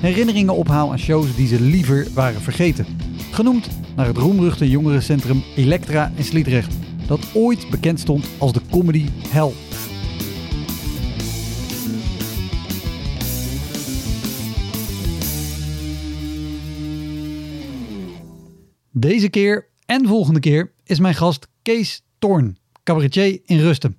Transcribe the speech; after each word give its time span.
herinneringen 0.00 0.54
ophaal 0.54 0.90
aan 0.90 0.98
shows 0.98 1.36
die 1.36 1.46
ze 1.46 1.60
liever 1.60 2.06
waren 2.14 2.40
vergeten. 2.40 2.86
Genoemd 3.30 3.68
naar 3.96 4.06
het 4.06 4.16
roemruchte 4.16 4.70
jongerencentrum 4.70 5.42
Elektra 5.56 6.12
in 6.16 6.24
Sliedrecht, 6.24 6.74
dat 7.06 7.20
ooit 7.34 7.70
bekend 7.70 8.00
stond 8.00 8.28
als 8.38 8.52
de 8.52 8.60
comedy 8.70 9.06
hell. 9.28 9.52
Deze 18.90 19.28
keer 19.28 19.68
en 19.86 20.06
volgende 20.06 20.40
keer 20.40 20.72
is 20.84 20.98
mijn 20.98 21.14
gast 21.14 21.48
Kees 21.62 22.02
Toorn, 22.18 22.56
cabaretier 22.82 23.40
in 23.44 23.58
Rusten. 23.58 23.96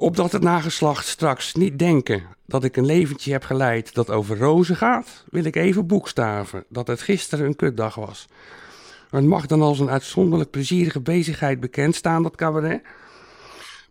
Opdat 0.00 0.32
het 0.32 0.42
nageslacht 0.42 1.06
straks 1.06 1.54
niet 1.54 1.78
denken 1.78 2.22
dat 2.46 2.64
ik 2.64 2.76
een 2.76 2.84
leventje 2.84 3.32
heb 3.32 3.44
geleid 3.44 3.94
dat 3.94 4.10
over 4.10 4.38
rozen 4.38 4.76
gaat, 4.76 5.24
wil 5.30 5.44
ik 5.44 5.56
even 5.56 5.86
boekstaven 5.86 6.64
dat 6.68 6.86
het 6.86 7.00
gisteren 7.00 7.46
een 7.46 7.56
kutdag 7.56 7.94
was. 7.94 8.26
Het 9.10 9.24
mag 9.24 9.46
dan 9.46 9.62
als 9.62 9.80
een 9.80 9.90
uitzonderlijk 9.90 10.50
plezierige 10.50 11.00
bezigheid 11.00 11.60
bekend 11.60 11.94
staan, 11.94 12.22
dat 12.22 12.36
cabaret. 12.36 12.82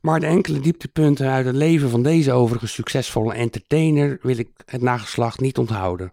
Maar 0.02 0.20
de 0.20 0.26
enkele 0.26 0.60
dieptepunten 0.60 1.30
uit 1.30 1.46
het 1.46 1.56
leven 1.56 1.90
van 1.90 2.04
deze 2.04 2.32
overigens 2.32 2.74
succesvolle 2.74 3.34
entertainer 3.34 4.20
wil 4.22 4.38
ik 4.38 4.50
het 4.66 4.82
nageslacht 4.82 5.40
niet 5.40 5.58
onthouden. 5.58 6.12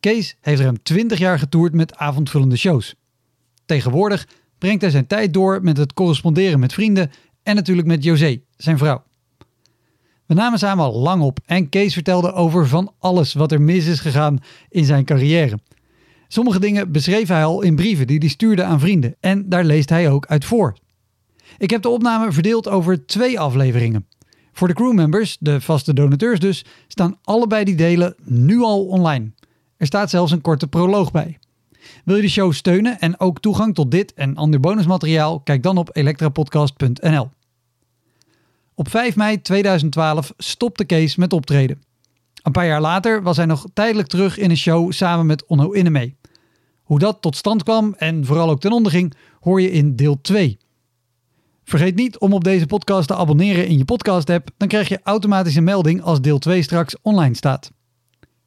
Kees 0.00 0.36
heeft 0.40 0.60
ruim 0.60 0.82
20 0.82 1.18
jaar 1.18 1.38
getoerd 1.38 1.74
met 1.74 1.96
avondvullende 1.96 2.56
shows. 2.56 2.94
Tegenwoordig 3.66 4.26
brengt 4.60 4.82
hij 4.82 4.90
zijn 4.90 5.06
tijd 5.06 5.34
door 5.34 5.62
met 5.62 5.76
het 5.76 5.92
corresponderen 5.92 6.60
met 6.60 6.72
vrienden 6.72 7.10
en 7.42 7.54
natuurlijk 7.54 7.86
met 7.86 8.04
José, 8.04 8.40
zijn 8.56 8.78
vrouw. 8.78 9.02
We 10.26 10.34
namen 10.34 10.58
samen 10.58 10.84
al 10.84 11.00
lang 11.00 11.22
op 11.22 11.38
en 11.46 11.68
Kees 11.68 11.92
vertelde 11.92 12.32
over 12.32 12.68
van 12.68 12.92
alles 12.98 13.32
wat 13.32 13.52
er 13.52 13.60
mis 13.60 13.86
is 13.86 14.00
gegaan 14.00 14.38
in 14.68 14.84
zijn 14.84 15.04
carrière. 15.04 15.58
Sommige 16.28 16.60
dingen 16.60 16.92
beschreef 16.92 17.28
hij 17.28 17.44
al 17.44 17.62
in 17.62 17.76
brieven 17.76 18.06
die 18.06 18.18
hij 18.18 18.28
stuurde 18.28 18.64
aan 18.64 18.80
vrienden 18.80 19.16
en 19.20 19.48
daar 19.48 19.64
leest 19.64 19.88
hij 19.88 20.10
ook 20.10 20.26
uit 20.26 20.44
voor. 20.44 20.76
Ik 21.58 21.70
heb 21.70 21.82
de 21.82 21.88
opname 21.88 22.32
verdeeld 22.32 22.68
over 22.68 23.06
twee 23.06 23.40
afleveringen. 23.40 24.06
Voor 24.52 24.68
de 24.68 24.74
crewmembers, 24.74 25.36
de 25.40 25.60
vaste 25.60 25.92
donateurs 25.92 26.38
dus, 26.38 26.64
staan 26.88 27.18
allebei 27.22 27.64
die 27.64 27.74
delen 27.74 28.14
nu 28.24 28.60
al 28.60 28.86
online. 28.86 29.32
Er 29.76 29.86
staat 29.86 30.10
zelfs 30.10 30.32
een 30.32 30.40
korte 30.40 30.66
proloog 30.66 31.10
bij. 31.10 31.38
Wil 32.04 32.16
je 32.16 32.22
de 32.22 32.28
show 32.28 32.52
steunen 32.52 33.00
en 33.00 33.20
ook 33.20 33.40
toegang 33.40 33.74
tot 33.74 33.90
dit 33.90 34.14
en 34.14 34.36
ander 34.36 34.60
bonusmateriaal? 34.60 35.40
Kijk 35.40 35.62
dan 35.62 35.76
op 35.76 35.90
elektrapodcast.nl. 35.92 37.30
Op 38.74 38.88
5 38.88 39.16
mei 39.16 39.42
2012 39.42 40.32
stopte 40.36 40.84
Kees 40.84 41.16
met 41.16 41.32
optreden. 41.32 41.82
Een 42.42 42.52
paar 42.52 42.66
jaar 42.66 42.80
later 42.80 43.22
was 43.22 43.36
hij 43.36 43.46
nog 43.46 43.66
tijdelijk 43.74 44.08
terug 44.08 44.38
in 44.38 44.50
een 44.50 44.56
show 44.56 44.92
samen 44.92 45.26
met 45.26 45.46
Onno 45.46 45.70
Innemee. 45.70 46.16
Hoe 46.82 46.98
dat 46.98 47.22
tot 47.22 47.36
stand 47.36 47.62
kwam 47.62 47.94
en 47.98 48.24
vooral 48.24 48.50
ook 48.50 48.60
ten 48.60 48.72
onder 48.72 48.92
ging, 48.92 49.14
hoor 49.40 49.60
je 49.60 49.70
in 49.70 49.96
deel 49.96 50.20
2. 50.20 50.58
Vergeet 51.64 51.94
niet 51.94 52.18
om 52.18 52.32
op 52.32 52.44
deze 52.44 52.66
podcast 52.66 53.08
te 53.08 53.14
abonneren 53.14 53.66
in 53.66 53.78
je 53.78 53.84
podcast 53.84 54.30
app, 54.30 54.50
dan 54.56 54.68
krijg 54.68 54.88
je 54.88 55.00
automatisch 55.02 55.54
een 55.54 55.64
melding 55.64 56.02
als 56.02 56.20
deel 56.20 56.38
2 56.38 56.62
straks 56.62 56.96
online 57.02 57.34
staat. 57.34 57.72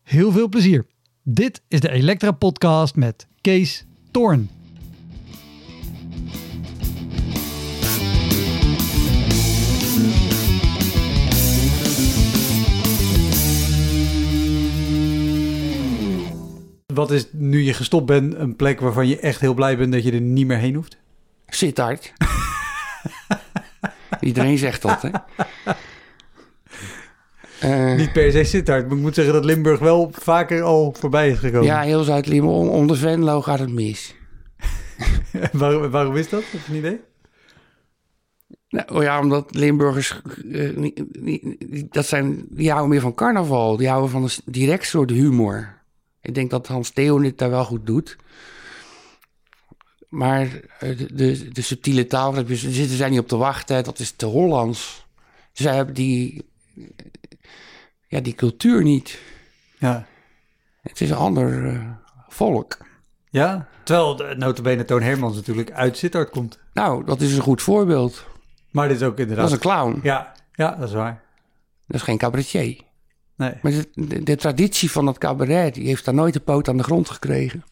Heel 0.04 0.32
veel 0.32 0.50
plezier! 0.50 0.86
Dit 1.26 1.62
is 1.68 1.80
de 1.80 1.90
Elektra 1.90 2.32
Podcast 2.32 2.96
met 2.96 3.28
Kees 3.42 3.86
Toorn. 4.12 4.50
Wat 16.94 17.12
is 17.12 17.28
nu 17.32 17.62
je 17.62 17.74
gestopt 17.74 18.06
bent 18.06 18.34
een 18.34 18.56
plek 18.56 18.80
waarvan 18.80 19.08
je 19.08 19.20
echt 19.20 19.40
heel 19.40 19.54
blij 19.54 19.78
bent 19.78 19.92
dat 19.92 20.04
je 20.04 20.12
er 20.12 20.22
niet 20.22 20.48
meer 20.48 20.58
heen 20.58 20.76
hoeft? 20.76 20.98
Sittard. 21.48 22.14
Iedereen 24.20 24.58
zegt 24.58 24.82
dat, 24.82 25.02
hè? 25.02 25.10
Eh, 27.64 27.96
Niet 27.96 28.12
per 28.14 28.32
se 28.32 28.44
Sittard, 28.44 28.88
maar 28.88 28.96
ik 28.98 29.02
moet 29.04 29.16
zeggen 29.16 29.34
dat 29.34 29.46
Limburg 29.46 29.80
wel 29.80 30.10
vaker 30.14 30.62
al 30.62 30.96
voorbij 31.00 31.30
is 31.30 31.38
gekomen. 31.40 31.66
ja, 31.66 31.82
heel 31.82 32.04
Zuid-Limburg. 32.04 32.56
Onder 32.70 32.98
Venlo 32.98 33.42
gaat 33.42 33.60
het 33.60 33.72
mis. 33.72 34.16
waarom, 35.52 35.90
waarom 35.92 36.16
is 36.16 36.30
dat? 36.30 36.44
Heb 36.52 36.62
je 36.66 36.72
een 36.72 36.78
idee? 36.78 37.00
Nou 38.70 39.04
ja, 39.04 39.20
omdat 39.20 39.56
Limburgers, 39.56 40.22
eh, 40.52 40.76
niet, 40.76 41.94
dat 41.94 42.06
zijn, 42.06 42.46
die 42.50 42.70
houden 42.70 42.90
meer 42.90 43.02
van 43.02 43.14
carnaval. 43.14 43.78
Die 43.78 43.88
houden 43.88 44.10
van 44.10 44.24
een 44.24 44.30
direct 44.46 44.86
soort 44.86 45.10
humor. 45.10 45.82
Ik 46.22 46.36
denk 46.36 46.50
dat 46.50 46.68
Hans 46.68 46.90
Theo 46.90 47.20
dit 47.20 47.38
daar 47.38 47.50
wel 47.50 47.66
goed 47.66 47.86
doet. 47.86 48.18
Maar 50.10 50.48
eh, 50.80 50.98
de, 50.98 51.14
de, 51.14 51.50
de 51.52 51.62
subtiele 51.62 52.06
taal, 52.08 52.34
daar 52.34 52.44
zitten 52.48 52.98
zij 52.98 53.10
niet 53.10 53.20
op 53.20 53.28
te 53.28 53.38
wachten. 53.38 53.84
Dat 53.84 54.00
is 54.00 54.12
te 54.12 54.26
Hollands. 54.26 55.06
Zij 55.52 55.76
hebben 55.76 55.96
die, 55.96 56.46
ja, 58.14 58.22
die 58.22 58.36
cultuur 58.36 58.84
niet. 58.84 59.20
Ja. 59.78 60.06
Het 60.82 61.02
is 61.02 61.10
een 61.10 61.16
ander 61.16 61.68
eh, 61.68 61.80
volk. 62.28 62.78
Ja? 63.30 63.68
Terwijl 63.84 64.16
de 64.16 64.36
notabene 64.38 64.86
Toon 64.86 65.02
Hermans 65.02 65.36
natuurlijk 65.36 65.72
uit 65.72 65.98
Sittard 65.98 66.30
komt. 66.30 66.60
Nou, 66.74 67.06
dat 67.06 67.22
is 67.22 67.36
een 67.36 67.42
goed 67.42 67.62
voorbeeld. 67.62 68.26
Maar 68.72 68.88
dit 68.88 68.98
is 68.98 69.04
ook 69.04 69.12
Dat 69.12 69.20
inderdaad... 69.20 69.48
is 69.48 69.52
een 69.52 69.60
clown. 69.60 70.00
Ja, 70.04 70.32
ja, 70.54 70.76
dat 70.76 70.88
is 70.88 70.94
waar. 70.94 71.22
Dat 71.88 71.96
is 71.96 72.02
geen 72.02 72.18
cabaretier. 72.18 72.82
Nee. 73.36 73.54
Maar 73.62 73.72
de, 73.72 73.90
de, 73.94 74.24
de 74.24 74.36
traditie 74.36 74.92
van 74.92 75.06
dat 75.06 75.18
cabaret, 75.18 75.74
die 75.74 75.88
heeft 75.88 76.06
daar 76.06 76.14
nooit 76.14 76.34
de 76.34 76.40
poot 76.40 76.68
aan 76.68 76.78
de 76.78 76.84
grond 76.84 77.10
gekregen. 77.10 77.64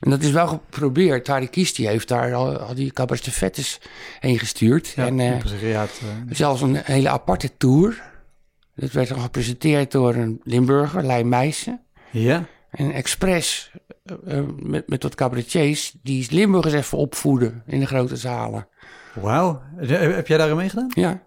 En 0.00 0.10
dat 0.10 0.22
is 0.22 0.30
wel 0.30 0.46
geprobeerd. 0.46 1.26
Harry 1.26 1.46
Kies, 1.46 1.74
die 1.74 1.88
heeft 1.88 2.08
daar 2.08 2.34
al, 2.34 2.58
al 2.58 2.74
die 2.74 2.92
cabaretvettes 2.92 3.80
heen 4.20 4.38
gestuurd. 4.38 4.88
Ja, 4.88 5.06
en 5.06 5.20
eh, 5.20 5.74
eh, 5.74 5.82
zelfs 6.30 6.60
een 6.60 6.76
hele 6.76 7.08
aparte 7.08 7.56
tour. 7.56 8.11
Dat 8.74 8.90
werd 8.92 9.10
gepresenteerd 9.12 9.90
door 9.92 10.14
een 10.14 10.40
Limburger, 10.44 11.04
Lijn 11.04 11.28
Meijsen. 11.28 11.80
ja? 12.10 12.44
En 12.70 12.92
expres 12.92 13.72
eh, 14.04 14.38
eh, 14.38 14.44
met, 14.56 14.88
met 14.88 15.02
wat 15.02 15.14
cabaretiers, 15.14 15.94
die 16.02 16.26
Limburgers 16.30 16.74
even 16.74 16.98
opvoeden 16.98 17.62
in 17.66 17.80
de 17.80 17.86
grote 17.86 18.16
zalen. 18.16 18.68
Wauw. 19.14 19.62
Heb 19.76 20.14
heb 20.14 20.26
jij 20.26 20.38
daar 20.38 20.50
aan 20.50 20.56
meegedaan? 20.56 20.90
Ja, 20.94 21.22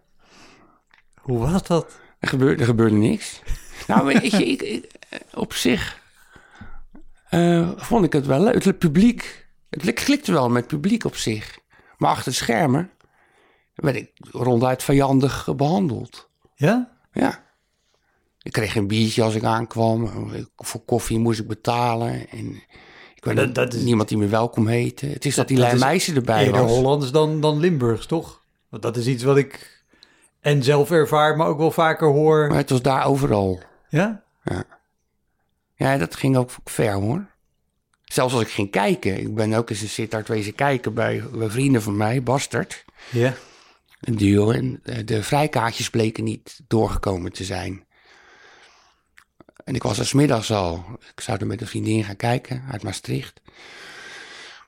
Hoe 1.22 1.38
was 1.40 1.64
dat? 1.64 2.00
er 2.20 2.28
gebeurde, 2.28 2.60
er 2.62 2.66
gebeurde 2.68 2.96
niks. 2.96 3.42
nou, 3.88 4.06
weet 4.06 4.32
je, 4.32 4.46
ik, 4.46 4.62
ik- 4.62 4.92
op 5.34 5.54
zich 5.54 6.02
eh, 7.30 7.70
vond 7.76 8.06
ik 8.06 8.14
het 8.14 8.26
wel 8.26 8.44
leuk. 8.44 8.64
Het 8.64 8.78
publiek, 8.78 9.48
het 9.70 9.94
klikte 9.94 10.32
wel 10.32 10.50
met 10.50 10.62
het 10.62 10.72
publiek 10.72 11.04
op 11.04 11.16
zich. 11.16 11.58
Maar 11.98 12.10
achter 12.10 12.32
de 12.32 12.38
schermen 12.38 12.90
werd 13.76 13.96
ik 13.96 14.12
ronduit 14.32 14.84
vijandig 14.84 15.56
behandeld. 15.56 16.30
Ja? 16.56 16.92
Ja. 17.12 17.44
Ik 18.46 18.52
kreeg 18.52 18.76
een 18.76 18.88
biertje 18.88 19.24
als 19.24 19.36
ik 19.36 19.44
aankwam. 19.44 20.30
Voor 20.56 20.82
koffie 20.86 21.20
moest 21.20 21.40
ik 21.40 21.48
betalen. 21.48 22.30
En 22.30 22.64
ik 23.16 23.26
weet 23.26 23.36
Dat- 23.36 23.56
dat 23.56 23.74
is- 23.74 23.82
niemand 23.82 24.10
die 24.10 24.18
me 24.18 24.28
welkom 24.28 24.68
heette. 24.68 25.06
Het 25.06 25.26
is 25.26 25.36
dat, 25.36 25.48
die 25.48 25.58
Lijn 25.58 25.76
is 25.76 25.82
Meijsen 25.82 26.16
erbij 26.16 26.46
Eerder 26.46 26.62
was. 26.62 26.72
Hollands 26.72 27.12
dan, 27.12 27.42
dan 27.42 27.60
Limburgs, 27.60 28.06
toch? 28.06 28.42
Want 28.70 28.84
dat 28.84 28.98
is 28.98 29.08
iets 29.08 29.24
wat 29.24 29.38
ik 29.38 29.84
en 30.40 30.64
zelf 30.64 30.92
ervaar, 30.92 31.38
maar 31.38 31.48
ook 31.48 31.58
wel 31.58 31.72
vaker 31.72 32.08
hoor. 32.08 32.48
Maar 32.48 32.58
het 32.58 32.70
was 32.70 32.82
daar 32.82 33.06
overal. 33.06 33.62
Ja? 33.90 34.24
Ja. 34.44 34.64
Ja, 35.76 35.98
dat 35.98 36.16
ging 36.16 36.38
ook 36.38 36.50
ver 36.64 36.94
hoor. 36.94 37.26
Zelfs 38.04 38.34
als 38.34 38.42
ik 38.42 38.50
ging 38.50 38.72
kijken. 38.72 39.20
Ik 39.20 39.36
ben 39.36 39.54
ook 39.54 39.70
eens 39.70 39.82
een 39.82 39.90
Sittard 39.90 40.28
wezen 40.28 40.56
kijken 40.56 40.94
bij, 40.94 41.24
bij 41.34 41.50
vrienden 41.50 41.82
van 41.82 41.98
mij, 41.98 42.24
Bastard. 42.24 42.86
Ja. 43.12 43.34
Een 44.00 44.16
duo. 44.18 44.52
En 44.52 44.80
eh, 44.84 45.06
de 45.06 45.24
vrijkaartjes 45.24 45.90
bleken 45.90 46.24
niet 46.24 46.60
doorgekomen 46.68 47.32
te 47.32 47.44
zijn. 47.44 47.84
En 49.66 49.76
ik 49.76 49.84
was 49.84 50.00
er 50.00 50.16
middags 50.16 50.52
al. 50.52 50.86
Ik 51.16 51.22
zou 51.22 51.38
er 51.40 51.48
met 51.48 51.62
een 51.62 51.68
vriendin 51.68 52.04
gaan 52.04 52.16
kijken 52.16 52.64
uit 52.72 52.84
Maastricht. 52.84 53.42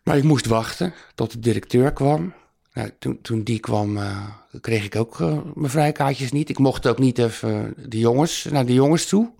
Maar 0.03 0.17
ik 0.17 0.23
moest 0.23 0.45
wachten 0.45 0.93
tot 1.15 1.31
de 1.31 1.39
directeur 1.39 1.93
kwam. 1.93 2.33
Nou, 2.73 2.91
toen, 2.99 3.21
toen 3.21 3.43
die 3.43 3.59
kwam, 3.59 3.97
eh, 3.97 4.27
kreeg 4.61 4.85
ik 4.85 4.95
ook 4.95 5.19
eh, 5.19 5.37
mijn 5.53 5.71
vrijkaartjes 5.71 6.31
niet. 6.31 6.49
Ik 6.49 6.57
mocht 6.57 6.87
ook 6.87 6.97
niet 6.97 7.17
even 7.17 7.73
de 7.89 7.99
jongens, 7.99 8.43
naar 8.43 8.65
de 8.65 8.73
jongens 8.73 9.07
toe. 9.07 9.31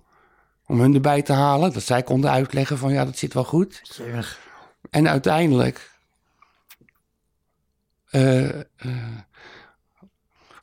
Om 0.66 0.80
hun 0.80 0.94
erbij 0.94 1.22
te 1.22 1.32
halen. 1.32 1.72
Dat 1.72 1.82
zij 1.82 2.02
konden 2.02 2.30
uitleggen 2.30 2.78
van 2.78 2.92
ja, 2.92 3.04
dat 3.04 3.18
zit 3.18 3.34
wel 3.34 3.44
goed. 3.44 3.80
Jemig. 3.96 4.38
En 4.90 5.08
uiteindelijk 5.08 5.90
eh, 8.10 8.48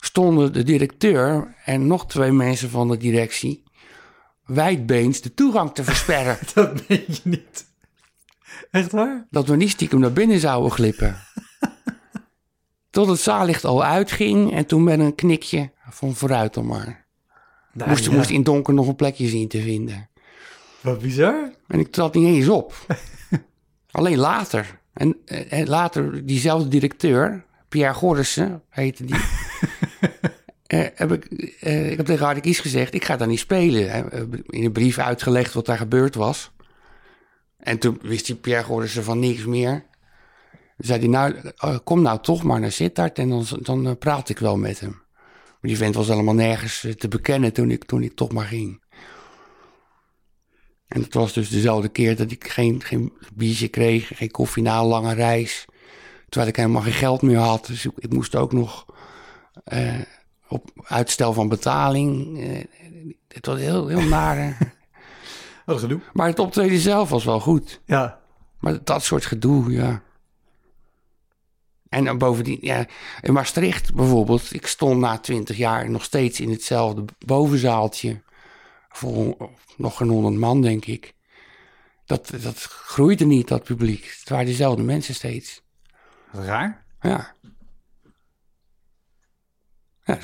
stonden 0.00 0.52
de 0.52 0.62
directeur 0.62 1.54
en 1.64 1.86
nog 1.86 2.06
twee 2.06 2.32
mensen 2.32 2.70
van 2.70 2.88
de 2.88 2.96
directie 2.96 3.64
wijdbeens 4.46 5.20
de 5.20 5.34
toegang 5.34 5.74
te 5.74 5.84
versperren. 5.84 6.38
Dat 6.54 6.88
meen 6.88 7.04
je 7.06 7.20
niet. 7.22 7.66
Echt 8.70 8.92
waar? 8.92 9.26
dat 9.30 9.46
we 9.46 9.56
niet 9.56 9.70
stiekem 9.70 10.00
naar 10.00 10.12
binnen 10.12 10.40
zouden 10.40 10.70
glippen. 10.70 11.16
Tot 12.90 13.08
het 13.08 13.20
zaallicht 13.20 13.64
al 13.64 13.84
uitging 13.84 14.52
en 14.52 14.66
toen 14.66 14.84
met 14.84 14.98
een 14.98 15.14
knikje 15.14 15.70
van 15.90 16.14
vooruit 16.14 16.54
dan 16.54 16.66
maar. 16.66 17.06
Nou, 17.72 17.90
Moest, 17.90 18.04
ja. 18.04 18.12
moest 18.12 18.30
in 18.30 18.36
het 18.36 18.44
donker 18.44 18.74
nog 18.74 18.88
een 18.88 18.96
plekje 18.96 19.28
zien 19.28 19.48
te 19.48 19.60
vinden. 19.60 20.08
Wat 20.80 21.00
bizar. 21.00 21.52
En 21.66 21.80
ik 21.80 21.90
trad 21.90 22.14
niet 22.14 22.26
eens 22.26 22.48
op. 22.48 22.86
Alleen 23.90 24.18
later. 24.18 24.80
En, 24.92 25.16
eh, 25.24 25.52
en 25.52 25.68
later, 25.68 26.26
diezelfde 26.26 26.68
directeur, 26.68 27.44
Pierre 27.68 27.94
Gorrissen 27.94 28.62
heette 28.68 29.04
die. 29.04 29.16
Eh, 30.66 30.86
heb 30.94 31.12
ik, 31.12 31.24
eh, 31.60 31.90
ik 31.90 31.96
heb 31.96 32.06
tegen 32.06 32.24
Hardy 32.24 32.40
Kies 32.40 32.60
gezegd, 32.60 32.94
ik 32.94 33.04
ga 33.04 33.16
daar 33.16 33.28
niet 33.28 33.38
spelen. 33.38 33.90
Hè. 33.90 34.08
Eh, 34.10 34.22
In 34.46 34.64
een 34.64 34.72
brief 34.72 34.98
uitgelegd 34.98 35.54
wat 35.54 35.66
daar 35.66 35.78
gebeurd 35.78 36.14
was. 36.14 36.50
En 37.56 37.78
toen 37.78 37.98
wist 38.02 38.26
die 38.26 38.34
Pierre 38.34 38.64
Gorrissen 38.64 39.04
van 39.04 39.18
niks 39.18 39.44
meer. 39.44 39.84
Toen 40.50 40.86
zei 40.86 40.98
hij, 40.98 41.08
nou, 41.08 41.34
kom 41.84 42.02
nou 42.02 42.20
toch 42.20 42.42
maar 42.42 42.60
naar 42.60 42.72
Sittard 42.72 43.18
en 43.18 43.28
dan, 43.28 43.46
dan 43.62 43.98
praat 43.98 44.28
ik 44.28 44.38
wel 44.38 44.56
met 44.56 44.80
hem. 44.80 44.90
Maar 44.90 45.70
die 45.70 45.76
vent 45.76 45.94
was 45.94 46.10
allemaal 46.10 46.34
nergens 46.34 46.86
te 46.96 47.08
bekennen 47.08 47.52
toen 47.52 47.70
ik, 47.70 47.84
toen 47.84 48.02
ik 48.02 48.14
toch 48.14 48.32
maar 48.32 48.44
ging. 48.44 48.84
En 50.88 51.02
het 51.02 51.14
was 51.14 51.32
dus 51.32 51.48
dezelfde 51.48 51.88
keer 51.88 52.16
dat 52.16 52.30
ik 52.30 52.50
geen, 52.50 52.82
geen 52.82 53.12
biertje 53.34 53.68
kreeg, 53.68 54.10
geen 54.14 54.30
koffie 54.30 54.62
na 54.62 54.78
een 54.78 54.86
lange 54.86 55.14
reis. 55.14 55.64
Terwijl 56.28 56.50
ik 56.50 56.56
helemaal 56.56 56.82
geen 56.82 56.92
geld 56.92 57.22
meer 57.22 57.38
had. 57.38 57.66
Dus 57.66 57.86
ik, 57.96 58.12
moest 58.12 58.34
ook 58.36 58.52
nog 58.52 58.86
op 60.48 60.70
uitstel 60.82 61.32
van 61.32 61.48
betaling. 61.48 62.40
eh, 62.40 62.64
het 63.28 63.46
was 63.46 63.58
heel, 63.58 63.86
heel 63.86 64.08
naar. 64.08 64.38
eh. 64.38 64.60
Wat 65.66 65.80
gedoe. 65.80 66.00
maar 66.12 66.26
het 66.26 66.38
optreden 66.38 66.78
zelf 66.78 67.08
was 67.08 67.24
wel 67.24 67.40
goed. 67.40 67.80
Ja. 67.84 68.20
Maar 68.60 68.84
dat 68.84 69.02
soort 69.04 69.24
gedoe, 69.26 69.70
ja. 69.72 70.02
En 71.88 72.04
dan 72.04 72.18
bovendien, 72.18 72.58
ja, 72.60 72.86
in 73.20 73.32
Maastricht 73.32 73.94
bijvoorbeeld, 73.94 74.54
ik 74.54 74.66
stond 74.66 75.00
na 75.00 75.18
twintig 75.18 75.56
jaar 75.56 75.90
nog 75.90 76.04
steeds 76.04 76.40
in 76.40 76.50
hetzelfde 76.50 77.04
bovenzaaltje. 77.26 78.22
Voor 78.88 79.36
nog 79.76 79.96
geen 79.96 80.08
honderd 80.08 80.34
man, 80.34 80.60
denk 80.62 80.84
ik. 80.84 81.14
Dat, 82.04 82.32
dat 82.42 82.58
groeide 82.62 83.24
niet, 83.24 83.48
dat 83.48 83.62
publiek. 83.64 84.16
Het 84.20 84.28
waren 84.28 84.46
dezelfde 84.46 84.82
mensen 84.82 85.14
steeds. 85.14 85.62
Raar. 86.32 86.84
Ja. 87.00 87.34
Ja, 90.06 90.18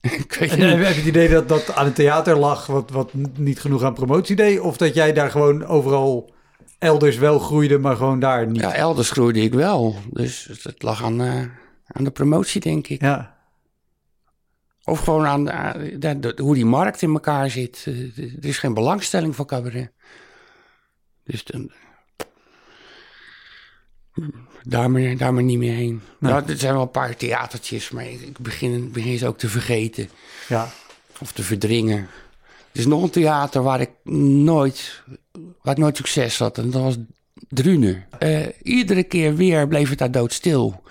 ik 0.00 0.32
weet 0.38 0.50
En 0.50 0.58
niet. 0.58 0.68
heb 0.68 0.78
je 0.78 0.84
het 0.84 1.04
idee 1.06 1.28
dat 1.28 1.48
dat 1.48 1.74
aan 1.74 1.84
het 1.84 1.94
theater 1.94 2.36
lag 2.36 2.66
wat, 2.66 2.90
wat 2.90 3.10
niet 3.36 3.60
genoeg 3.60 3.82
aan 3.82 3.94
promotie 3.94 4.36
deed? 4.36 4.60
Of 4.60 4.76
dat 4.76 4.94
jij 4.94 5.12
daar 5.12 5.30
gewoon 5.30 5.64
overal 5.66 6.32
elders 6.78 7.16
wel 7.16 7.38
groeide, 7.38 7.78
maar 7.78 7.96
gewoon 7.96 8.18
daar 8.20 8.46
niet? 8.46 8.60
Ja, 8.60 8.72
elders 8.74 9.10
groeide 9.10 9.40
ik 9.40 9.54
wel. 9.54 9.96
Dus 10.10 10.44
het 10.62 10.82
lag 10.82 11.02
aan, 11.04 11.20
eh, 11.20 11.40
aan 11.86 12.04
de 12.04 12.10
promotie, 12.10 12.60
denk 12.60 12.86
ik. 12.88 13.00
Ja. 13.00 13.32
Of 14.84 15.00
gewoon 15.00 15.26
aan, 15.26 15.50
aan 15.50 15.78
de- 15.98 16.18
de- 16.18 16.38
hoe 16.42 16.54
die 16.54 16.64
markt 16.66 17.02
in 17.02 17.12
elkaar 17.12 17.50
zit. 17.50 17.84
Eh, 17.86 18.18
Er 18.18 18.44
is 18.44 18.58
geen 18.58 18.74
belangstelling 18.74 19.36
voor 19.36 19.46
cabaret. 19.46 19.92
Dus 21.24 21.44
dan, 21.44 21.72
daar, 24.62 24.90
maar, 24.90 25.16
daar 25.16 25.34
maar 25.34 25.42
niet 25.42 25.58
meer 25.58 25.74
heen. 25.74 26.02
Nou, 26.18 26.42
er 26.46 26.56
zijn 26.58 26.72
wel 26.72 26.82
een 26.82 26.90
paar 26.90 27.16
theatertjes, 27.16 27.90
maar 27.90 28.06
ik, 28.06 28.38
begin, 28.38 28.92
begin 28.92 29.18
ze 29.18 29.26
ook 29.26 29.38
te 29.38 29.48
vergeten. 29.48 30.08
Ja. 30.48 30.68
Of 31.20 31.32
te 31.32 31.42
verdringen. 31.42 31.98
Er 32.72 32.80
is 32.80 32.86
nog 32.86 33.02
een 33.02 33.10
theater 33.10 33.62
waar 33.62 33.80
ik 33.80 33.90
nooit, 34.44 35.02
waar 35.62 35.74
ik 35.74 35.80
nooit 35.80 35.96
succes 35.96 36.38
had. 36.38 36.58
En 36.58 36.70
dat 36.70 36.82
was 36.82 36.96
Drunen. 37.48 38.04
Eh, 38.18 38.46
iedere 38.62 39.02
keer 39.02 39.34
weer 39.36 39.68
bleef 39.68 39.88
het 39.88 39.98
daar 39.98 40.10
doodstil. 40.10 40.82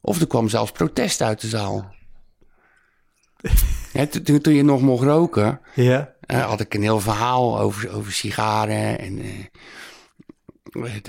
Of 0.00 0.20
er 0.20 0.26
kwam 0.26 0.48
zelfs 0.48 0.72
protest 0.72 1.22
uit 1.22 1.40
de 1.40 1.48
zaal. 1.48 1.94
Toen- 4.42 4.54
je 4.54 4.62
nog 4.62 4.80
mocht 4.80 5.02
roken, 5.04 5.60
Ja. 5.74 6.12
eh, 6.20 6.46
had 6.46 6.60
ik 6.60 6.74
een 6.74 6.82
heel 6.82 7.00
verhaal 7.00 7.58
over, 7.60 7.90
over 7.92 8.12
sigaren. 8.12 8.98
En 8.98 9.18
eh, 9.18 9.28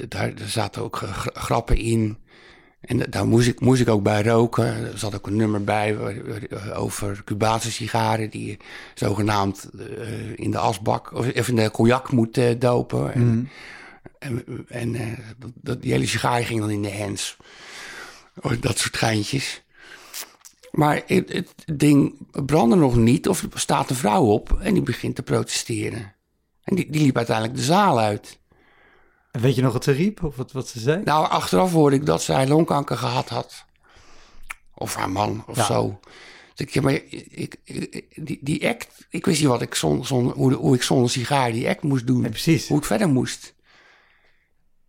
daar, 0.07 0.33
zaten 0.45 0.81
ook 0.81 1.01
eh, 1.01 1.13
gra- 1.13 1.39
grappen 1.41 1.77
in. 1.77 2.17
En 2.81 2.97
da- 2.97 3.05
daar 3.09 3.27
moest 3.27 3.47
ik, 3.47 3.59
moest 3.59 3.81
ik 3.81 3.89
ook 3.89 4.03
bij 4.03 4.23
roken. 4.23 4.65
Er 4.65 4.97
zat 4.97 5.15
ook 5.15 5.27
een 5.27 5.35
nummer 5.35 5.63
bij 5.63 5.97
eh, 5.97 6.79
over 6.81 7.21
Cubaanse 7.25 7.71
sigaren... 7.71 8.29
die 8.29 8.45
je 8.45 8.57
zogenaamd 8.93 9.69
eh, 9.79 10.31
in 10.35 10.51
de 10.51 10.57
asbak 10.57 11.13
of 11.13 11.47
in 11.47 11.55
de 11.55 11.71
cognac 11.71 12.11
moet 12.11 12.37
eh, 12.37 12.59
dopen. 12.59 13.13
En, 13.13 13.49
en, 14.19 14.65
en 14.67 14.95
eh, 14.95 15.07
dat, 15.55 15.81
die 15.81 15.91
hele 15.91 16.05
sigaar 16.07 16.43
ging 16.43 16.59
dan 16.59 16.69
in 16.69 16.81
de 16.81 16.97
hands. 16.97 17.37
Oh, 18.41 18.51
Dat 18.59 18.77
soort 18.77 18.97
geintjes. 18.97 19.63
Maar 20.71 21.01
het, 21.05 21.33
het 21.33 21.53
ding 21.73 22.15
brandde 22.45 22.75
nog 22.75 22.95
niet 22.95 23.27
of 23.27 23.41
er 23.43 23.59
staat 23.59 23.89
een 23.89 23.95
vrouw 23.95 24.23
op 24.25 24.59
en 24.61 24.73
die 24.73 24.83
begint 24.83 25.15
te 25.15 25.23
protesteren. 25.23 26.15
En 26.63 26.75
die, 26.75 26.91
die 26.91 27.01
liep 27.01 27.17
uiteindelijk 27.17 27.57
de 27.57 27.63
zaal 27.63 27.99
uit. 27.99 28.39
En 29.31 29.41
weet 29.41 29.55
je 29.55 29.61
nog 29.61 29.73
wat 29.73 29.83
ze 29.83 29.91
riep? 29.91 30.23
Of 30.23 30.35
wat, 30.35 30.51
wat 30.51 30.67
ze 30.67 30.79
zei? 30.79 31.01
Nou, 31.03 31.29
achteraf 31.29 31.71
hoorde 31.71 31.95
ik 31.95 32.05
dat 32.05 32.21
zij 32.23 32.47
longkanker 32.47 32.97
gehad 32.97 33.29
had. 33.29 33.65
Of 34.75 34.95
haar 34.95 35.09
man, 35.09 35.43
of 35.47 35.55
Ja. 35.55 35.65
zo. 35.65 35.99
Dus 36.55 36.67
ik, 36.75 36.81
maar 36.81 36.93
ik, 36.93 37.27
ik- 37.31 38.05
die, 38.15 38.39
die 38.41 38.67
act, 38.69 39.07
ik 39.09 39.25
wist 39.25 39.39
niet 39.39 39.49
wat 39.49 39.61
ik 39.61 39.75
zon, 39.75 40.05
zon, 40.05 40.29
hoe, 40.31 40.53
hoe 40.53 40.75
ik 40.75 40.81
zonder 40.83 41.09
sigaar 41.09 41.51
die 41.51 41.69
act 41.69 41.83
moest 41.83 42.07
doen. 42.07 42.21
Precies. 42.21 42.67
Hoe 42.67 42.77
ik 42.77 42.85
verder 42.85 43.09
moest. 43.09 43.53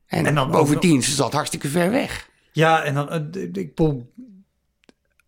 En, 0.06 0.26
En 0.26 0.34
dan 0.34 0.46
ook 0.46 0.52
bovendien, 0.52 1.02
ze 1.02 1.12
zat 1.12 1.32
hartstikke 1.32 1.68
ver 1.68 1.90
weg. 1.90 2.28
Ja, 2.52 2.82
en 2.82 2.94
dan, 2.94 3.10
eh, 3.10 3.42
ik 3.52 3.74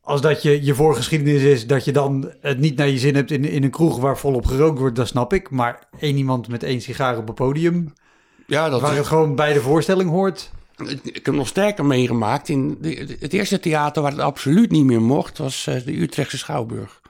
als 0.01 0.21
dat 0.21 0.43
je, 0.43 0.65
je 0.65 0.75
voorgeschiedenis 0.75 1.43
is, 1.43 1.67
dat 1.67 1.85
je 1.85 1.93
dan 1.93 2.33
het 2.41 2.59
niet 2.59 2.77
naar 2.77 2.89
je 2.89 2.99
zin 2.99 3.15
hebt 3.15 3.31
in, 3.31 3.45
in 3.45 3.63
een 3.63 3.71
kroeg 3.71 3.99
waar 3.99 4.19
volop 4.19 4.47
gerookt 4.47 4.79
wordt, 4.79 4.97
dat 4.97 5.09
snap 5.09 5.33
ik. 5.33 5.51
Maar 5.51 5.89
één 5.99 6.17
iemand 6.17 6.49
met 6.49 6.63
één 6.63 6.81
sigaar 6.81 7.19
op 7.19 7.29
een 7.29 7.35
podium, 7.35 7.93
Ja, 8.47 8.69
dat 8.69 8.81
waar 8.81 8.97
het 8.97 9.07
gewoon 9.07 9.35
bij 9.35 9.53
de 9.53 9.61
voorstelling 9.61 10.11
hoort. 10.11 10.51
Ik 11.03 11.27
heb 11.27 11.35
nog 11.35 11.47
sterker 11.49 11.85
meegemaakt. 11.85 12.49
In 12.49 12.79
de, 12.81 13.17
het 13.21 13.33
eerste 13.33 13.61
theater 13.61 14.03
waar 14.03 14.11
het 14.11 14.21
absoluut 14.21 14.71
niet 14.71 14.85
meer 14.85 15.03
mocht, 15.03 15.39
was 15.39 15.67
eh, 15.67 15.85
de 15.85 16.01
Utrechtse 16.01 16.39
Schouwburg. 16.39 17.01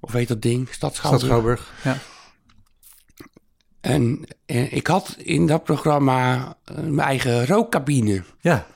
Of 0.00 0.12
heet 0.12 0.28
dat 0.28 0.42
ding? 0.42 0.68
Stad 0.70 0.94
Stad 0.96 1.20
Schouwburg. 1.20 1.26
Schouwburg. 1.26 1.72
Ja. 1.82 1.98
En 3.80 4.24
eh, 4.46 4.72
ik 4.72 4.86
had 4.86 5.14
in 5.18 5.46
dat 5.46 5.64
programma 5.64 6.56
eh, 6.64 6.74
mijn 6.76 7.08
eigen 7.08 7.46
rookcabine. 7.46 8.22
ja. 8.40 8.66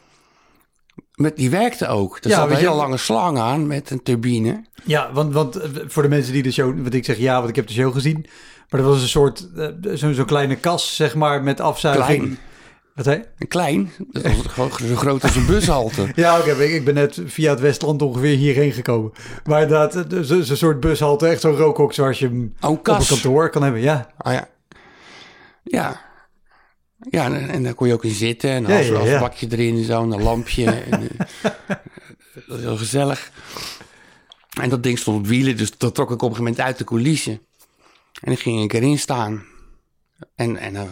Met, 1.15 1.37
die 1.37 1.51
werkte 1.51 1.87
ook. 1.87 2.19
Er 2.21 2.29
Ja, 2.31 2.35
zat 2.35 2.45
een 2.45 2.49
weet 2.51 2.59
je- 2.61 2.65
hele 2.67 2.77
lange 2.79 2.97
slang 2.97 3.39
aan 3.39 3.67
met 3.67 3.91
een 3.91 4.03
turbine. 4.03 4.65
Ja, 4.85 5.13
want, 5.13 5.33
want 5.33 5.59
voor 5.87 6.03
de 6.03 6.09
mensen 6.09 6.33
die 6.33 6.43
de 6.43 6.53
show... 6.53 6.81
Want 6.83 6.95
ik 6.95 7.05
zeg 7.05 7.17
ja, 7.19 7.37
want 7.37 7.49
ik 7.49 7.57
heb 7.57 7.67
de 7.67 7.73
show 7.73 7.93
gezien. 7.93 8.27
Maar 8.75 8.83
dat 8.83 8.93
was 8.93 9.03
een 9.03 9.09
soort... 9.09 9.49
eh, 9.57 9.67
Zo'n 9.95 10.15
zo'n 10.15 10.25
kleine 10.25 10.57
kas, 10.57 10.97
zeg 10.97 11.15
maar, 11.15 11.43
met 11.43 11.61
afzuiging. 11.61 12.19
Klein. 12.95 13.25
Wat 13.39 13.49
klein. 13.49 13.91
Was 14.13 14.23
gewoon 14.55 14.71
zo 14.87 14.95
groot 14.97 15.23
als 15.23 15.37
een 15.37 15.47
bushalte. 15.47 16.07
Ja, 16.15 16.39
oké. 16.39 16.51
ik, 16.53 16.73
ik 16.73 16.85
ben 16.85 16.95
net 16.95 17.21
via 17.27 17.51
het 17.51 17.61
Westland 17.61 18.03
ongeveer 18.03 18.37
hierheen 18.37 18.73
gekomen. 18.73 19.13
Maar 19.45 19.63
inderdaad, 19.63 20.13
eh, 20.13 20.21
zo- 20.21 20.41
zo'n 20.43 20.57
soort 20.57 20.81
bushalte. 20.81 21.27
Echt 21.27 21.41
zo'n 21.41 21.57
rookhok 21.57 21.93
zoals 21.93 22.19
je 22.19 22.27
hem 22.27 22.55
Oh, 22.61 22.71
op 22.71 22.77
een 22.89 23.07
kantoor 23.07 23.51
kan 23.51 23.63
hebben. 23.63 23.81
Ja, 23.81 24.11
Ah 24.17 24.33
ja. 24.33 24.49
Ja. 25.63 26.01
Ja, 27.11 27.25
en, 27.25 27.49
en 27.49 27.63
daar 27.63 27.75
kon 27.75 27.87
je 27.87 27.93
ook 27.93 28.05
in 28.05 28.11
zitten. 28.15 28.51
En 28.51 28.67
Ja, 28.67 28.79
een 28.81 29.07
ja, 29.07 29.21
bakje 29.21 29.47
erin 29.51 29.77
en 29.77 29.85
zo, 29.85 30.03
en 30.03 30.11
een 30.13 30.23
lampje. 30.23 30.65
en, 30.91 31.03
eh, 31.03 31.51
dat 32.35 32.43
was 32.47 32.61
heel 32.61 32.77
gezellig. 32.77 33.31
En 34.61 34.69
dat 34.69 34.83
ding 34.83 34.99
stond 34.99 35.19
op 35.19 35.27
wielen, 35.27 35.57
dus 35.57 35.79
dat 35.79 35.95
trok 35.95 36.11
ik 36.11 36.15
op 36.15 36.21
een 36.21 36.37
gegeven 36.37 36.45
moment 36.45 36.61
uit 36.61 36.79
de 36.79 36.85
coulissen. 36.85 37.41
En 38.21 38.27
dan 38.29 38.37
ging 38.37 38.63
ik 38.63 38.73
erin 38.73 38.99
staan. 38.99 39.45
En, 40.35 40.57
en 40.57 40.75
dan- 40.75 40.89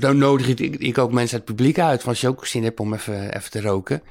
dan 0.00 0.18
nodig 0.18 0.48
ik, 0.48 0.60
ik 0.60 0.98
ook 0.98 1.12
mensen 1.12 1.38
uit 1.38 1.48
het 1.48 1.56
publiek 1.56 1.78
uit. 1.78 2.04
Als 2.06 2.20
je 2.20 2.28
ook 2.28 2.46
zin 2.46 2.62
hebt 2.64 2.80
om 2.80 2.94
even, 2.94 3.36
even 3.36 3.50
te 3.50 3.60
roken. 3.60 4.02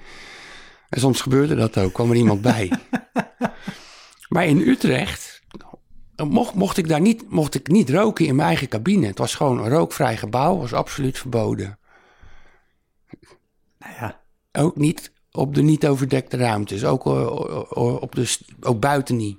En 0.89 0.99
soms 0.99 1.21
gebeurde 1.21 1.55
dat 1.55 1.77
ook. 1.77 1.93
kwam 1.93 2.09
er 2.09 2.15
iemand 2.15 2.41
bij. 2.51 2.71
maar 4.29 4.45
in 4.45 4.59
Utrecht 4.67 5.41
mocht, 6.15 6.53
mocht 6.53 6.77
ik 6.77 6.87
daar 6.87 7.01
niet, 7.01 7.29
mocht 7.29 7.55
ik 7.55 7.67
niet 7.67 7.89
roken 7.89 8.25
in 8.25 8.35
mijn 8.35 8.47
eigen 8.47 8.67
cabine. 8.67 9.07
Het 9.07 9.17
was 9.17 9.35
gewoon 9.35 9.59
een 9.59 9.69
rookvrij 9.69 10.17
gebouw. 10.17 10.57
was 10.57 10.73
absoluut 10.73 11.17
verboden. 11.17 11.79
Nou 13.79 13.93
ja. 13.99 14.21
Ook 14.51 14.75
niet 14.75 15.11
op 15.31 15.55
de 15.55 15.61
niet 15.61 15.87
overdekte 15.87 16.37
ruimtes. 16.37 16.83
Ook, 16.85 17.05
eh, 17.05 18.01
op 18.01 18.15
de, 18.15 18.37
ook 18.61 18.79
buiten 18.79 19.15
niet. 19.15 19.37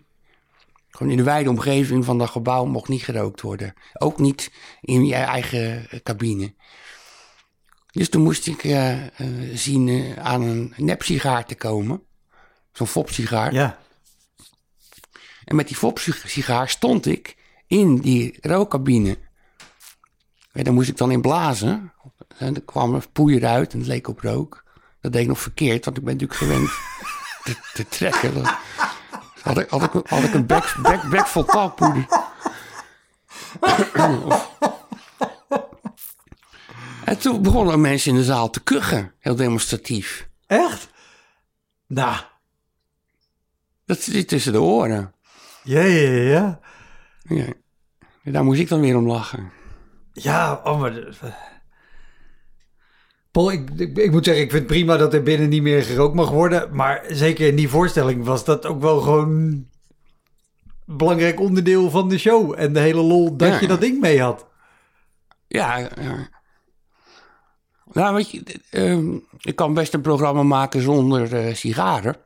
Gewoon 0.96 1.12
in 1.12 1.18
de 1.18 1.22
wijde 1.22 1.50
omgeving 1.50 2.04
van 2.04 2.18
dat 2.18 2.30
gebouw 2.30 2.64
mocht 2.64 2.88
niet 2.88 3.02
gerookt 3.02 3.40
worden. 3.40 3.74
Ook 3.92 4.18
niet 4.18 4.52
in 4.80 5.06
je 5.06 5.14
eigen 5.14 5.88
cabine. 6.02 6.54
Dus 7.90 8.08
toen 8.08 8.22
moest 8.22 8.46
ik 8.46 8.64
eh, 8.64 9.04
eh, 9.04 9.06
zien 9.54 9.88
eh, 9.88 10.24
aan 10.24 10.42
een 10.42 10.74
nepsigaar 10.76 11.44
te 11.46 11.54
komen. 11.54 12.02
Zo'n 12.72 12.86
fopsigaar. 12.86 13.52
Ja. 13.52 13.78
En 15.44 15.56
met 15.56 15.68
die 15.68 15.76
fopsigaar 15.76 16.68
stond 16.68 17.06
ik 17.06 17.36
in 17.66 17.96
die 17.96 18.38
rookcabine. 18.40 19.18
En 20.52 20.64
daar 20.64 20.74
moest 20.74 20.88
ik 20.88 20.96
dan 20.96 21.10
in 21.10 21.20
blazen. 21.20 21.92
En 22.38 22.54
er 22.54 22.62
kwam 22.62 22.94
er 22.94 23.08
poeier 23.12 23.46
uit 23.46 23.72
en 23.72 23.78
het 23.78 23.88
leek 23.88 24.08
op 24.08 24.20
rook. 24.20 24.64
Dat 25.00 25.12
deed 25.12 25.22
ik 25.22 25.28
nog 25.28 25.40
verkeerd, 25.40 25.84
want 25.84 25.96
ik 25.96 26.04
ben 26.04 26.12
natuurlijk 26.12 26.40
gewend 26.40 26.70
te, 27.44 27.56
te 27.72 27.88
trekken. 27.88 28.32
Had, 29.44 29.58
ik, 29.58 29.68
had, 29.68 29.82
ik, 29.82 29.90
had 30.06 30.22
ik 30.22 30.34
een 30.34 30.46
bek, 30.46 30.74
bek, 30.82 31.02
bek 31.02 31.26
vol 31.26 31.44
taalpoeder. 31.44 32.06
en 37.04 37.18
toen 37.18 37.42
begonnen 37.42 37.80
mensen 37.80 38.10
in 38.10 38.16
de 38.16 38.24
zaal 38.24 38.50
te 38.50 38.60
kuchen, 38.60 39.12
heel 39.18 39.34
demonstratief. 39.34 40.28
Echt? 40.46 40.88
Nou. 41.86 42.16
Dat 43.86 44.00
zit 44.00 44.28
tussen 44.28 44.52
de 44.52 44.60
oren. 44.60 45.14
Ja, 45.62 45.80
ja, 45.80 46.10
ja, 46.10 46.60
ja. 47.22 47.52
Daar 48.22 48.44
moest 48.44 48.60
ik 48.60 48.68
dan 48.68 48.80
weer 48.80 48.96
om 48.96 49.06
lachen. 49.06 49.52
Ja, 50.12 50.60
oh, 50.64 50.80
maar... 50.80 50.92
Paul, 53.34 53.52
ik, 53.52 53.70
ik, 53.76 53.96
ik 53.98 54.10
moet 54.10 54.24
zeggen, 54.24 54.44
ik 54.44 54.50
vind 54.50 54.62
het 54.62 54.72
prima 54.72 54.96
dat 54.96 55.14
er 55.14 55.22
binnen 55.22 55.48
niet 55.48 55.62
meer 55.62 55.82
gerookt 55.82 56.14
mag 56.14 56.30
worden. 56.30 56.68
Maar 56.74 57.04
zeker 57.08 57.46
in 57.46 57.56
die 57.56 57.68
voorstelling 57.68 58.24
was 58.24 58.44
dat 58.44 58.66
ook 58.66 58.80
wel 58.80 59.00
gewoon 59.00 59.66
belangrijk 60.84 61.40
onderdeel 61.40 61.90
van 61.90 62.08
de 62.08 62.18
show. 62.18 62.54
En 62.56 62.72
de 62.72 62.80
hele 62.80 63.00
lol 63.02 63.36
dat 63.36 63.48
Ja. 63.48 63.60
je 63.60 63.66
dat 63.66 63.80
ding 63.80 64.00
mee 64.00 64.20
had. 64.22 64.46
Ja, 65.46 65.76
ja. 65.78 66.28
Nou, 67.92 68.14
weet 68.14 68.30
je, 68.30 68.42
ehm, 68.70 69.14
ik 69.40 69.56
kan 69.56 69.74
best 69.74 69.94
een 69.94 70.00
programma 70.00 70.42
maken 70.42 70.80
zonder 70.82 71.34
eh, 71.34 71.54
sigaren. 71.54 72.16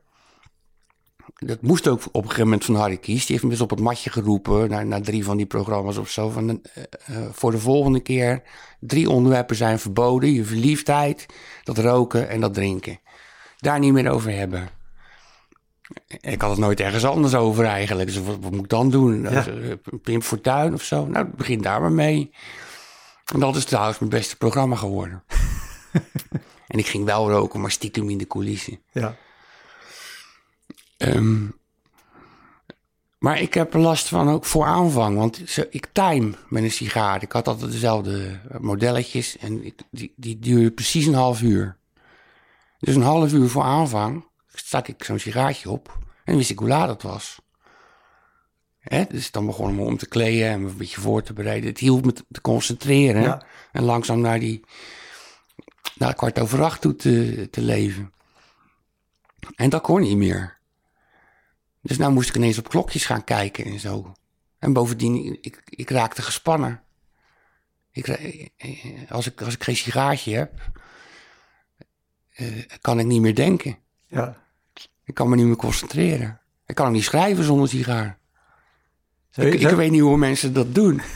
Dat 1.38 1.62
moest 1.62 1.88
ook 1.88 2.00
op 2.06 2.14
een 2.14 2.22
gegeven 2.22 2.44
moment 2.44 2.64
van 2.64 2.74
Harry 2.74 2.96
Kies. 2.96 3.20
Die 3.26 3.30
heeft 3.30 3.42
me 3.42 3.50
dus 3.50 3.60
op 3.60 3.70
het 3.70 3.80
matje 3.80 4.10
geroepen, 4.10 4.70
na, 4.70 4.82
na 4.82 5.00
drie 5.00 5.24
van 5.24 5.36
die 5.36 5.46
programma's 5.46 5.96
of 5.96 6.10
zo. 6.10 6.28
Van, 6.28 6.48
eh, 6.48 6.82
eh, 7.06 7.28
voor 7.32 7.50
de 7.50 7.58
volgende 7.58 8.00
keer, 8.00 8.42
drie 8.80 9.10
onderwerpen 9.10 9.56
zijn 9.56 9.78
verboden. 9.78 10.32
Je 10.32 10.44
verliefdheid, 10.44 11.26
dat 11.64 11.78
roken 11.78 12.28
en 12.28 12.40
dat 12.40 12.54
drinken. 12.54 13.00
Daar 13.58 13.78
niet 13.78 13.92
meer 13.92 14.10
over 14.10 14.30
hebben. 14.30 14.68
Ik 16.20 16.40
had 16.40 16.50
het 16.50 16.58
nooit 16.58 16.80
ergens 16.80 17.04
anders 17.04 17.34
over 17.34 17.64
eigenlijk. 17.64 18.08
Dus 18.08 18.22
wat, 18.22 18.36
wat 18.40 18.50
moet 18.50 18.64
ik 18.64 18.68
dan 18.68 18.90
doen? 18.90 19.22
Ja. 19.22 19.46
Eh, 19.46 19.72
Pim 20.02 20.22
Fortuyn 20.22 20.74
of 20.74 20.82
zo? 20.82 21.06
Nou, 21.06 21.26
begin 21.36 21.62
daar 21.62 21.80
maar 21.80 21.92
mee. 21.92 22.30
En 23.32 23.40
dat 23.40 23.56
is 23.56 23.64
trouwens 23.64 23.98
mijn 23.98 24.10
beste 24.10 24.36
programma 24.36 24.76
geworden. 24.76 25.22
en 26.68 26.78
ik 26.78 26.86
ging 26.86 27.04
wel 27.04 27.30
roken, 27.30 27.60
maar 27.60 27.70
stiekem 27.70 28.10
in 28.10 28.18
de 28.18 28.26
coulissen. 28.26 28.80
Ja. 28.92 29.16
Ehm, 30.98 31.46
maar 33.18 33.40
ik 33.40 33.54
heb 33.54 33.74
er 33.74 33.80
last 33.80 34.08
van 34.08 34.28
ook 34.30 34.44
voor 34.44 34.64
aanvang. 34.64 35.16
Want 35.16 35.56
ik 35.70 35.88
time 35.92 36.34
met 36.48 36.62
een 36.62 36.70
sigaar. 36.70 37.22
Ik 37.22 37.32
had 37.32 37.48
altijd 37.48 37.72
dezelfde 37.72 38.40
modelletjes. 38.60 39.36
En 39.38 39.64
ik, 39.64 39.80
die, 39.90 40.12
die 40.16 40.38
duurde 40.38 40.70
precies 40.70 41.06
een 41.06 41.14
half 41.14 41.42
uur. 41.42 41.76
Dus 42.78 42.94
een 42.94 43.02
half 43.02 43.32
uur 43.32 43.48
voor 43.48 43.62
aanvang 43.62 44.24
stak 44.54 44.88
ik 44.88 45.04
zo'n 45.04 45.18
sigaartje 45.18 45.70
op. 45.70 45.98
En 46.24 46.36
wist 46.36 46.50
ik 46.50 46.58
hoe 46.58 46.68
laat 46.68 46.88
het 46.88 47.02
was. 47.02 47.38
Hè? 48.78 49.04
Dus 49.08 49.30
dan 49.30 49.46
begon 49.46 49.68
ik 49.70 49.74
me 49.76 49.82
om 49.82 49.96
te 49.96 50.08
kleden 50.08 50.48
en 50.48 50.62
me 50.62 50.68
een 50.68 50.76
beetje 50.76 51.00
voor 51.00 51.22
te 51.22 51.32
bereiden. 51.32 51.68
Het 51.68 51.78
hielp 51.78 52.04
me 52.04 52.12
te- 52.12 52.24
te 52.30 52.40
concentreren. 52.40 53.22
Ja. 53.22 53.42
En 53.72 53.82
langzaam 53.82 54.20
naar 54.20 54.40
die 54.40 54.64
naar 55.94 56.14
kwart 56.14 56.38
over 56.38 56.62
acht 56.62 56.80
toe 56.80 56.96
te, 56.96 57.48
te 57.50 57.60
leven. 57.60 58.12
En 59.54 59.70
dat 59.70 59.82
kon 59.82 60.00
niet 60.00 60.16
meer. 60.16 60.57
Dus 61.88 61.98
nou 61.98 62.12
moest 62.12 62.28
ik 62.28 62.34
ineens 62.36 62.58
op 62.58 62.68
klokjes 62.68 63.06
gaan 63.06 63.24
kijken 63.24 63.64
en 63.64 63.78
zo. 63.80 64.12
En 64.58 64.72
bovendien, 64.72 65.38
ik, 65.40 65.62
ik 65.64 65.90
raakte 65.90 66.22
gespannen. 66.22 66.82
Ik, 67.90 68.08
eh, 68.08 68.48
als, 69.10 69.26
ik, 69.26 69.42
als 69.42 69.54
ik 69.54 69.64
geen 69.64 69.76
sigaartje 69.76 70.34
heb, 70.36 70.52
eh, 72.32 72.46
kan 72.80 72.98
ik 72.98 73.06
niet 73.06 73.20
meer 73.20 73.34
denken. 73.34 73.78
ja. 74.06 74.46
Ik 75.04 75.14
kan 75.14 75.28
me 75.28 75.36
niet 75.36 75.46
meer 75.46 75.56
concentreren. 75.56 76.40
Ik 76.66 76.74
kan 76.74 76.86
ook 76.86 76.92
niet 76.92 77.04
schrijven 77.04 77.44
zonder 77.44 77.68
sigaar. 77.68 78.18
Ik, 79.34 79.54
ik 79.54 79.60
weet 79.76 79.90
niet 79.90 80.00
hoe 80.00 80.16
mensen 80.16 80.52
dat 80.52 80.74
doen. 80.74 81.00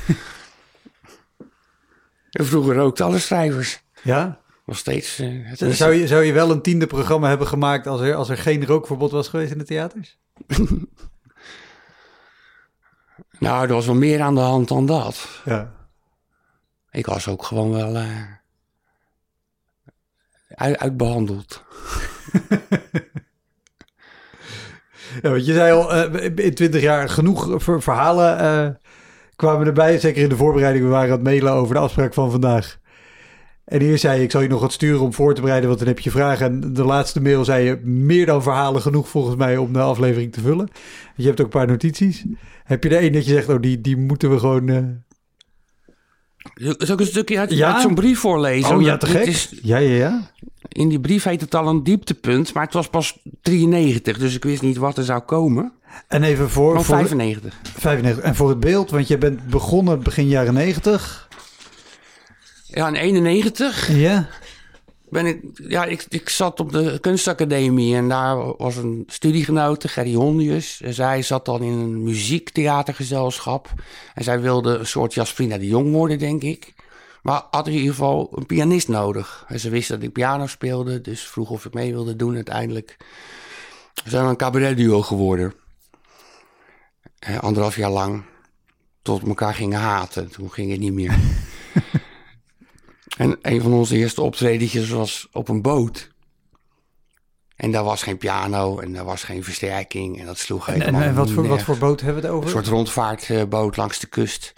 En 2.30 2.46
Vroeger 2.46 2.74
rookten 2.74 3.04
alle 3.04 3.18
schrijvers. 3.18 3.82
Ja? 4.02 4.40
Nog 4.66 4.76
steeds. 4.78 5.18
eh, 5.18 5.52
Zou 5.72 5.92
je, 5.94 6.06
zou 6.06 6.22
je 6.24 6.32
wel 6.32 6.50
een 6.50 6.62
tiende 6.62 6.86
programma 6.86 7.28
hebben 7.28 7.46
gemaakt 7.46 7.86
als 7.86 8.00
er, 8.00 8.14
als 8.14 8.28
er 8.28 8.36
geen 8.38 8.66
rookverbod 8.66 9.10
was 9.10 9.28
geweest 9.28 9.52
in 9.52 9.58
de 9.58 9.64
theaters? 9.64 10.18
Nou, 13.38 13.66
er 13.66 13.72
was 13.72 13.86
wel 13.86 13.94
meer 13.94 14.20
aan 14.20 14.34
de 14.34 14.40
hand 14.40 14.68
dan 14.68 14.86
dat. 14.86 15.40
Ja. 15.44 15.72
Ik 16.90 17.06
was 17.06 17.28
ook 17.28 17.44
gewoon 17.44 17.70
wel 17.70 17.96
eh, 17.96 18.22
uit, 20.48 20.78
uitbehandeld. 20.78 21.62
Ja, 25.22 25.30
want 25.30 25.46
je 25.46 25.52
zei 25.52 25.72
al, 25.72 25.92
eh, 25.94 26.24
in 26.46 26.54
20 26.54 26.82
jaar 26.82 27.08
genoeg 27.08 27.62
ver- 27.62 27.82
verhalen 27.82 28.38
eh, 28.38 28.68
kwamen 29.36 29.66
erbij. 29.66 29.98
Zeker 29.98 30.22
in 30.22 30.28
de 30.28 30.36
voorbereiding, 30.36 30.84
we 30.84 30.90
waren 30.90 31.06
aan 31.10 31.14
het 31.14 31.22
mailen 31.22 31.52
over 31.52 31.74
de 31.74 31.80
afspraak 31.80 32.14
van 32.14 32.30
vandaag. 32.30 32.78
En 33.72 33.80
hier 33.80 33.98
zei 33.98 34.18
je, 34.18 34.24
ik 34.24 34.30
zal 34.30 34.40
je 34.40 34.48
nog 34.48 34.60
wat 34.60 34.72
sturen 34.72 35.00
om 35.00 35.12
voor 35.12 35.34
te 35.34 35.40
bereiden, 35.40 35.68
want 35.68 35.78
dan 35.80 35.88
heb 35.88 35.98
je 35.98 36.10
vragen. 36.10 36.46
En 36.46 36.72
de 36.74 36.84
laatste 36.84 37.20
mail 37.20 37.44
zei 37.44 37.64
je, 37.64 37.76
meer 37.84 38.26
dan 38.26 38.42
verhalen 38.42 38.82
genoeg 38.82 39.08
volgens 39.08 39.36
mij 39.36 39.56
om 39.56 39.72
de 39.72 39.80
aflevering 39.80 40.32
te 40.32 40.40
vullen. 40.40 40.68
Je 41.16 41.26
hebt 41.26 41.38
ook 41.40 41.46
een 41.46 41.52
paar 41.52 41.66
notities. 41.66 42.24
Heb 42.64 42.82
je 42.84 42.90
er 42.90 42.96
één 43.02 43.12
dat 43.12 43.24
je 43.26 43.32
zegt, 43.32 43.48
oh, 43.48 43.60
die, 43.60 43.80
die 43.80 43.96
moeten 43.96 44.30
we 44.30 44.38
gewoon... 44.38 44.68
eh, 44.68 44.78
Zal 46.78 46.94
ik 46.94 47.00
een 47.00 47.06
stukje 47.06 47.38
uit, 47.38 47.50
Ja? 47.52 47.72
uit 47.72 47.82
zo'n 47.82 47.94
brief 47.94 48.18
voorlezen? 48.18 48.76
Oh 48.76 48.82
ja, 48.82 48.96
te 48.96 49.06
gek. 49.06 49.26
is- 49.26 49.52
Ja, 49.62 49.76
ja, 49.76 49.94
ja. 49.96 50.30
in 50.68 50.88
die 50.88 51.00
brief 51.00 51.24
heet 51.24 51.40
het 51.40 51.54
al 51.54 51.68
een 51.68 51.82
dieptepunt, 51.82 52.52
maar 52.54 52.64
het 52.64 52.72
was 52.74 52.88
pas 52.88 53.18
93, 53.42 54.18
dus 54.18 54.34
ik 54.34 54.44
wist 54.44 54.62
niet 54.62 54.76
wat 54.76 54.98
er 54.98 55.04
zou 55.04 55.20
komen. 55.20 55.72
En 56.08 56.22
even 56.22 56.50
voor... 56.50 56.74
Voor 56.74 56.84
95. 56.96 57.54
95. 57.78 58.24
En 58.24 58.34
voor 58.34 58.48
het 58.48 58.60
beeld, 58.60 58.90
want 58.90 59.08
je 59.08 59.18
bent 59.18 59.46
begonnen 59.46 60.02
begin 60.02 60.28
jaren 60.28 60.54
90. 60.54 61.28
Ja, 62.74 62.88
in 62.88 62.94
91 62.94 63.90
Ja. 63.90 64.28
ben 65.08 65.26
ik, 65.26 65.40
ja, 65.68 65.84
ik, 65.84 66.06
ik 66.08 66.28
zat 66.28 66.60
op 66.60 66.72
de 66.72 66.98
kunstacademie 67.00 67.96
en 67.96 68.08
daar 68.08 68.56
was 68.56 68.76
een 68.76 69.04
studiegenote, 69.06 69.88
Gerry 69.88 70.14
Hondius. 70.14 70.80
En 70.80 70.94
zij 70.94 71.22
zat 71.22 71.44
dan 71.44 71.62
in 71.62 71.72
een 71.72 72.02
muziektheatergezelschap. 72.02 73.70
En 74.14 74.24
zij 74.24 74.40
wilde 74.40 74.78
een 74.78 74.86
soort 74.86 75.14
Jasperina 75.14 75.58
de 75.58 75.66
Jong 75.66 75.92
worden, 75.92 76.18
denk 76.18 76.42
ik. 76.42 76.74
Maar 77.22 77.42
had 77.50 77.66
in 77.66 77.72
ieder 77.72 77.90
geval 77.90 78.30
een 78.34 78.46
pianist 78.46 78.88
nodig. 78.88 79.44
En 79.48 79.60
ze 79.60 79.70
wist 79.70 79.88
dat 79.88 80.02
ik 80.02 80.12
piano 80.12 80.46
speelde, 80.46 81.00
dus 81.00 81.20
vroeg 81.20 81.50
of 81.50 81.64
ik 81.64 81.74
mee 81.74 81.92
wilde 81.92 82.16
doen. 82.16 82.34
Uiteindelijk 82.34 82.96
zijn 84.04 84.24
we 84.24 84.30
een 84.30 84.36
cabaretduo 84.36 85.02
geworden. 85.02 85.54
Eh, 87.18 87.38
anderhalf 87.38 87.76
jaar 87.76 87.90
lang. 87.90 88.22
Tot 89.02 89.22
we 89.22 89.28
elkaar 89.28 89.54
gingen 89.54 89.78
haten. 89.80 90.30
Toen 90.30 90.52
ging 90.52 90.70
het 90.70 90.80
niet 90.80 90.92
meer. 90.92 91.18
En 93.16 93.38
een 93.42 93.60
van 93.62 93.72
onze 93.72 93.96
eerste 93.96 94.22
optredentjes 94.22 94.88
was 94.88 95.28
op 95.32 95.48
een 95.48 95.62
boot. 95.62 96.10
En 97.56 97.70
daar 97.70 97.84
was 97.84 98.02
geen 98.02 98.18
piano 98.18 98.78
en 98.78 98.92
daar 98.92 99.04
was 99.04 99.22
geen 99.24 99.44
versterking. 99.44 100.20
En 100.20 100.26
dat 100.26 100.38
sloeg 100.38 100.68
En, 100.68 100.74
en, 100.74 100.80
helemaal 100.80 101.02
en 101.02 101.14
wat, 101.14 101.30
voor, 101.30 101.46
wat 101.48 101.62
voor 101.62 101.78
boot 101.78 102.00
hebben 102.00 102.22
we 102.22 102.28
het 102.28 102.36
over? 102.36 102.46
Een 102.48 102.54
soort 102.54 102.66
rondvaartboot 102.66 103.76
langs 103.76 103.98
de 103.98 104.06
kust. 104.06 104.52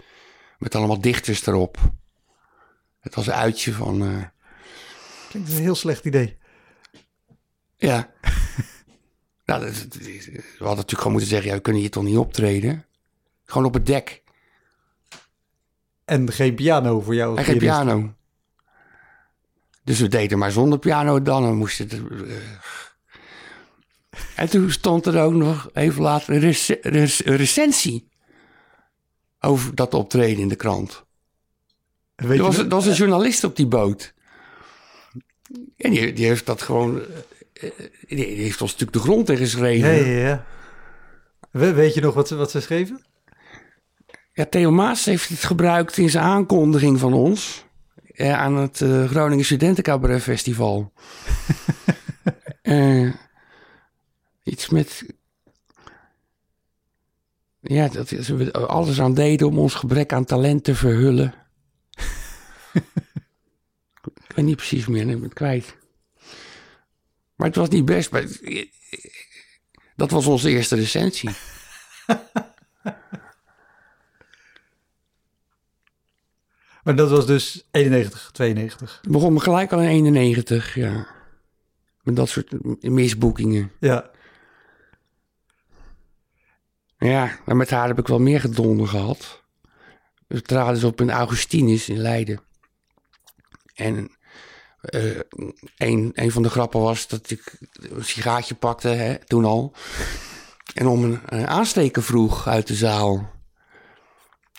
Met 0.57 0.75
allemaal 0.75 1.01
dichters 1.01 1.45
erop. 1.45 1.77
Het 2.99 3.15
was 3.15 3.27
een 3.27 3.33
uitje 3.33 3.73
van... 3.73 4.01
eh, 4.01 4.23
Klinkt 5.29 5.49
een 5.51 5.57
heel 5.61 5.75
slecht 5.75 6.05
idee. 6.05 6.37
ja. 7.77 8.11
nou, 9.45 9.65
dat, 9.65 9.73
dat- 9.89 9.93
we 9.93 10.41
hadden 10.57 10.59
natuurlijk 10.59 10.97
gewoon 10.97 11.11
moeten 11.11 11.29
zeggen... 11.29 11.49
Ja, 11.49 11.55
we 11.55 11.61
kunnen 11.61 11.81
hier 11.81 11.91
toch 11.91 12.03
niet 12.03 12.17
optreden? 12.17 12.85
Gewoon 13.45 13.65
op 13.67 13.73
het 13.73 13.85
dek. 13.85 14.23
En 16.05 16.31
geen 16.31 16.55
piano 16.55 17.01
voor 17.01 17.15
jou 17.15 17.37
En 17.37 17.43
geen 17.43 17.57
pianist. 17.57 17.85
piano. 17.85 18.13
Dus 19.85 19.99
we 19.99 20.07
deden 20.07 20.37
maar 20.37 20.51
zonder 20.51 20.79
piano 20.79 21.21
dan. 21.21 21.49
We 21.49 21.55
moesten 21.55 21.89
het, 21.89 22.27
eh. 22.29 22.35
En 24.35 24.49
toen 24.49 24.71
stond 24.71 25.05
er 25.05 25.21
ook 25.21 25.33
nog 25.33 25.69
even 25.73 26.01
later 26.01 26.33
een, 26.33 26.39
rec- 26.39 26.77
rec- 26.81 27.21
een 27.25 27.35
recensie 27.35 28.09
over 29.39 29.75
dat 29.75 29.93
optreden 29.93 30.41
in 30.41 30.47
de 30.47 30.55
krant. 30.55 31.03
Weet 32.15 32.37
Er 32.37 32.43
was, 32.43 32.57
er 32.57 32.67
was 32.67 32.85
een 32.85 32.93
journalist 32.93 33.43
op 33.43 33.55
die 33.55 33.67
boot. 33.67 34.13
En 35.77 35.91
die, 35.91 36.13
die 36.13 36.25
heeft 36.25 36.45
dat 36.45 36.61
gewoon... 36.61 37.01
eh, 37.53 37.67
eh, 37.67 37.71
Die, 38.07 38.25
heeft 38.25 38.61
ons 38.61 38.71
natuurlijk 38.71 38.97
de 38.97 39.03
grond 39.03 39.29
ingeschreven. 39.29 39.89
Ja, 39.95 40.05
ja, 40.05 40.27
ja. 40.27 40.45
We- 41.51 41.73
Weet 41.73 41.93
je 41.93 42.01
nog 42.01 42.13
wat 42.13 42.27
ze, 42.27 42.35
wat 42.35 42.51
ze 42.51 42.59
schreven? 42.61 43.05
Ja, 44.33 44.45
Theo 44.45 44.71
Maas 44.71 45.05
heeft 45.05 45.29
het 45.29 45.43
gebruikt 45.43 45.97
in 45.97 46.09
zijn 46.09 46.23
aankondiging 46.23 46.99
van 46.99 47.13
ons 47.13 47.64
aan 48.17 48.55
het 48.55 48.81
eh, 48.81 49.05
Groningen 49.05 49.45
Studentencabaret 49.45 50.21
Festival. 50.21 50.91
Eh, 52.61 53.13
iets 54.43 54.69
met. 54.69 55.05
Ja, 57.59 57.87
dat 57.87 58.11
is, 58.11 58.27
we 58.27 58.51
alles 58.51 59.01
aan 59.01 59.13
deden 59.13 59.47
om 59.47 59.59
ons 59.59 59.73
gebrek 59.73 60.13
aan 60.13 60.25
talent 60.25 60.63
te 60.63 60.75
verhullen. 60.75 61.33
ik 64.27 64.35
weet 64.35 64.45
niet 64.45 64.55
precies 64.55 64.85
meer, 64.85 65.01
ik 65.01 65.07
ben 65.07 65.21
het 65.21 65.33
kwijt. 65.33 65.77
Maar 67.35 67.47
het 67.47 67.55
was 67.55 67.69
niet 67.69 67.85
best. 67.85 68.11
Maar, 68.11 68.25
dat 69.95 70.11
was 70.11 70.25
onze 70.25 70.49
eerste 70.49 70.75
recensie. 70.75 71.29
Maar 76.85 76.95
dat 76.95 77.09
was 77.09 77.25
dus 77.25 77.67
91, 77.71 78.29
92. 78.31 78.99
Het 79.01 79.11
begon 79.11 79.33
me 79.33 79.39
gelijk 79.39 79.73
al 79.73 79.81
in 79.81 79.87
91, 79.87 80.75
ja. 80.75 81.07
Met 82.03 82.15
dat 82.15 82.29
soort 82.29 82.81
misboekingen. 82.81 83.71
Ja. 83.79 84.09
Ja, 86.97 87.39
maar 87.45 87.55
met 87.55 87.69
haar 87.69 87.87
heb 87.87 87.99
ik 87.99 88.07
wel 88.07 88.19
meer 88.19 88.39
gedonder 88.39 88.87
gehad. 88.87 89.43
We 90.27 90.41
traden 90.41 90.77
ze 90.77 90.87
op 90.87 90.99
een 90.99 91.11
Augustinus 91.11 91.89
in 91.89 91.97
Leiden. 91.97 92.41
En 93.73 94.11
eh, 94.79 95.19
een, 95.77 96.11
een 96.13 96.31
van 96.31 96.43
de 96.43 96.49
grappen 96.49 96.79
was 96.79 97.07
dat 97.07 97.29
ik 97.29 97.57
een 97.73 98.05
sigaartje 98.05 98.55
pakte, 98.55 98.87
hè, 98.87 99.25
toen 99.25 99.45
al. 99.45 99.73
En 100.73 100.87
om 100.87 101.03
een, 101.03 101.19
een 101.25 101.47
aansteker 101.47 102.03
vroeg 102.03 102.47
uit 102.47 102.67
de 102.67 102.75
zaal. 102.75 103.34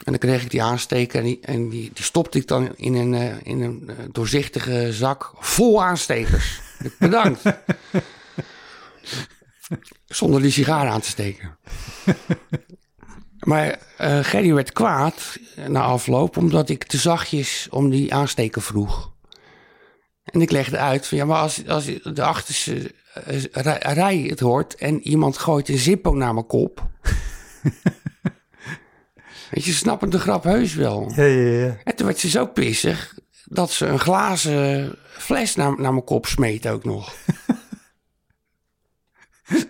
En 0.05 0.13
dan 0.13 0.19
kreeg 0.19 0.43
ik 0.43 0.51
die 0.51 0.63
aansteker 0.63 1.19
en 1.19 1.25
die, 1.25 1.39
en 1.41 1.69
die, 1.69 1.91
die 1.93 2.05
stopte 2.05 2.39
ik 2.39 2.47
dan 2.47 2.77
in 2.77 2.95
een, 2.95 3.15
eh, 3.15 3.35
in 3.43 3.61
een 3.61 3.89
eh, 3.89 3.97
doorzichtige 4.13 4.93
zak 4.93 5.33
vol 5.39 5.83
aanstekers. 5.83 6.61
Bedankt. 6.99 7.43
Zonder 10.07 10.43
die 10.43 10.51
sigaar 10.51 10.89
aan 10.89 11.01
te 11.01 11.09
steken. 11.09 11.59
maar 13.39 13.79
eh, 13.97 14.19
Gerry 14.19 14.55
werd 14.55 14.73
kwaad 14.73 15.39
na 15.69 15.83
afloop 15.83 16.37
omdat 16.37 16.69
ik 16.69 16.85
te 16.85 16.99
zachtjes 16.99 17.67
om 17.71 17.91
die 17.91 18.15
aansteker 18.15 18.63
vroeg. 18.63 19.15
En 20.25 20.41
ik 20.41 20.51
legde 20.51 20.79
uit 20.79 21.07
van 21.07 21.19
ja, 21.19 21.25
maar 21.25 21.41
als, 21.41 21.67
als 21.67 21.85
de 22.03 22.23
achterste 22.23 22.95
rij 23.81 24.19
het 24.19 24.41
hoort 24.41 24.75
en 24.75 25.01
iemand 25.01 25.39
gooit 25.39 25.69
een 25.69 25.79
zippo 25.79 26.15
naar 26.15 26.35
mijn 26.35 26.47
kop. 26.47 26.89
Weet 29.51 29.65
je, 29.65 29.73
ze 29.73 29.77
snappen 29.77 30.11
de 30.11 30.19
grap 30.19 30.45
heus 30.45 30.75
wel. 30.75 31.13
Ja, 31.15 31.25
ja, 31.25 31.67
ja. 31.67 31.77
En 31.85 31.97
toen 31.97 32.07
werd 32.07 32.19
ze 32.19 32.29
zo 32.29 32.47
pissig 32.47 33.15
dat 33.45 33.71
ze 33.71 33.87
een 33.87 33.99
glazen 33.99 34.95
fles 35.09 35.55
naar, 35.55 35.81
naar 35.81 35.93
mijn 35.93 36.05
kop 36.05 36.27
smeet 36.27 36.69
ook 36.69 36.85
nog. 36.85 37.15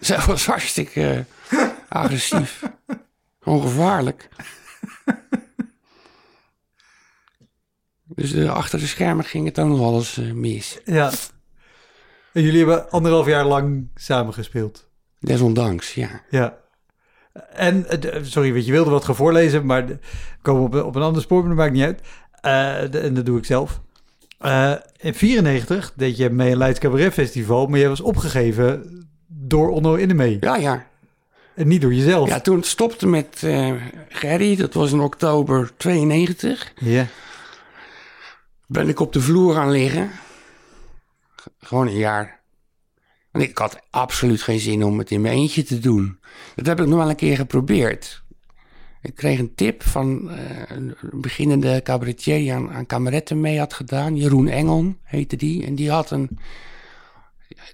ze 0.00 0.24
was 0.26 0.46
hartstikke 0.46 1.24
eh, 1.48 1.68
agressief. 1.88 2.62
Ongevaarlijk. 3.42 4.28
Dus 8.06 8.32
eh, 8.32 8.54
achter 8.54 8.78
de 8.78 8.86
schermen 8.86 9.24
ging 9.24 9.46
het 9.46 9.58
ook 9.58 9.68
nog 9.68 9.94
eens 9.94 10.18
eh, 10.18 10.32
mis. 10.32 10.80
ja. 10.84 11.10
En 12.32 12.42
jullie 12.42 12.58
hebben 12.58 12.90
anderhalf 12.90 13.26
jaar 13.26 13.44
lang 13.44 13.88
samengespeeld. 13.94 14.88
Desondanks, 15.18 15.94
ja. 15.94 16.22
Ja. 16.30 16.58
En, 17.54 17.88
eh, 17.88 18.22
sorry, 18.22 18.52
weet 18.52 18.66
je 18.66 18.72
wilde 18.72 18.90
wat 18.90 19.04
gaan 19.04 19.14
voorlezen, 19.14 19.66
maar 19.66 19.84
komen 20.42 20.62
op, 20.62 20.74
een- 20.74 20.84
op 20.84 20.94
een 20.96 21.02
ander 21.02 21.22
spoor, 21.22 21.38
maar 21.40 21.48
dat 21.48 21.58
maakt 21.58 21.72
niet 21.72 21.84
uit. 21.84 22.00
Eh, 22.40 23.04
en 23.04 23.14
dat 23.14 23.26
doe 23.26 23.38
ik 23.38 23.44
zelf. 23.44 23.80
Eh, 24.38 24.72
in 25.00 25.14
94 25.14 25.92
deed 25.96 26.16
je 26.16 26.30
mee 26.30 26.52
aan 26.52 26.58
Leids 26.58 26.78
Cabaret 26.78 27.12
Festival, 27.12 27.66
maar 27.66 27.78
je 27.78 27.88
was 27.88 28.00
opgegeven 28.00 29.06
door 29.26 29.68
Onno 29.70 29.94
Innemee. 29.94 30.36
Ja, 30.40 30.56
ja. 30.56 30.86
En 31.54 31.68
niet 31.68 31.80
door 31.80 31.94
jezelf. 31.94 32.28
Ja, 32.28 32.40
toen 32.40 32.56
het 32.56 32.66
stopte 32.66 33.06
met 33.06 33.42
eh 33.42 33.72
Gerry, 34.08 34.56
dat 34.56 34.74
was 34.74 34.92
in 34.92 35.00
oktober 35.00 35.70
92. 35.76 36.72
Ja. 36.78 37.06
ben 38.66 38.88
ik 38.88 39.00
op 39.00 39.12
de 39.12 39.20
vloer 39.20 39.54
gaan 39.54 39.70
liggen. 39.70 40.10
Gewoon 41.60 41.86
een 41.86 41.96
jaar. 41.96 42.40
En 43.36 43.42
ik 43.42 43.58
had 43.58 43.80
absoluut 43.90 44.42
geen 44.42 44.60
zin 44.60 44.84
om 44.84 44.98
het 44.98 45.10
in 45.10 45.20
mijn 45.20 45.34
eentje 45.34 45.62
te 45.62 45.78
doen. 45.78 46.18
Dat 46.54 46.66
heb 46.66 46.80
ik 46.80 46.86
nog 46.86 46.98
wel 46.98 47.08
een 47.08 47.16
keer 47.16 47.36
geprobeerd. 47.36 48.24
Ik 49.02 49.14
kreeg 49.14 49.38
een 49.38 49.54
tip 49.54 49.82
van 49.82 50.30
eh, 50.30 50.76
een 50.76 50.96
beginnende 51.12 51.82
cabaretier 51.82 52.38
die 52.38 52.52
aan, 52.52 52.70
aan 52.70 52.86
kameretten 52.86 53.40
mee 53.40 53.58
had 53.58 53.74
gedaan. 53.74 54.16
Jeroen 54.16 54.48
Engel 54.48 54.94
heette 55.02 55.36
die. 55.36 55.66
En 55.66 55.74
die 55.74 55.90
had 55.90 56.10
een... 56.10 56.38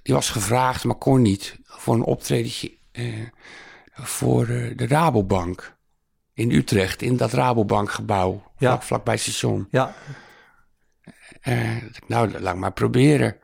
Die 0.03 0.13
was 0.13 0.29
gevraagd, 0.29 0.83
maar 0.83 0.95
kon 0.95 1.21
niet. 1.21 1.57
Voor 1.63 1.93
een 1.93 2.03
optredentje 2.03 2.77
eh, 2.91 3.05
voor 3.93 4.47
eh, 4.47 4.77
de 4.77 4.87
Rabobank. 4.87 5.75
In 6.33 6.51
Utrecht, 6.51 7.01
in 7.01 7.17
dat 7.17 7.33
Rabobankgebouw. 7.33 8.51
Ja. 8.57 8.69
Vlak, 8.69 8.83
vlak 8.83 9.03
bij 9.03 9.13
het 9.13 9.23
station. 9.23 9.67
Ja. 9.71 9.95
Nou, 12.07 12.39
laat 12.39 12.55
maar 12.55 12.73
proberen. 12.73 13.35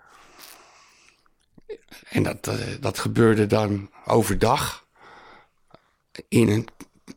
En 2.10 2.24
dat, 2.24 2.48
eh, 2.48 2.56
dat 2.80 3.00
gebeurde 3.00 3.48
dan 3.48 3.90
overdag 4.06 4.88
in 6.28 6.50
een, 6.50 6.68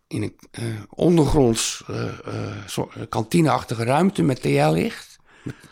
in 0.08 0.22
een 0.22 0.36
eh, 0.50 0.64
ondergronds 0.90 1.84
eh, 1.86 3.08
kantineachtige 3.08 3.84
ruimte 3.84 4.22
met 4.22 4.42
TL-licht. 4.42 5.10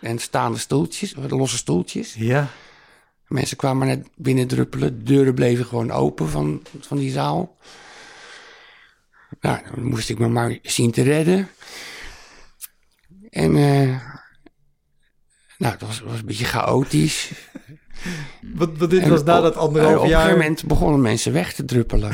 En 0.00 0.18
staande 0.18 0.58
stoeltjes, 0.58 1.14
losse 1.28 1.56
stoeltjes. 1.56 2.14
Ja. 2.14 2.48
Mensen 3.26 3.56
kwamen 3.56 3.86
net 3.86 4.08
binnen 4.16 4.46
druppelen. 4.46 4.98
De 4.98 5.02
deuren 5.02 5.34
bleven 5.34 5.66
gewoon 5.66 5.90
open 5.90 6.28
van, 6.28 6.62
van 6.80 6.96
die 6.96 7.10
zaal. 7.10 7.56
Nou, 9.40 9.58
dan 9.74 9.84
moest 9.84 10.08
ik 10.08 10.18
me 10.18 10.28
maar 10.28 10.58
zien 10.62 10.90
te 10.90 11.02
redden. 11.02 11.48
En 13.30 13.52
nou, 15.60 15.72
het 15.72 15.82
was, 15.82 16.00
was 16.00 16.18
een 16.18 16.26
beetje 16.26 16.44
chaotisch. 16.44 17.30
Want, 18.54 18.78
want 18.78 18.90
dit 18.90 19.02
En 19.02 19.10
was 19.10 19.24
na 19.24 19.36
op- 19.36 19.42
dat 19.42 19.56
anderhalf 19.56 19.96
Op 19.96 20.02
een 20.02 20.08
jaar. 20.08 20.20
gegeven 20.20 20.40
moment 20.42 20.64
begonnen 20.66 21.00
mensen 21.00 21.32
weg 21.32 21.52
te 21.52 21.64
druppelen. 21.64 22.12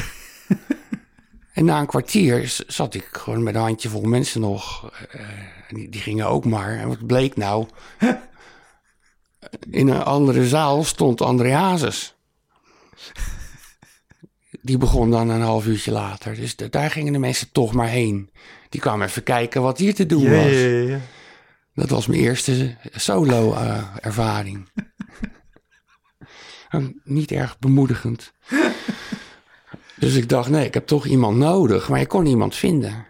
en 1.52 1.64
na 1.64 1.80
een 1.80 1.86
kwartier 1.86 2.54
zat 2.66 2.94
ik 2.94 3.08
gewoon 3.12 3.42
met 3.42 3.54
een 3.54 3.60
handjevol 3.60 4.02
mensen 4.02 4.40
nog. 4.40 4.90
eh, 5.10 5.20
die, 5.68 5.88
die 5.88 6.00
gingen 6.00 6.26
ook 6.26 6.44
maar. 6.44 6.78
En 6.78 6.88
wat 6.88 7.06
bleek 7.06 7.36
nou? 7.36 7.66
In 9.70 9.88
een 9.88 10.02
andere 10.02 10.48
zaal 10.48 10.84
stond 10.84 11.20
André 11.20 11.52
Hazes. 11.52 12.14
Die 14.62 14.78
begon 14.78 15.10
dan 15.10 15.28
een 15.28 15.40
half 15.40 15.66
uurtje 15.66 15.90
later. 15.92 16.34
Dus 16.34 16.56
daar 16.56 16.90
gingen 16.90 17.12
de 17.12 17.18
mensen 17.18 17.52
toch 17.52 17.72
maar 17.72 17.88
heen. 17.88 18.30
Die 18.68 18.80
kwamen 18.80 19.06
even 19.06 19.22
kijken 19.22 19.62
wat 19.62 19.78
hier 19.78 19.94
te 19.94 20.06
doen 20.06 20.22
was. 20.30 20.30
ja, 20.44 20.50
ja, 20.50 20.88
ja. 20.88 20.98
Dat 21.76 21.90
was 21.90 22.06
mijn 22.06 22.20
eerste 22.20 22.76
solo-ervaring. 22.92 24.68
niet 27.04 27.30
erg 27.30 27.58
bemoedigend. 27.58 28.32
dus 29.96 30.14
ik 30.14 30.28
dacht, 30.28 30.48
nee, 30.48 30.66
ik 30.66 30.74
heb 30.74 30.86
toch 30.86 31.06
iemand 31.06 31.36
nodig. 31.36 31.88
Maar 31.88 32.00
ik 32.00 32.08
kon 32.08 32.22
niemand 32.22 32.54
vinden. 32.54 33.06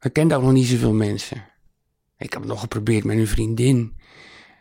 Ik 0.00 0.12
kende 0.12 0.34
ook 0.34 0.42
nog 0.42 0.52
niet 0.52 0.66
zoveel 0.66 0.92
mensen. 0.92 1.44
Ik 2.16 2.32
heb 2.32 2.42
het 2.42 2.50
nog 2.50 2.60
geprobeerd 2.60 3.04
met 3.04 3.16
een 3.16 3.28
vriendin. 3.28 3.96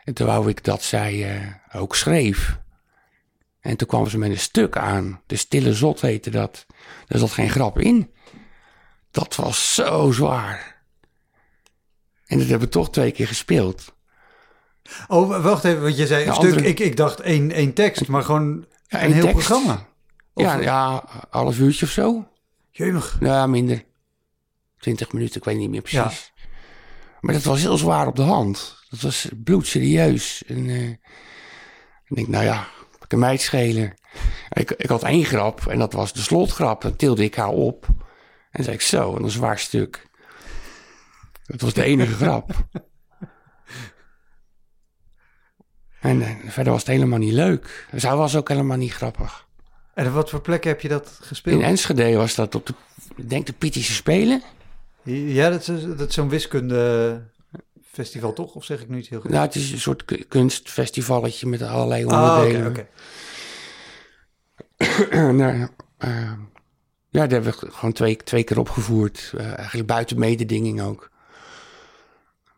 En 0.04 0.14
toen 0.14 0.28
wou 0.28 0.50
ik 0.50 0.64
dat 0.64 0.84
zij 0.84 1.36
eh, 1.36 1.82
ook 1.82 1.96
schreef. 1.96 2.60
En 3.60 3.78
toen 3.78 3.88
kwam 3.88 4.08
ze 4.08 4.18
met 4.18 4.30
een 4.30 4.40
stuk 4.40 4.78
aan. 4.78 5.22
De 5.26 5.36
Stille 5.36 5.74
Zot 5.74 6.02
heette 6.02 6.30
dat. 6.30 6.66
Daar 7.08 7.20
zat 7.20 7.32
geen 7.32 7.50
grap 7.50 7.80
in. 7.80 8.12
Dat 9.12 9.36
was 9.36 9.74
zo 9.74 10.12
zwaar. 10.12 10.75
En 12.26 12.38
dat 12.38 12.48
hebben 12.48 12.68
we 12.68 12.74
toch 12.74 12.90
twee 12.92 13.12
keer 13.12 13.28
gespeeld. 13.28 13.94
Oh, 15.08 15.44
wacht 15.44 15.64
even, 15.64 15.82
want 15.82 15.98
je 15.98 16.08
zei 16.08 16.26
een 16.26 16.34
stuk. 16.34 16.50
andere- 16.52 16.68
Ik, 16.68 16.80
ik 16.80 16.98
dacht 16.98 17.20
één, 17.20 17.52
één 17.52 17.74
tekst, 17.74 18.08
maar 18.08 18.24
gewoon 18.24 18.66
Ja, 18.88 19.04
een 19.04 19.12
heel 19.14 19.22
tekst. 19.24 19.46
programma. 19.48 19.88
Of- 20.34 20.44
Ja, 20.44 20.56
ja, 20.60 21.04
half 21.30 21.60
uurtje 21.60 21.86
of 21.86 21.92
zo. 21.92 22.28
Jemig. 22.72 23.18
Ja, 23.20 23.48
minder. 23.48 23.84
20 24.80 25.12
minuten, 25.12 25.36
ik 25.38 25.44
weet 25.46 25.58
niet 25.58 25.70
meer 25.70 25.82
precies. 25.82 26.34
Maar 27.22 27.34
dat 27.34 27.44
was 27.44 27.62
heel 27.62 27.78
zwaar 27.78 28.08
op 28.08 28.16
de 28.16 28.22
hand. 28.22 28.84
Dat 28.90 29.02
was 29.02 29.28
bloedserieus. 29.44 30.44
En 30.48 30.70
eh, 30.70 30.90
ik 32.06 32.16
denk, 32.16 32.28
nou 32.28 32.44
ja, 32.44 32.68
ik 33.04 33.12
een 33.14 33.20
meid 33.20 33.42
schelen. 33.42 33.94
Ik, 34.50 34.72
ik 34.72 34.90
had 34.90 35.04
één 35.04 35.26
grap 35.26 35.68
en 35.68 35.80
dat 35.80 35.94
was 35.94 36.14
de 36.14 36.20
slotgrap. 36.22 36.82
Dan 36.82 36.96
tilde 36.96 37.24
ik 37.24 37.36
haar 37.36 37.50
op. 37.50 37.88
En 38.52 38.64
zei 38.64 38.76
ik 38.76 38.82
zo, 38.82 39.16
een 39.16 39.30
zwaar 39.30 39.60
stuk. 39.60 40.08
Dat 41.46 41.62
was 41.62 41.74
de 41.74 41.84
enige 41.84 42.14
grap. 42.14 42.52
En 46.00 46.24
verder 46.48 46.72
was 46.74 46.82
het 46.82 46.92
helemaal 46.92 47.20
niet 47.20 47.34
leuk. 47.34 47.88
Zij 47.96 48.16
was 48.16 48.36
ook 48.36 48.50
helemaal 48.50 48.78
niet 48.78 48.94
grappig. 48.94 49.48
En 49.94 50.08
op 50.08 50.14
wat 50.14 50.30
voor 50.30 50.42
plekken 50.42 50.70
heb 50.70 50.82
je 50.82 50.88
dat 50.88 51.20
gespeeld? 51.22 51.62
In 51.62 51.68
Enschede 51.68 52.16
was 52.16 52.36
dat 52.36 52.56
op 52.56 52.66
de, 52.66 52.74
ik 53.16 53.30
denk 53.30 53.46
de 53.46 53.54
Pietische 53.54 53.94
Spelen. 53.94 54.42
Ja, 55.04 55.50
dat 55.50 55.68
is, 55.68 55.84
dat 55.98 56.08
is 56.10 56.14
zo'n 56.14 56.30
wiskundefestival 56.30 58.34
toch? 58.34 58.56
Of 58.56 58.66
zeg 58.66 58.82
ik 58.82 58.90
nu 58.90 58.98
iets 58.98 59.10
heel 59.10 59.22
goed? 59.22 59.30
Nou, 59.32 59.46
het 59.46 59.56
is 59.56 59.72
een 59.72 59.80
soort 59.80 60.06
ku- 60.06 60.26
kunstfestivalletje 60.28 61.48
met 61.48 61.62
allerlei 61.62 62.06
Ah, 62.06 62.12
onderdelen. 62.38 62.68
oké, 62.70 62.88
oké. 64.78 65.32
nou, 65.42 65.68
eh, 65.98 66.32
ja, 67.10 67.28
daar 67.28 67.30
hebben 67.30 67.54
we 67.60 67.72
gewoon 67.72 67.94
twee, 67.94 68.16
twee 68.18 68.44
keer 68.44 68.60
opgevoerd. 68.60 69.34
Eh, 69.38 69.58
eigenlijk 69.58 69.88
buiten 69.88 70.20
mededinging 70.20 70.82
ook. 70.82 71.12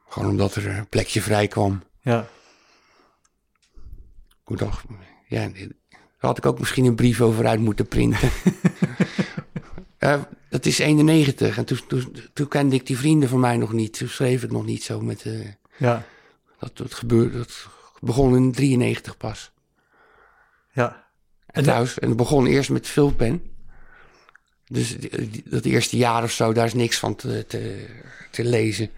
Gewoon 0.10 0.30
omdat 0.30 0.56
er 0.56 0.68
een 0.68 0.88
plekje 0.88 1.22
vrij 1.22 1.48
kwam. 1.48 1.84
Ja. 2.02 2.28
Ik 4.48 4.58
dacht, 4.58 4.86
ja, 5.28 5.48
daar 5.50 5.68
had 6.18 6.38
ik 6.38 6.46
ook 6.46 6.60
misschien 6.60 6.86
een 6.86 6.96
brief 6.96 7.22
over 7.22 7.48
uit 7.48 7.60
moeten 7.60 7.88
printen. 7.88 8.30
Dat 10.50 10.66
is 10.66 10.80
91 10.80 11.58
en 11.58 11.66
toen, 11.66 11.80
toen, 11.88 12.16
toen 12.34 12.48
kende 12.48 12.76
ik 12.76 12.86
die 12.86 12.98
vrienden 12.98 13.30
van 13.30 13.40
mij 13.40 13.58
nog 13.58 13.74
niet. 13.74 13.98
Toen 13.98 14.08
schreef 14.08 14.44
ik 14.44 14.52
nog 14.52 14.66
niet 14.66 14.84
zo 14.84 15.02
met... 15.02 15.22
eh, 15.26 15.48
Ja. 15.78 16.04
dat, 16.60 16.78
dat 16.78 16.94
gebeurde, 16.94 17.38
dat 17.38 17.68
begon 18.00 18.36
in 18.36 18.52
93 18.52 19.18
pas. 19.18 19.52
Ja. 20.72 21.08
En, 21.46 21.64
trouwens, 21.64 22.00
en 22.00 22.08
het 22.08 22.18
begon 22.18 22.46
eerst 22.48 22.70
met 22.70 22.88
vulpen. 22.88 23.42
Dus 24.66 24.96
dat 25.46 25.66
eerste 25.66 25.98
jaar 25.98 26.24
of 26.24 26.32
zo, 26.32 26.54
daar 26.54 26.66
is 26.66 26.74
niks 26.74 27.00
van 27.00 27.16
te, 27.16 27.46
te, 27.48 27.86
te 28.32 28.44
lezen. 28.44 28.90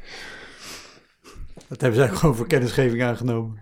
Dat 1.69 1.81
hebben 1.81 1.99
eigenlijk 1.99 2.15
gewoon 2.19 2.35
voor 2.35 2.47
kennisgeving 2.47 3.03
aangenomen. 3.03 3.61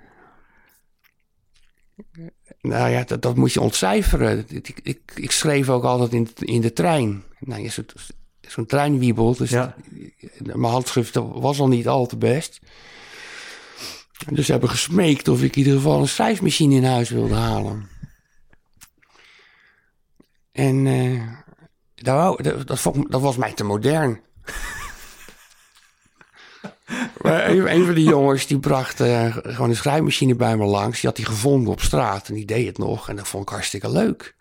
Nou 2.62 2.90
ja, 2.90 3.04
dat, 3.04 3.22
dat 3.22 3.36
moet 3.36 3.54
je 3.54 3.62
ontcijferen. 3.62 4.46
Ik, 4.50 4.80
ik, 4.84 5.02
ik 5.16 5.32
schreef 5.32 5.70
ook 5.70 5.84
altijd 5.84 6.14
in, 6.14 6.30
in 6.40 6.62
de 6.62 6.74
trein. 6.74 7.24
Nou, 7.40 7.70
zo- 7.70 7.82
zo'n 8.42 8.66
trein 8.66 9.00
wiebelt, 9.00 9.38
dus 9.38 9.50
Ja. 9.50 9.76
mijn 10.38 10.64
handschrift 10.72 11.16
was 11.16 11.60
al 11.60 11.68
niet 11.68 11.88
al 11.88 12.06
te 12.06 12.18
best. 12.18 12.60
Dus 14.30 14.46
ze 14.46 14.52
hebben 14.52 14.70
gesmeekt 14.70 15.28
of 15.28 15.42
ik 15.44 15.52
in 15.56 15.58
ieder 15.58 15.74
geval 15.74 16.00
een 16.02 16.08
schrijfmachine 16.08 16.76
in 16.76 16.84
huis 16.86 17.10
wilde 17.10 17.34
halen. 17.36 17.90
En 20.52 20.88
eh, 20.88 21.28
dat, 21.96 22.44
dat, 22.44 22.68
dat, 22.68 22.80
vond 22.80 23.12
dat 23.12 23.22
was 23.22 23.38
mij 23.38 23.54
te 23.54 23.64
modern. 23.64 24.22
Een, 27.28 27.74
een 27.74 27.86
van 27.86 27.96
die 27.96 28.10
jongens 28.10 28.48
die 28.48 28.60
bracht 28.60 29.00
eh, 29.00 29.38
gewoon 29.42 29.70
een 29.70 29.76
schrijfmachine 29.76 30.36
bij 30.36 30.58
me 30.58 30.66
langs. 30.66 31.00
Die 31.02 31.10
had 31.10 31.18
hij 31.18 31.26
gevonden 31.26 31.72
op 31.72 31.82
straat 31.82 32.28
en 32.28 32.34
die 32.34 32.46
deed 32.46 32.66
het 32.66 32.78
nog. 32.78 33.10
En 33.10 33.16
dat 33.16 33.28
vond 33.28 33.44
ik 33.44 33.50
hartstikke 33.50 33.92
leuk. 33.92 34.36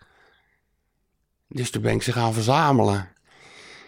Dus 1.47 1.69
toen 1.69 1.81
ben 1.81 1.93
ik 1.93 2.01
ze 2.03 2.11
gaan 2.11 2.33
verzamelen. 2.33 3.09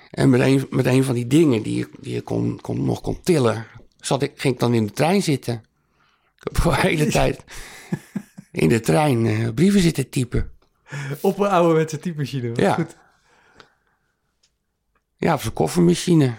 En 0.09 0.29
met 0.29 0.41
een, 0.41 0.67
met 0.69 0.85
een 0.85 1.03
van 1.03 1.15
die 1.15 1.27
dingen 1.27 1.61
die 1.61 1.77
je, 1.77 1.89
die 1.99 2.13
je 2.13 2.21
kon, 2.21 2.61
kon, 2.61 2.85
nog 2.85 3.01
kon 3.01 3.21
tillen, 3.21 3.65
zat 3.97 4.21
ik, 4.21 4.31
ging 4.35 4.53
ik 4.53 4.59
dan 4.59 4.73
in 4.73 4.85
de 4.85 4.91
trein 4.91 5.21
zitten. 5.23 5.63
Ik 6.35 6.43
heb 6.43 6.63
de 6.63 6.75
hele 6.75 7.07
tijd 7.19 7.43
in 8.51 8.69
de 8.69 8.79
trein 8.79 9.25
eh, 9.25 9.53
brieven 9.53 9.81
zitten 9.81 10.09
typen. 10.09 10.51
Op 11.21 11.39
een 11.39 11.49
ouderwetse 11.49 11.99
typemachine. 11.99 12.51
Ja. 12.55 12.73
Goed. 12.73 12.95
Ja, 15.17 15.33
op 15.33 15.41
zo'n 15.41 15.53
koffermachine. 15.53 16.33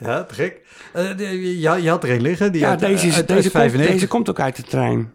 Ja, 0.00 0.24
te 0.24 0.34
gek. 0.34 0.60
Eh, 0.92 1.60
ja, 1.60 1.74
je 1.74 1.88
had 1.88 2.04
er 2.04 2.10
een 2.10 2.20
liggen. 2.20 2.52
Die 2.52 2.60
Ja, 2.60 2.68
uit- 2.70 2.78
deze, 2.80 3.06
is, 3.06 3.14
uit- 3.14 3.14
uit 3.14 3.26
deze, 3.28 3.40
komt, 3.40 3.52
95. 3.52 3.92
deze 3.94 4.06
komt 4.08 4.28
ook 4.28 4.40
uit 4.40 4.56
de 4.56 4.62
trein. 4.62 5.12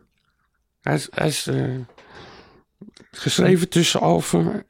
Hij 0.81 0.95
is, 0.95 1.07
hij 1.11 1.27
is 1.27 1.47
eh, 1.47 1.63
geschreven 3.11 3.69
tussen 3.69 3.99
Alphen, 3.99 4.65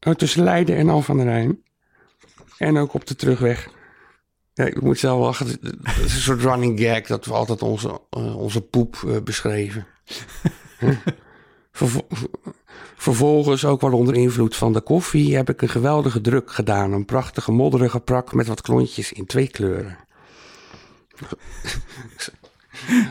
oh, 0.00 0.14
tussen 0.14 0.42
Leiden 0.44 0.76
en 0.76 0.88
Alphen 0.88 1.12
aan 1.20 1.26
de 1.26 1.30
Rijn. 1.32 1.62
En 2.58 2.76
ook 2.76 2.94
op 2.94 3.06
de 3.06 3.14
terugweg. 3.14 3.68
Ja, 4.54 4.64
ik 4.64 4.80
moet 4.80 4.98
zelf 4.98 5.20
lachen. 5.20 5.46
Het 5.46 6.04
is 6.04 6.14
een 6.14 6.20
soort 6.20 6.40
running 6.42 6.80
gag 6.80 7.02
dat 7.06 7.24
we 7.24 7.32
altijd 7.32 7.62
onze, 7.62 8.00
eh, 8.10 8.36
onze 8.36 8.60
poep 8.60 8.96
eh, 9.06 9.16
beschreven. 9.22 9.86
Vervo- 11.72 12.06
vervolgens, 12.98 13.64
ook 13.64 13.80
wel 13.80 13.92
onder 13.92 14.14
invloed 14.14 14.56
van 14.56 14.72
de 14.72 14.80
koffie, 14.80 15.36
heb 15.36 15.48
ik 15.48 15.62
een 15.62 15.68
geweldige 15.68 16.20
druk 16.20 16.52
gedaan. 16.52 16.92
Een 16.92 17.04
prachtige 17.04 17.52
modderige 17.52 18.00
prak 18.00 18.32
met 18.32 18.46
wat 18.46 18.60
klontjes 18.60 19.12
in 19.12 19.26
twee 19.26 19.48
kleuren. 19.48 19.98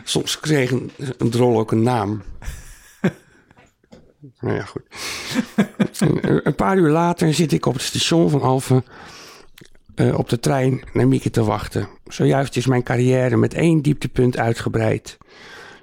Soms 0.04 0.39
kreeg 0.39 0.71
een, 0.71 0.91
een 1.17 1.30
drol 1.30 1.60
ook 1.60 1.71
een 1.71 1.84
naam. 1.84 2.23
nou 4.39 4.56
ja, 4.56 4.63
goed. 4.63 4.82
een, 6.43 6.56
paar 6.56 6.78
uur 6.78 6.89
later 6.89 7.34
zit 7.34 7.52
ik 7.52 7.65
op 7.65 7.73
het 7.73 7.82
station 7.82 8.30
van 8.30 8.41
Alphen 8.41 8.86
eh, 9.95 10.17
op 10.17 10.30
de 10.30 10.39
trein 10.39 10.84
naar 10.93 11.08
Mieke 11.08 11.30
te 11.30 11.43
wachten. 11.43 11.88
Zojuist 12.08 12.58
is 12.58 12.65
mijn 12.65 12.84
carrière 12.84 13.38
met 13.38 13.54
één 13.54 13.82
dieptepunt 13.82 14.38
uitgebreid. 14.38 15.17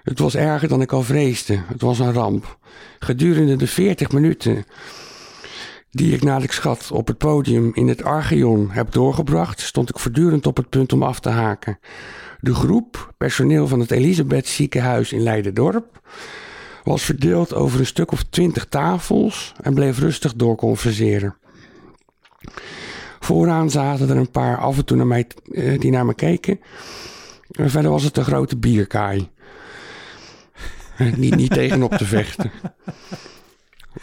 Het 0.05 0.19
was 0.19 0.35
erger 0.35 0.69
dan 0.69 0.81
ik 0.81 0.93
al 0.93 1.03
vreesde. 1.03 1.61
Het 1.67 1.81
was 1.81 1.99
een 1.99 2.13
ramp. 2.13 2.59
Gedurende 2.99 3.57
de 3.57 3.67
40 3.67 4.13
minuten 4.13 4.65
die 5.91 6.15
ik 6.15 6.23
naar 6.23 6.43
ik 6.43 6.53
schat 6.53 6.91
op 6.93 7.07
het 7.07 7.19
podium 7.19 7.71
in 7.75 7.89
het 7.89 8.03
Archeon 8.03 8.71
heb 8.71 8.93
doorgebracht, 8.93 9.61
stond 9.61 9.89
ik 9.89 9.99
voortdurend 9.99 10.47
op 10.47 10.57
het 10.57 10.69
punt 10.69 10.93
om 10.93 11.03
af 11.03 11.21
te 11.21 11.29
haken. 11.29 11.79
De 12.41 12.55
groep, 12.55 13.15
personeel 13.17 13.69
van 13.69 13.81
het 13.81 13.91
Elisabeth 13.91 14.49
ziekenhuis 14.49 15.13
in 15.13 15.23
Leiden-dorp, 15.23 16.01
was 16.83 17.03
verdeeld 17.03 17.55
over 17.55 17.81
een 17.81 17.87
stuk 17.87 18.13
of 18.13 18.23
twintig 18.23 18.65
tafels 18.65 19.55
en 19.61 19.75
bleef 19.75 19.99
rustig 19.99 20.35
doorconverseren. 20.35 21.37
Vooraan 23.21 23.71
zaten 23.71 24.09
er 24.09 24.17
een 24.17 24.31
paar 24.31 24.59
af 24.59 24.77
en 24.77 24.85
toe 24.85 24.97
naar 24.97 25.07
mij, 25.07 25.27
eh, 25.53 25.81
die 25.81 25.91
naar 25.91 26.07
me 26.07 26.15
keken. 26.15 26.61
En 27.51 27.71
verder 27.71 27.91
was 27.91 28.03
het 28.03 28.17
een 28.17 28.25
grote 28.25 28.57
bierkaai. 28.57 29.31
Niet, 31.17 31.37
niet 31.37 31.53
tegenop 31.53 31.95
te 31.95 32.05
vechten. 32.05 32.51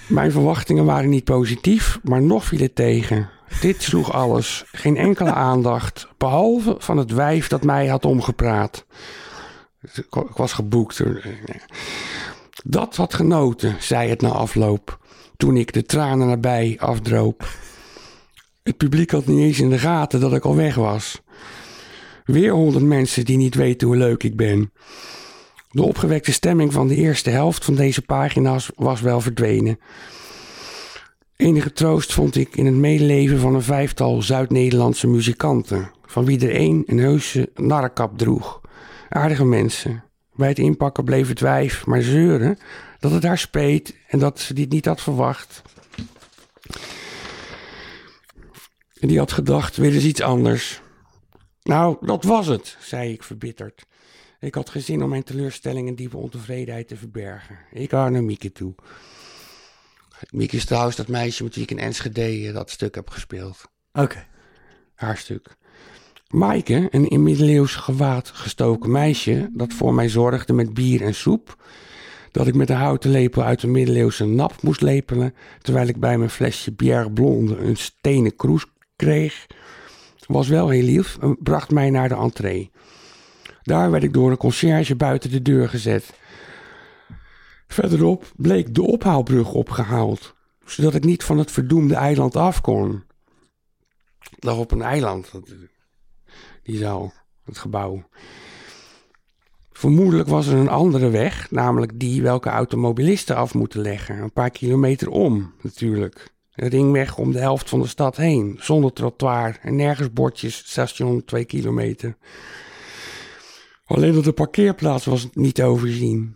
Mijn 0.07 0.31
verwachtingen 0.31 0.85
waren 0.85 1.09
niet 1.09 1.23
positief, 1.23 1.99
maar 2.03 2.21
nog 2.21 2.45
viel 2.45 2.59
het 2.59 2.75
tegen. 2.75 3.29
Dit 3.61 3.81
sloeg 3.83 4.13
alles. 4.13 4.63
Geen 4.71 4.97
enkele 4.97 5.33
aandacht, 5.33 6.07
behalve 6.17 6.75
van 6.79 6.97
het 6.97 7.11
wijf 7.11 7.47
dat 7.47 7.63
mij 7.63 7.87
had 7.87 8.05
omgepraat. 8.05 8.85
Ik 9.93 10.27
was 10.35 10.53
geboekt. 10.53 11.03
Dat 12.63 12.95
had 12.95 13.13
genoten, 13.13 13.75
zei 13.79 14.09
het 14.09 14.21
na 14.21 14.29
afloop, 14.29 14.99
toen 15.37 15.57
ik 15.57 15.73
de 15.73 15.83
tranen 15.83 16.27
nabij 16.27 16.77
afdroop. 16.79 17.57
Het 18.63 18.77
publiek 18.77 19.11
had 19.11 19.25
niet 19.25 19.39
eens 19.39 19.59
in 19.59 19.69
de 19.69 19.79
gaten 19.79 20.19
dat 20.19 20.33
ik 20.33 20.45
al 20.45 20.55
weg 20.55 20.75
was. 20.75 21.21
Weer 22.25 22.51
honderd 22.51 22.83
mensen 22.83 23.25
die 23.25 23.37
niet 23.37 23.55
weten 23.55 23.87
hoe 23.87 23.97
leuk 23.97 24.23
ik 24.23 24.35
ben. 24.35 24.71
De 25.71 25.83
opgewekte 25.83 26.31
stemming 26.31 26.73
van 26.73 26.87
de 26.87 26.95
eerste 26.95 27.29
helft 27.29 27.65
van 27.65 27.75
deze 27.75 28.01
pagina's 28.01 28.69
was 28.75 29.01
wel 29.01 29.21
verdwenen. 29.21 29.79
Enige 31.35 31.73
troost 31.73 32.13
vond 32.13 32.35
ik 32.35 32.55
in 32.55 32.65
het 32.65 32.75
medeleven 32.75 33.39
van 33.39 33.55
een 33.55 33.61
vijftal 33.61 34.21
Zuid-Nederlandse 34.21 35.07
muzikanten, 35.07 35.91
van 36.05 36.25
wie 36.25 36.47
er 36.47 36.55
één 36.55 36.83
een 36.85 36.97
heuse 36.97 37.49
narrenkap 37.55 38.17
droeg. 38.17 38.61
Aardige 39.09 39.45
mensen. 39.45 40.03
Bij 40.35 40.47
het 40.47 40.59
inpakken 40.59 41.03
bleef 41.03 41.27
het 41.27 41.39
wijf 41.39 41.85
maar 41.85 42.01
zeuren 42.01 42.57
dat 42.99 43.11
het 43.11 43.23
haar 43.23 43.37
speet 43.37 43.95
en 44.07 44.19
dat 44.19 44.39
ze 44.39 44.53
dit 44.53 44.71
niet 44.71 44.85
had 44.85 45.01
verwacht. 45.01 45.61
Die 48.99 49.17
had 49.17 49.31
gedacht, 49.31 49.77
weer 49.77 49.93
eens 49.93 50.03
iets 50.03 50.21
anders. 50.21 50.81
Nou, 51.63 51.97
dat 52.01 52.23
was 52.23 52.47
het, 52.47 52.77
zei 52.79 53.11
ik 53.11 53.23
verbitterd. 53.23 53.85
Ik 54.41 54.55
had 54.55 54.69
geen 54.69 54.81
zin 54.81 55.03
om 55.03 55.09
mijn 55.09 55.23
teleurstelling 55.23 55.87
en 55.87 55.95
diepe 55.95 56.17
ontevredenheid 56.17 56.87
te 56.87 56.95
verbergen. 56.95 57.57
Ik 57.71 57.89
ga 57.89 58.09
naar 58.09 58.23
Mieke 58.23 58.51
toe. 58.51 58.75
Mieke 60.29 60.55
is 60.55 60.65
trouwens 60.65 60.95
dat 60.95 61.07
meisje 61.07 61.43
met 61.43 61.55
wie 61.55 61.63
ik 61.63 61.71
in 61.71 61.79
Enschede 61.79 62.21
eh, 62.21 62.53
dat 62.53 62.69
stuk 62.69 62.95
heb 62.95 63.09
gespeeld. 63.09 63.63
Oké. 63.93 64.25
Haar 64.95 65.17
stuk. 65.17 65.55
Maaike, 66.27 66.87
een 66.91 67.07
in 67.07 67.23
middeleeuws 67.23 67.75
gewaad 67.75 68.29
gestoken 68.29 68.91
meisje 68.91 69.49
dat 69.53 69.73
voor 69.73 69.93
mij 69.93 70.09
zorgde 70.09 70.53
met 70.53 70.73
bier 70.73 71.01
en 71.01 71.15
soep. 71.15 71.63
Dat 72.31 72.47
ik 72.47 72.55
met 72.55 72.69
een 72.69 72.75
houten 72.75 73.11
lepel 73.11 73.43
uit 73.43 73.63
een 73.63 73.71
middeleeuwse 73.71 74.25
nap 74.25 74.61
moest 74.61 74.81
lepelen, 74.81 75.35
terwijl 75.61 75.87
ik 75.87 75.99
bij 75.99 76.17
mijn 76.17 76.29
flesje 76.29 76.71
Bière 76.71 77.11
Blonde 77.11 77.57
een 77.57 77.77
stenen 77.77 78.35
kroes 78.35 78.65
kreeg, 78.95 79.47
was 80.27 80.47
wel 80.47 80.69
heel 80.69 80.83
lief 80.83 81.17
en 81.17 81.37
bracht 81.39 81.71
mij 81.71 81.89
naar 81.89 82.09
de 82.09 82.15
entree. 82.15 82.71
Daar 83.71 83.91
werd 83.91 84.03
ik 84.03 84.13
door 84.13 84.31
een 84.31 84.37
conciërge 84.37 84.95
buiten 84.95 85.31
de 85.31 85.41
deur 85.41 85.69
gezet. 85.69 86.13
Verderop 87.67 88.31
bleek 88.35 88.75
de 88.75 88.81
ophaalbrug 88.81 89.53
opgehaald, 89.53 90.35
zodat 90.65 90.93
ik 90.93 91.03
niet 91.03 91.23
van 91.23 91.37
het 91.37 91.51
verdoemde 91.51 91.95
eiland 91.95 92.35
af 92.35 92.61
kon. 92.61 93.03
Ik 94.19 94.43
lag 94.43 94.57
op 94.57 94.71
een 94.71 94.81
eiland, 94.81 95.31
die 96.63 96.77
zaal, 96.77 97.13
het 97.43 97.57
gebouw. 97.57 98.03
Vermoedelijk 99.71 100.29
was 100.29 100.47
er 100.47 100.57
een 100.57 100.69
andere 100.69 101.09
weg, 101.09 101.51
namelijk 101.51 101.99
die 101.99 102.21
welke 102.21 102.49
automobilisten 102.49 103.35
af 103.35 103.53
moeten 103.53 103.81
leggen. 103.81 104.17
Een 104.17 104.33
paar 104.33 104.51
kilometer 104.51 105.09
om, 105.09 105.53
natuurlijk. 105.61 106.33
Een 106.53 106.69
ringweg 106.69 107.17
om 107.17 107.31
de 107.31 107.39
helft 107.39 107.69
van 107.69 107.81
de 107.81 107.87
stad 107.87 108.17
heen, 108.17 108.57
zonder 108.59 108.93
trottoir 108.93 109.59
en 109.61 109.75
nergens 109.75 110.13
bordjes, 110.13 110.57
station 110.57 111.25
2 111.25 111.45
kilometer. 111.45 112.17
Alleen 113.91 114.17
op 114.17 114.23
de 114.23 114.31
parkeerplaats 114.31 115.05
was 115.05 115.23
het 115.23 115.35
niet 115.35 115.61
overzien. 115.61 116.35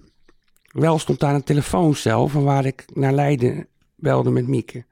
Wel 0.71 0.99
stond 0.99 1.19
daar 1.19 1.35
een 1.35 1.43
telefooncel 1.43 2.27
van 2.27 2.43
waar 2.43 2.65
ik 2.65 2.85
naar 2.93 3.13
Leiden 3.13 3.67
belde 3.95 4.29
met 4.29 4.47
Mieke. 4.47 4.85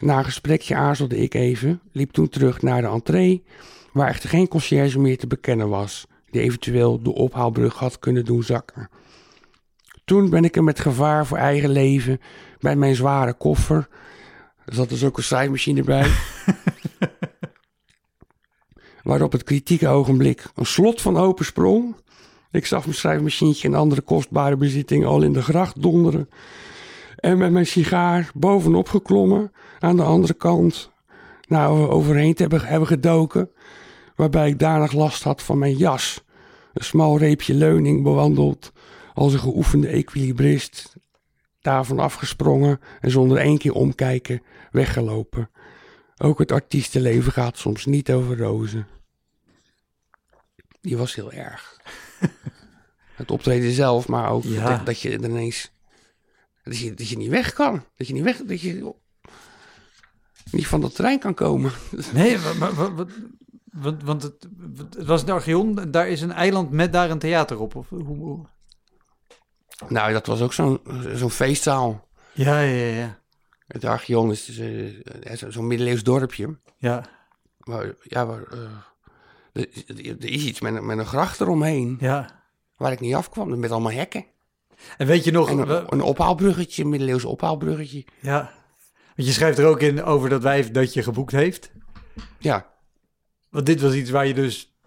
Na 0.00 0.18
een 0.18 0.24
gesprekje 0.24 0.74
aarzelde 0.74 1.16
ik 1.16 1.34
even, 1.34 1.80
liep 1.92 2.10
toen 2.10 2.28
terug 2.28 2.62
naar 2.62 2.80
de 2.80 2.88
entree, 2.88 3.42
waar 3.92 4.08
echter 4.08 4.28
geen 4.28 4.48
conciërge 4.48 4.98
meer 4.98 5.18
te 5.18 5.26
bekennen 5.26 5.68
was, 5.68 6.06
die 6.30 6.40
eventueel 6.40 7.02
de 7.02 7.14
ophaalbrug 7.14 7.74
had 7.74 7.98
kunnen 7.98 8.24
doen 8.24 8.42
zakken. 8.42 8.88
Toen 10.04 10.30
ben 10.30 10.44
ik 10.44 10.56
er 10.56 10.64
met 10.64 10.80
gevaar 10.80 11.26
voor 11.26 11.38
eigen 11.38 11.70
leven 11.70 12.20
bij 12.60 12.76
mijn 12.76 12.94
zware 12.94 13.34
koffer. 13.34 13.88
Er 14.64 14.74
zat 14.74 14.88
dus 14.88 15.04
ook 15.04 15.16
een 15.16 15.22
schrijfmachine 15.22 15.82
bij. 15.82 16.10
waarop 19.10 19.32
het 19.32 19.44
kritieke 19.44 19.88
ogenblik 19.88 20.44
een 20.54 20.66
slot 20.66 21.00
van 21.00 21.16
open 21.16 21.44
sprong. 21.44 21.96
Ik 22.50 22.66
zag 22.66 22.84
mijn 22.84 22.96
schrijfmachientje 22.96 23.68
en 23.68 23.74
andere 23.74 24.00
kostbare 24.00 24.56
bezittingen 24.56 25.08
al 25.08 25.22
in 25.22 25.32
de 25.32 25.42
gracht 25.42 25.82
donderen. 25.82 26.28
En 27.16 27.38
met 27.38 27.52
mijn 27.52 27.66
sigaar 27.66 28.30
bovenop 28.34 28.88
geklommen, 28.88 29.52
aan 29.78 29.96
de 29.96 30.02
andere 30.02 30.34
kant 30.34 30.90
nou, 31.48 31.88
overheen 31.88 32.34
te 32.34 32.42
hebben, 32.42 32.60
hebben 32.60 32.88
gedoken. 32.88 33.50
Waarbij 34.16 34.48
ik 34.48 34.58
danig 34.58 34.92
last 34.92 35.22
had 35.22 35.42
van 35.42 35.58
mijn 35.58 35.76
jas. 35.76 36.24
Een 36.72 36.84
smal 36.84 37.18
reepje 37.18 37.54
leuning 37.54 38.02
bewandeld 38.02 38.72
als 39.14 39.32
een 39.32 39.38
geoefende 39.38 39.88
equilibrist. 39.88 40.96
Daarvan 41.60 41.98
afgesprongen 41.98 42.80
en 43.00 43.10
zonder 43.10 43.38
één 43.38 43.58
keer 43.58 43.72
omkijken 43.74 44.42
weggelopen. 44.70 45.50
Ook 46.22 46.38
het 46.38 46.52
artiestenleven 46.52 47.32
gaat 47.32 47.58
soms 47.58 47.86
niet 47.86 48.12
over 48.12 48.38
rozen. 48.38 48.86
Die 50.80 50.96
was 50.96 51.14
heel 51.14 51.32
erg. 51.32 51.76
het 53.16 53.30
optreden 53.30 53.72
zelf, 53.72 54.08
maar 54.08 54.30
ook 54.30 54.44
Ja. 54.44 54.68
dat, 54.76 54.86
dat 54.86 55.00
je 55.00 55.12
ineens... 55.18 55.70
Dat 56.64 56.78
je, 56.78 56.94
dat 56.94 57.08
je 57.08 57.16
niet 57.16 57.28
weg 57.28 57.52
kan. 57.52 57.84
Dat 57.96 58.06
je 58.06 58.12
niet 58.12 58.22
weg... 58.22 58.36
Dat 58.36 58.60
je 58.60 58.94
niet 60.50 60.66
van 60.66 60.80
dat 60.80 60.94
trein 60.94 61.18
kan 61.18 61.34
komen. 61.34 61.72
Nee, 62.12 62.38
maar, 62.58 62.74
wat- 62.74 63.08
want, 63.72 64.02
want 64.02 64.22
het, 64.22 64.48
het 64.96 65.06
was 65.06 65.22
een 65.22 65.30
Archeon, 65.30 65.90
daar 65.90 66.08
is 66.08 66.20
een 66.20 66.32
eiland 66.32 66.70
met 66.70 66.92
daar 66.92 67.10
een 67.10 67.18
theater 67.18 67.58
op. 67.58 67.74
Of, 67.74 67.88
hoe, 67.88 68.02
hoe- 68.04 68.46
Nou, 69.88 70.12
dat 70.12 70.26
was 70.26 70.40
ook 70.40 70.52
zo'n 70.52 70.80
zo'n 71.14 71.30
feestzaal. 71.30 72.08
Ja, 72.32 72.60
ja, 72.60 72.86
ja. 73.00 73.18
Het 73.66 73.84
Archeon 73.84 74.30
is 74.30 74.44
dus, 74.44 74.58
eh, 74.58 75.36
zo- 75.36 75.50
zo'n 75.50 75.66
middeleeuws 75.66 76.02
dorpje. 76.02 76.58
Ja, 76.76 77.04
Maar, 77.58 77.94
ja, 78.02 78.26
eh, 78.50 78.58
er, 79.52 79.68
er 79.96 80.30
is 80.30 80.44
iets 80.44 80.60
met, 80.60 80.74
een- 80.74 80.86
met 80.86 80.98
een 80.98 81.06
gracht 81.06 81.40
eromheen. 81.40 81.96
ja. 82.00 82.38
Waar 82.76 82.92
ik 82.92 83.00
niet 83.00 83.14
afkwam. 83.14 83.58
Met 83.58 83.70
allemaal 83.70 83.92
hekken. 83.92 84.24
En 84.96 85.06
weet 85.06 85.24
je 85.24 85.30
nog... 85.30 85.48
En 85.50 85.58
een, 85.58 85.84
een 85.92 86.00
ophaalbruggetje, 86.02 86.82
een 86.82 86.88
middeleeuws 86.88 87.24
ophaalbruggetje. 87.24 88.04
ja. 88.20 88.52
Want 89.16 89.28
je 89.28 89.34
schrijft 89.34 89.58
er 89.58 89.66
ook 89.66 89.80
in 89.80 90.02
over 90.02 90.28
dat 90.28 90.42
wijf 90.42 90.70
dat 90.70 90.92
je 90.94 91.02
geboekt 91.02 91.32
heeft. 91.32 91.72
Ja, 92.38 92.70
Want 93.48 93.66
dit 93.66 93.80
was 93.80 93.94
iets 93.94 94.10
waar 94.10 94.26
je 94.26 94.34
dus 94.34 94.78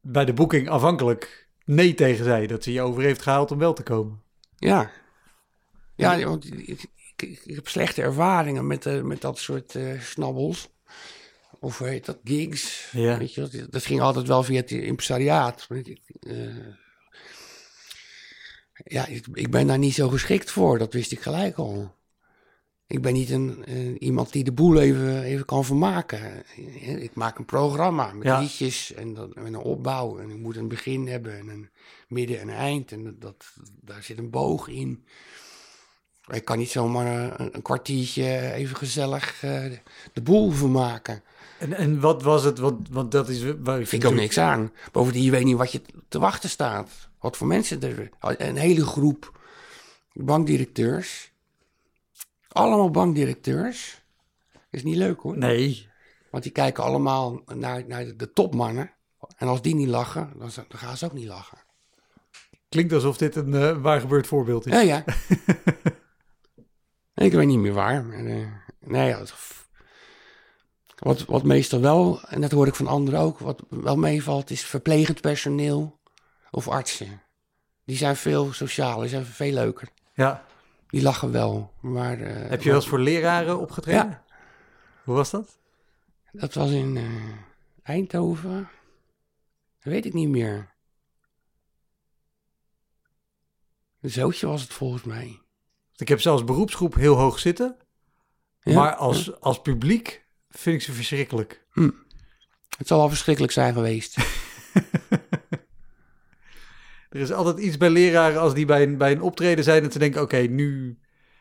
bij 0.00 0.24
de 0.24 0.32
boeking 0.32 0.68
afhankelijk 0.68 1.48
nee 1.64 1.94
tegen 1.94 2.24
zei. 2.24 2.46
Dat 2.46 2.62
ze 2.62 2.72
je 2.72 2.80
over 2.82 3.02
heeft 3.02 3.22
gehaald 3.22 3.50
om 3.50 3.58
wel 3.58 3.72
te 3.72 3.82
komen. 3.82 4.22
ja. 4.56 4.90
Ja, 5.94 6.24
want 6.24 6.44
ik, 6.68 6.68
ik, 7.16 7.40
ik 7.44 7.54
heb 7.54 7.68
slechte 7.68 8.02
ervaringen 8.02 8.66
met, 8.66 8.86
eh, 8.86 9.02
met 9.02 9.20
dat 9.20 9.38
soort 9.38 9.74
eh 9.74 10.00
snabbels. 10.00 10.68
Of 11.66 11.78
hoe 11.78 11.88
heet 11.88 12.04
dat, 12.04 12.18
gigs. 12.24 12.88
Ja. 12.92 13.18
Weet 13.18 13.34
je, 13.34 13.40
dat, 13.40 13.72
dat 13.72 13.84
ging 13.84 14.00
altijd 14.00 14.26
wel 14.26 14.42
via 14.42 14.60
het 14.60 14.70
impresariaat. 14.70 15.68
Eh, 16.20 16.36
ja, 18.84 19.06
ik, 19.06 19.26
ik 19.32 19.50
ben 19.50 19.66
daar 19.66 19.78
niet 19.78 19.94
zo 19.94 20.08
geschikt 20.08 20.50
voor. 20.50 20.78
Dat 20.78 20.92
wist 20.92 21.12
ik 21.12 21.20
gelijk 21.20 21.56
al. 21.56 21.94
Ik 22.86 23.02
ben 23.02 23.12
niet 23.12 23.30
een, 23.30 23.64
iemand 23.98 24.32
die 24.32 24.44
de 24.44 24.52
boel 24.52 24.80
even, 24.80 25.22
even 25.22 25.44
kan 25.44 25.64
vermaken. 25.64 26.44
Ik 27.00 27.14
maak 27.14 27.38
een 27.38 27.44
programma 27.44 28.12
met 28.12 28.26
Ja. 28.26 28.40
liedjes 28.40 28.92
en, 28.92 29.14
dat, 29.14 29.34
en 29.34 29.46
een 29.46 29.56
opbouw. 29.56 30.18
En 30.18 30.30
ik 30.30 30.38
moet 30.38 30.56
een 30.56 30.68
begin 30.68 31.06
hebben 31.08 31.38
en 31.38 31.48
een 31.48 31.70
midden 32.08 32.40
en 32.40 32.48
een 32.48 32.54
eind. 32.54 32.92
En 32.92 33.04
dat, 33.04 33.20
dat, 33.20 33.44
daar 33.80 34.02
zit 34.02 34.18
een 34.18 34.30
boog 34.30 34.68
in. 34.68 35.04
Ik 36.26 36.44
kan 36.44 36.58
niet 36.58 36.70
zomaar 36.70 37.40
een, 37.40 37.54
een 37.54 37.62
kwartiertje 37.62 38.52
even 38.52 38.76
gezellig 38.76 39.42
eh, 39.42 39.64
de 40.12 40.22
boel 40.22 40.50
vermaken. 40.50 41.22
En, 41.58 41.72
en 41.72 42.00
wat 42.00 42.22
was 42.22 42.44
het? 42.44 42.58
Want, 42.58 42.88
want 42.88 43.12
dat 43.12 43.28
is 43.28 43.42
waar 43.58 43.80
ik 43.80 43.88
Vind 43.88 44.02
ik 44.02 44.10
ook 44.10 44.16
niks 44.16 44.38
aan. 44.38 44.72
Bovendien, 44.92 45.22
je 45.22 45.30
weet 45.30 45.44
niet 45.44 45.56
wat 45.56 45.72
je 45.72 45.82
te 46.08 46.18
wachten 46.18 46.48
staat. 46.48 47.08
Wat 47.20 47.36
voor 47.36 47.46
mensen 47.46 47.82
er... 47.82 48.10
Een 48.20 48.56
hele 48.56 48.86
groep 48.86 49.40
bankdirecteurs. 50.12 51.32
Allemaal 52.48 52.90
bankdirecteurs. 52.90 54.04
Is 54.70 54.82
niet 54.82 54.96
leuk 54.96 55.20
hoor. 55.20 55.38
Nee. 55.38 55.88
Want 56.30 56.42
die 56.42 56.52
kijken 56.52 56.84
allemaal 56.84 57.42
naar, 57.54 57.84
naar 57.86 58.16
de, 58.16 58.32
topmannen. 58.32 58.90
En 59.36 59.48
als 59.48 59.62
die 59.62 59.74
niet 59.74 59.88
lachen, 59.88 60.32
dan, 60.38 60.50
gaan 60.68 60.96
ze 60.96 61.04
ook 61.04 61.12
niet 61.12 61.26
lachen. 61.26 61.58
Klinkt 62.68 62.92
alsof 62.92 63.16
dit 63.16 63.36
een 63.36 63.54
eh, 63.54 63.76
waar 63.76 64.00
gebeurd 64.00 64.26
voorbeeld 64.26 64.66
is. 64.66 64.72
Ja, 64.72 64.80
ja. 64.80 65.04
ik 67.26 67.32
weet 67.32 67.46
niet 67.46 67.58
meer 67.58 67.72
waar. 67.72 68.04
Maar, 68.04 68.24
eh, 68.26 68.46
nee, 68.80 69.08
ja, 69.08 69.18
het- 69.18 69.34
wat, 70.96 71.24
wat 71.24 71.42
meestal 71.42 71.80
wel, 71.80 72.20
en 72.28 72.40
dat 72.40 72.50
hoor 72.50 72.66
ik 72.66 72.74
van 72.74 72.86
anderen 72.86 73.20
ook, 73.20 73.38
wat 73.38 73.62
wel 73.68 73.96
meevalt, 73.96 74.50
is 74.50 74.64
verplegend 74.64 75.20
personeel 75.20 75.98
of 76.50 76.68
artsen. 76.68 77.22
Die 77.84 77.96
zijn 77.96 78.16
veel 78.16 78.52
socialer, 78.52 79.00
die 79.00 79.08
zijn 79.08 79.24
veel 79.24 79.52
leuker. 79.52 79.88
Ja. 80.14 80.44
Die 80.88 81.02
lachen 81.02 81.32
wel. 81.32 81.72
Maar, 81.80 82.20
eh, 82.20 82.48
Heb 82.48 82.62
je 82.62 82.68
wel 82.68 82.78
eens 82.78 82.88
voor 82.88 83.00
leraren 83.00 83.58
opgetreden? 83.58 84.08
Ja. 84.08 84.24
Hoe 85.04 85.14
was 85.14 85.30
dat? 85.30 85.58
Dat 86.32 86.54
was 86.54 86.70
in 86.70 86.96
eh, 86.96 87.04
Eindhoven. 87.82 88.68
Dat 89.78 89.92
weet 89.92 90.04
ik 90.04 90.12
niet 90.12 90.28
meer. 90.28 90.74
Een 94.00 94.10
zootje 94.10 94.46
was 94.46 94.62
het 94.62 94.72
volgens 94.72 95.02
mij. 95.02 95.40
Ik 95.96 96.08
heb 96.08 96.20
zelfs 96.20 96.44
beroepsgroep 96.44 96.94
heel 96.94 97.14
hoog 97.14 97.38
zitten. 97.38 97.76
Ja? 98.60 98.74
Maar 98.74 98.94
als, 98.94 99.40
als 99.40 99.62
publiek 99.62 100.25
vind 100.58 100.76
ik 100.76 100.82
ze 100.82 100.92
verschrikkelijk. 100.92 101.64
Het 102.78 102.86
zal 102.86 102.98
wel 102.98 103.08
verschrikkelijk 103.08 103.52
zijn 103.52 103.72
geweest. 103.74 104.16
Er 107.10 107.20
is 107.20 107.32
altijd 107.32 107.58
iets 107.58 107.76
bij 107.76 107.90
leraren 107.90 108.40
als 108.40 108.54
die 108.54 108.64
bij 108.66 108.82
een, 108.82 108.96
bij 108.96 109.12
een 109.12 109.20
optreden 109.22 109.64
zijn... 109.64 109.82
dat 109.82 109.92
ze 109.92 109.98
denken, 109.98 110.22
oké, 110.22 110.36
nu, 110.36 110.98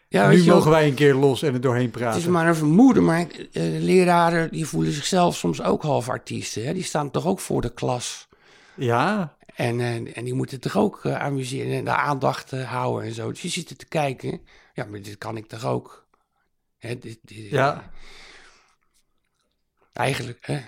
Ja, 0.08 0.30
nu 0.30 0.38
mogen 0.38 0.54
ook, 0.54 0.64
wij 0.64 0.88
een 0.88 0.94
keer 0.94 1.14
los 1.16 1.42
en 1.44 1.54
er 1.54 1.62
doorheen 1.62 1.84
het 1.84 1.92
praten. 1.92 2.20
is 2.20 2.28
maar 2.28 2.48
een 2.48 2.56
vermoeden, 2.56 3.04
maar 3.04 3.20
eh, 3.52 3.64
leraren 3.82 4.52
die 4.52 4.66
voelen 4.66 4.92
zichzelf 4.92 5.36
soms 5.36 5.62
ook 5.62 5.82
half 5.84 6.10
artiesten. 6.10 6.66
Hè? 6.66 6.74
Die 6.74 6.84
staan 6.84 7.12
toch 7.12 7.26
ook 7.26 7.40
voor 7.40 7.62
de 7.62 7.74
klas. 7.74 8.28
Ja, 8.76 9.38
En, 9.56 9.80
en 10.14 10.24
die 10.24 10.34
moeten 10.34 10.60
toch 10.60 10.78
ook 10.78 11.06
eh, 11.06 11.20
amuseren 11.22 11.78
en 11.78 11.86
de 11.86 11.96
aandacht 11.96 12.52
eh, 12.54 12.72
houden 12.72 13.08
en 13.08 13.14
zo. 13.14 13.30
Dus 13.32 13.42
je 13.42 13.50
zit 13.50 13.70
er 13.70 13.76
te 13.76 13.86
kijken. 13.88 14.42
Ja, 14.74 14.86
maar 14.86 15.02
dit 15.02 15.18
kan 15.18 15.38
ik 15.38 15.48
toch 15.48 15.66
ook. 15.66 16.08
Hè, 16.78 16.98
dit, 16.98 17.20
dit- 17.22 17.50
ja. 17.50 17.92
Eigenlijk, 19.96 20.38
hè. 20.42 20.60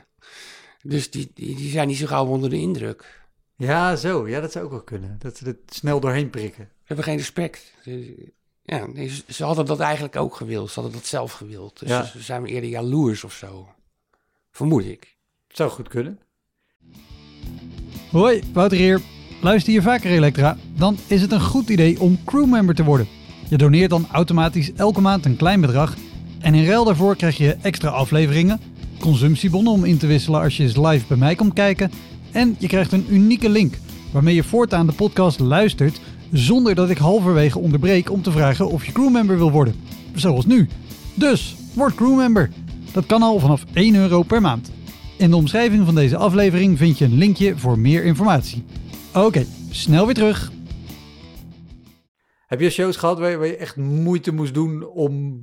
Dus 0.81 1.11
die, 1.11 1.31
die, 1.33 1.55
die 1.55 1.69
zijn 1.69 1.87
niet 1.87 1.97
zo 1.97 2.05
gauw 2.05 2.25
onder 2.25 2.49
de 2.49 2.59
indruk. 2.59 3.25
Ja, 3.55 3.95
zo. 3.95 4.27
Ja, 4.27 4.39
dat 4.41 4.51
zou 4.51 4.65
ook 4.65 4.71
wel 4.71 4.81
kunnen. 4.83 5.15
Dat 5.19 5.37
ze 5.37 5.45
er 5.45 5.57
snel 5.67 5.99
doorheen 5.99 6.29
prikken. 6.29 6.63
Ze 6.63 6.83
hebben 6.83 7.05
geen 7.05 7.17
respect. 7.17 7.73
Ze- 7.83 8.31
Ja, 8.63 8.87
ze 9.27 9.43
hadden 9.43 9.65
dat 9.65 9.79
eigenlijk 9.79 10.15
ook 10.15 10.35
gewild. 10.35 10.67
Ze 10.71 10.73
hadden 10.79 10.97
dat 10.99 11.05
zelf 11.07 11.31
gewild. 11.31 11.79
Dus 11.79 11.89
Ja. 11.89 12.03
ze 12.03 12.21
zijn 12.21 12.41
we 12.41 12.47
eerder 12.49 12.69
jaloers 12.69 13.23
of 13.23 13.33
zo. 13.33 13.67
Vermoed 14.51 14.85
ik. 14.85 15.17
Zou 15.47 15.69
goed 15.69 15.87
kunnen. 15.87 16.19
Hoi, 18.11 18.41
Wouter 18.53 18.77
hier. 18.77 19.01
Luister 19.41 19.73
je 19.73 19.81
vaker 19.81 20.11
Elektra? 20.11 20.57
Dan 20.75 20.97
is 21.07 21.21
het 21.21 21.31
een 21.31 21.41
goed 21.41 21.69
idee 21.69 21.99
om 21.99 22.23
crewmember 22.25 22.75
te 22.75 22.83
worden. 22.83 23.07
Je 23.49 23.57
doneert 23.57 23.89
dan 23.89 24.07
automatisch 24.11 24.73
elke 24.73 25.01
maand 25.01 25.25
een 25.25 25.37
klein 25.37 25.61
bedrag 25.61 25.95
en 26.39 26.53
in 26.55 26.65
ruil 26.65 26.83
daarvoor 26.83 27.15
krijg 27.15 27.37
je 27.37 27.57
extra 27.61 27.89
afleveringen, 27.89 28.59
consumptiebonnen 28.99 29.73
om 29.73 29.83
in 29.83 29.97
te 29.97 30.07
wisselen 30.07 30.41
als 30.41 30.57
je 30.57 30.63
eens 30.63 30.75
live 30.75 31.05
bij 31.07 31.17
mij 31.17 31.35
komt 31.35 31.53
kijken 31.53 31.91
en 32.31 32.55
je 32.59 32.67
krijgt 32.67 32.91
een 32.91 33.05
unieke 33.09 33.49
link 33.49 33.77
waarmee 34.11 34.35
je 34.35 34.43
voortaan 34.43 34.87
de 34.87 34.93
podcast 34.93 35.39
luistert 35.39 35.99
zonder 36.31 36.75
dat 36.75 36.89
ik 36.89 36.97
halverwege 36.97 37.59
onderbreek 37.59 38.11
om 38.11 38.21
te 38.21 38.31
vragen 38.31 38.67
of 38.67 38.85
je 38.85 38.91
crewmember 38.91 39.37
wil 39.37 39.51
worden. 39.51 39.75
Zoals 40.15 40.45
nu. 40.45 40.67
Dus, 41.13 41.55
word 41.73 41.95
crewmember. 41.95 42.49
Dat 42.91 43.05
kan 43.05 43.21
al 43.21 43.39
vanaf 43.39 43.65
1 43.73 43.95
euro 43.95 44.23
per 44.23 44.41
maand. 44.41 44.71
In 45.17 45.29
de 45.29 45.35
omschrijving 45.35 45.85
van 45.85 45.95
deze 45.95 46.17
aflevering 46.17 46.77
vind 46.77 46.97
je 46.97 47.05
een 47.05 47.17
linkje 47.17 47.57
voor 47.57 47.79
meer 47.79 48.03
informatie. 48.03 48.63
Oké, 49.13 49.45
snel 49.69 50.05
weer 50.05 50.15
terug. 50.15 50.51
Heb 52.47 52.59
je 52.59 52.69
shows 52.69 52.95
gehad 52.95 53.19
waar 53.19 53.37
waar 53.37 53.47
je 53.47 53.57
echt 53.57 53.75
moeite 53.75 54.31
moest 54.31 54.53
doen 54.53 54.87
om, 54.87 55.41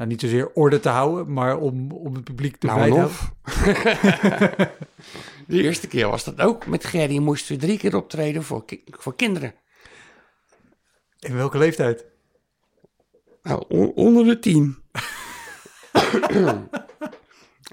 nou 0.00 0.12
niet 0.12 0.20
zozeer 0.20 0.52
orde 0.52 0.80
te 0.80 0.88
houden, 0.88 1.32
maar 1.32 1.58
om, 1.58 1.92
om 1.92 2.14
het 2.14 2.24
publiek 2.24 2.56
te 2.56 2.66
Nou, 2.66 2.78
nou, 2.78 2.92
en 2.92 3.04
of. 3.04 3.32
De 5.46 5.62
eerste 5.62 5.88
keer 5.88 6.08
was 6.08 6.24
dat 6.24 6.40
ook. 6.40 6.66
Met 6.66 6.84
Gerry 6.84 7.18
moesten 7.18 7.54
we 7.54 7.60
drie 7.60 7.78
keer 7.78 7.96
optreden 7.96 8.42
voor, 8.42 8.64
ki- 8.64 8.84
voor 8.86 9.16
kinderen. 9.16 9.54
In 11.18 11.34
welke 11.36 11.58
leeftijd? 11.58 12.04
Nou, 13.42 13.64
on- 13.68 13.92
onder 13.94 14.24
de 14.24 14.38
tien. 14.38 14.78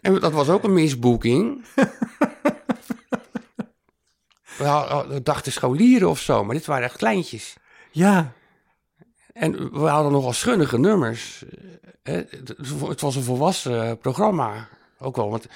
en 0.01 0.19
dat 0.19 0.31
was 0.31 0.49
ook 0.49 0.63
een 0.63 0.73
misboeking. 0.73 1.65
we 4.57 5.19
dachten 5.23 5.51
scholieren 5.51 6.09
of 6.09 6.19
zo, 6.19 6.43
maar 6.43 6.55
dit 6.55 6.65
waren 6.65 6.83
echt 6.85 6.97
kleintjes. 6.97 7.55
Ja, 7.91 8.33
En 9.33 9.71
we 9.71 9.79
hadden 9.87 10.11
nogal 10.11 10.33
schunnige 10.33 10.79
nummers. 10.79 11.45
Het 12.11 12.55
het 12.87 13.01
was 13.01 13.15
een 13.15 13.23
volwassen 13.23 13.97
programma. 13.97 14.69
Ook 14.99 15.15
wel, 15.15 15.29
want 15.29 15.47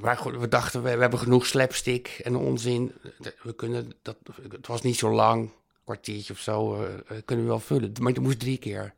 wij, 0.00 0.16
we 0.38 0.48
dachten, 0.48 0.82
we, 0.82 0.88
hebben 0.88 1.18
genoeg 1.18 1.46
slapstick 1.46 2.20
en 2.22 2.36
onzin. 2.36 2.92
We 3.42 3.54
kunnen, 3.54 3.92
dat, 4.02 4.16
het 4.50 4.66
was 4.66 4.82
niet 4.82 4.98
zo 4.98 5.10
lang, 5.10 5.42
een 5.42 5.50
kwartiertje 5.84 6.32
of 6.32 6.38
zo, 6.38 6.74
eh, 6.74 6.84
eh, 6.84 7.22
kunnen 7.24 7.44
we 7.44 7.50
wel 7.50 7.60
vullen. 7.60 7.92
Maar 8.00 8.12
het 8.12 8.22
moest 8.22 8.40
drie 8.40 8.58
keer. 8.58 8.94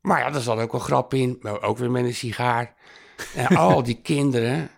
Maar 0.00 0.18
ja, 0.18 0.34
er 0.34 0.40
zat 0.40 0.58
ook 0.58 0.72
een 0.72 0.80
grap 0.80 1.14
in, 1.14 1.38
maar 1.40 1.62
ook 1.62 1.78
weer 1.78 1.90
met 1.90 2.04
een 2.04 2.14
sigaar. 2.14 2.74
En 3.34 3.56
al 3.56 3.82
die 3.82 4.00
kinderen 4.02 4.70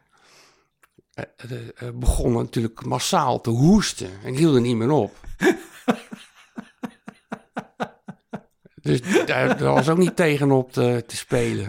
eh, 1.14 1.88
begonnen 1.94 2.42
natuurlijk 2.42 2.84
massaal 2.84 3.40
te 3.40 3.50
hoesten 3.50 4.10
en 4.24 4.34
hielden 4.34 4.62
niet 4.62 4.76
meer 4.76 4.90
op. 4.90 5.16
Dus 8.84 9.00
daar, 9.26 9.58
daar 9.58 9.72
was 9.74 9.88
ook 9.88 9.98
niet 9.98 10.16
tegenop 10.16 10.72
te, 10.72 11.04
te 11.06 11.16
spelen. 11.16 11.66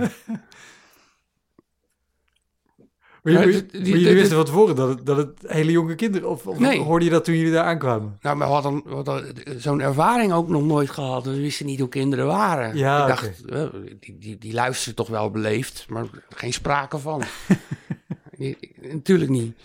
maar, 3.23 3.33
jullie- 3.33 4.03
maar 4.05 4.13
wisten 4.13 4.35
van 4.35 4.45
tevoren 4.45 4.75
dat 4.75 4.89
het, 4.89 5.05
dat 5.05 5.17
het 5.17 5.31
hele 5.47 5.71
jonge 5.71 5.95
kinderen, 5.95 6.29
of, 6.29 6.47
of 6.47 6.59
Nee. 6.59 6.79
hoorde 6.79 7.05
je 7.05 7.11
dat 7.11 7.25
toen 7.25 7.35
jullie 7.35 7.51
daar 7.51 7.63
aankwamen? 7.65 8.17
Nou, 8.21 8.35
maar 8.37 8.47
we 8.47 8.53
hadden, 8.53 9.23
zo'n 9.57 9.81
ervaring 9.81 10.33
ook 10.33 10.47
nog 10.49 10.63
nooit 10.63 10.89
gehad. 10.89 11.25
We 11.25 11.39
wisten 11.39 11.65
niet 11.65 11.79
hoe 11.79 11.89
kinderen 11.89 12.25
waren. 12.25 12.77
Ja, 12.77 13.01
Ik 13.01 13.07
dacht, 13.07 13.45
eh, 13.45 13.65
die, 13.99 14.17
die, 14.17 14.37
die 14.37 14.53
luisteren 14.53 14.95
toch 14.95 15.07
wel 15.09 15.31
beleefd, 15.31 15.85
maar 15.89 16.05
geen 16.29 16.53
sprake 16.53 16.97
van. 16.97 17.23
Natuurlijk 18.91 19.29
niet. 19.29 19.55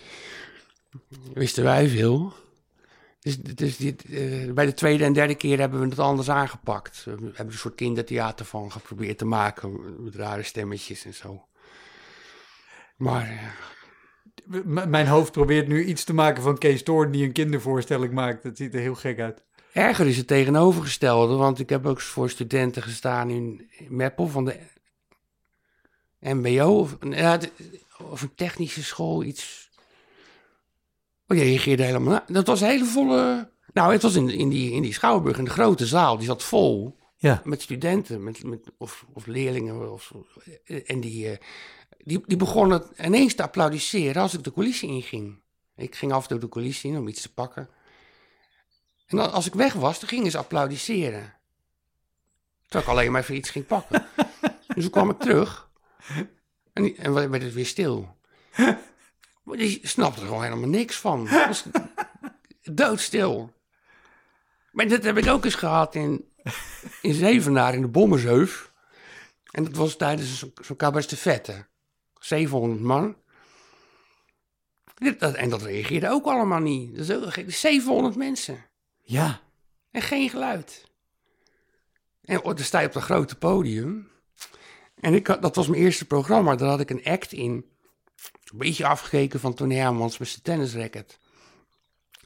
Wisten 1.33 1.63
wij 1.63 1.87
veel. 1.87 2.33
Dus, 3.21 3.37
dus 3.37 3.77
dit, 3.77 4.05
bij 4.53 4.65
de 4.65 4.73
tweede 4.73 5.03
en 5.03 5.13
derde 5.13 5.35
keer 5.35 5.59
hebben 5.59 5.79
we 5.79 5.87
het 5.87 5.99
anders 5.99 6.29
aangepakt. 6.29 7.03
We 7.03 7.11
hebben 7.11 7.45
een 7.45 7.51
soort 7.51 7.75
kindertheater 7.75 8.45
van 8.45 8.71
geprobeerd 8.71 9.17
te 9.17 9.25
maken. 9.25 10.03
Met 10.03 10.15
rare 10.15 10.43
stemmetjes 10.43 11.05
en 11.05 11.13
zo. 11.13 11.45
Maar 12.97 13.55
mijn 14.87 15.07
hoofd 15.07 15.31
probeert 15.31 15.67
nu 15.67 15.83
iets 15.83 16.03
te 16.03 16.13
maken 16.13 16.43
van 16.43 16.57
Kees 16.57 16.83
Toorn 16.83 17.11
die 17.11 17.25
een 17.25 17.31
kindervoorstelling 17.31 18.13
maakt. 18.13 18.43
Dat 18.43 18.57
ziet 18.57 18.73
er 18.73 18.79
heel 18.79 18.95
gek 18.95 19.19
uit. 19.19 19.43
Erger 19.73 20.07
is 20.07 20.17
het 20.17 20.27
tegenovergestelde, 20.27 21.35
want 21.35 21.59
ik 21.59 21.69
heb 21.69 21.85
ook 21.85 22.01
voor 22.01 22.29
studenten 22.29 22.81
gestaan 22.81 23.29
in 23.29 23.69
Meppel 23.89 24.27
van 24.27 24.45
de 24.45 24.59
MBO 26.19 26.79
of, 26.79 26.97
of 27.99 28.21
een 28.21 28.35
technische 28.35 28.83
school, 28.83 29.23
iets. 29.23 29.60
Oh, 31.31 31.37
die 31.37 31.45
reageerde 31.45 31.83
helemaal. 31.83 32.13
na- 32.13 32.25
Dat 32.33 32.47
was 32.47 32.61
een 32.61 32.67
hele 32.67 32.85
volle. 32.85 33.51
Nou, 33.73 33.91
het 33.91 34.01
was 34.01 34.15
in, 34.15 34.29
in, 34.29 34.49
die, 34.49 34.71
in 34.71 34.81
die 34.81 34.93
Schouwburg, 34.93 35.37
in 35.37 35.43
de 35.43 35.49
grote 35.49 35.85
zaal, 35.85 36.17
die 36.17 36.25
zat 36.25 36.43
vol 36.43 36.99
Ja. 37.17 37.41
met 37.43 37.61
studenten 37.61 38.23
met, 38.23 38.43
met, 38.43 38.71
of, 38.77 39.05
of 39.13 39.25
leerlingen. 39.25 39.91
Of, 39.91 40.11
en 40.85 40.99
die, 40.99 41.29
eh, 41.31 41.37
die, 41.97 42.23
die 42.25 42.37
begonnen 42.37 42.83
ineens 43.05 43.35
te 43.35 43.43
applaudisseren 43.43 44.21
als 44.21 44.33
ik 44.33 44.43
de 44.43 44.53
coulissen 44.53 44.87
inging. 44.87 45.41
Ik 45.75 45.95
ging 45.95 46.11
af 46.11 46.27
toe 46.27 46.39
de 46.39 46.49
coulissen 46.49 46.89
in 46.89 46.97
om 46.97 47.07
iets 47.07 47.21
te 47.21 47.33
pakken. 47.33 47.69
En 49.07 49.17
dan, 49.17 49.31
als 49.31 49.45
ik 49.47 49.53
weg 49.53 49.73
was, 49.73 49.99
dan 49.99 50.09
gingen 50.09 50.31
ze 50.31 50.37
applaudisseren. 50.37 51.33
Terwijl 52.67 52.83
ik 52.83 52.89
alleen 52.89 53.11
maar 53.11 53.21
even 53.21 53.35
iets 53.35 53.49
ging 53.49 53.65
pakken. 53.65 54.05
dus 54.75 54.83
toen 54.83 54.89
kwam 54.91 55.09
ik 55.09 55.19
terug. 55.19 55.69
En, 56.73 56.97
en 56.97 57.13
werd 57.29 57.43
het 57.43 57.53
weer 57.53 57.65
stil. 57.65 58.15
Maar 59.43 59.57
die 59.57 59.79
snapte 59.83 60.19
er 60.21 60.27
gewoon 60.27 60.43
helemaal 60.43 60.69
niks 60.69 60.97
van. 60.97 61.27
Was 61.47 61.65
doodstil. 62.63 63.53
Maar 64.71 64.87
dit 64.87 65.03
heb 65.03 65.17
ik 65.17 65.27
ook 65.27 65.45
eens 65.45 65.55
gehad 65.55 65.95
in, 65.95 66.25
in 67.01 67.13
Zevenaar 67.13 67.73
in 67.73 67.81
de 67.81 67.87
Bommersheuf. 67.87 68.71
En 69.51 69.63
dat 69.63 69.75
was 69.75 69.95
tijdens 69.97 70.39
zo'n 70.39 70.51
zo'n 70.61 70.75
cabaret 70.75 71.19
700 72.19 72.81
man. 72.81 73.15
Dat- 75.17 75.33
En 75.33 75.49
dat 75.49 75.61
reageerde 75.61 76.09
ook 76.09 76.25
allemaal 76.25 76.59
niet. 76.59 76.95
Dat 76.97 77.09
is 77.09 77.15
ook 77.15 77.33
gek. 77.33 77.53
700 77.53 78.15
mensen. 78.15 78.65
Ja. 79.03 79.41
En 79.91 80.01
geen 80.01 80.29
geluid. 80.29 80.89
En 82.21 82.37
oh, 82.37 82.45
dan 82.55 82.57
sta 82.65 82.79
je 82.79 82.87
op 82.87 82.93
dat 82.93 83.03
grote 83.03 83.35
podium. 83.37 84.09
En 84.95 85.13
ik 85.13 85.27
had, 85.27 85.41
dat 85.41 85.55
was 85.55 85.67
mijn 85.67 85.81
eerste 85.81 86.05
programma. 86.05 86.55
Daar 86.55 86.69
had 86.69 86.79
ik 86.79 86.89
een 86.89 87.03
act 87.03 87.31
in. 87.31 87.65
Een 88.51 88.57
beetje 88.57 88.85
afgekeken 88.87 89.39
van 89.39 89.53
Tony 89.53 89.75
Hermans 89.75 90.17
met 90.17 90.27
zijn 90.27 90.41
tennisracket. 90.41 91.19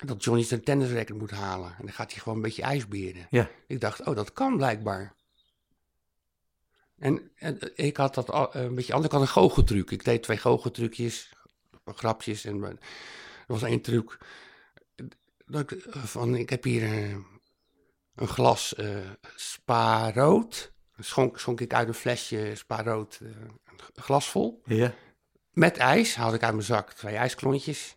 Dat 0.06 0.24
Johnny 0.24 0.44
zijn 0.44 0.64
tennisracket 0.64 1.18
moet 1.18 1.32
halen. 1.32 1.70
En 1.70 1.86
dan 1.86 1.94
gaat 1.94 2.12
hij 2.12 2.22
gewoon 2.22 2.38
een 2.38 2.44
beetje 2.44 2.62
ijsberen. 2.62 3.28
Ja. 3.30 3.50
Ik 3.68 3.82
dacht, 3.82 4.06
oh, 4.06 4.16
dat 4.16 4.34
kan 4.34 4.58
blijkbaar. 4.58 5.16
En, 6.98 7.32
en 7.36 7.72
ik 7.76 7.98
had 7.98 8.14
dat 8.16 8.30
al- 8.32 8.56
een 8.56 8.76
beetje 8.76 8.94
anders. 8.94 9.14
Ik 9.14 9.20
had 9.20 9.28
een 9.28 9.34
goocheltruc. 9.34 9.92
Ik 9.92 10.04
deed 10.04 10.24
twee 10.24 10.38
goocheltrucjes, 10.38 11.34
grapjes. 11.86 12.46
En 12.46 12.64
er 12.64 12.78
was 13.48 13.64
één 13.64 13.82
truc. 13.82 14.18
Dat 15.46 15.62
ik, 15.62 15.72
eh, 15.72 16.04
van, 16.04 16.36
ik 16.36 16.50
heb 16.50 16.64
hier 16.64 16.84
eh, 16.84 17.16
een 18.16 18.28
glas 18.28 18.76
eh 18.76 18.98
spa 19.36 20.12
rood. 20.12 20.74
Schonk, 21.00 21.40
schonk 21.40 21.62
ik 21.62 21.74
uit 21.74 21.88
een 21.88 21.94
flesje 21.94 22.52
spa 22.56 22.84
rood 22.84 23.20
eh, 23.22 23.28
een 23.96 24.04
glas 24.04 24.30
vol. 24.30 24.62
Ja. 24.66 24.94
Met 25.56 25.78
ijs 25.78 26.16
haalde 26.16 26.36
ik 26.36 26.44
uit 26.44 26.54
mijn 26.54 26.66
zak 26.66 26.92
twee 26.94 27.16
ijsklontjes. 27.16 27.96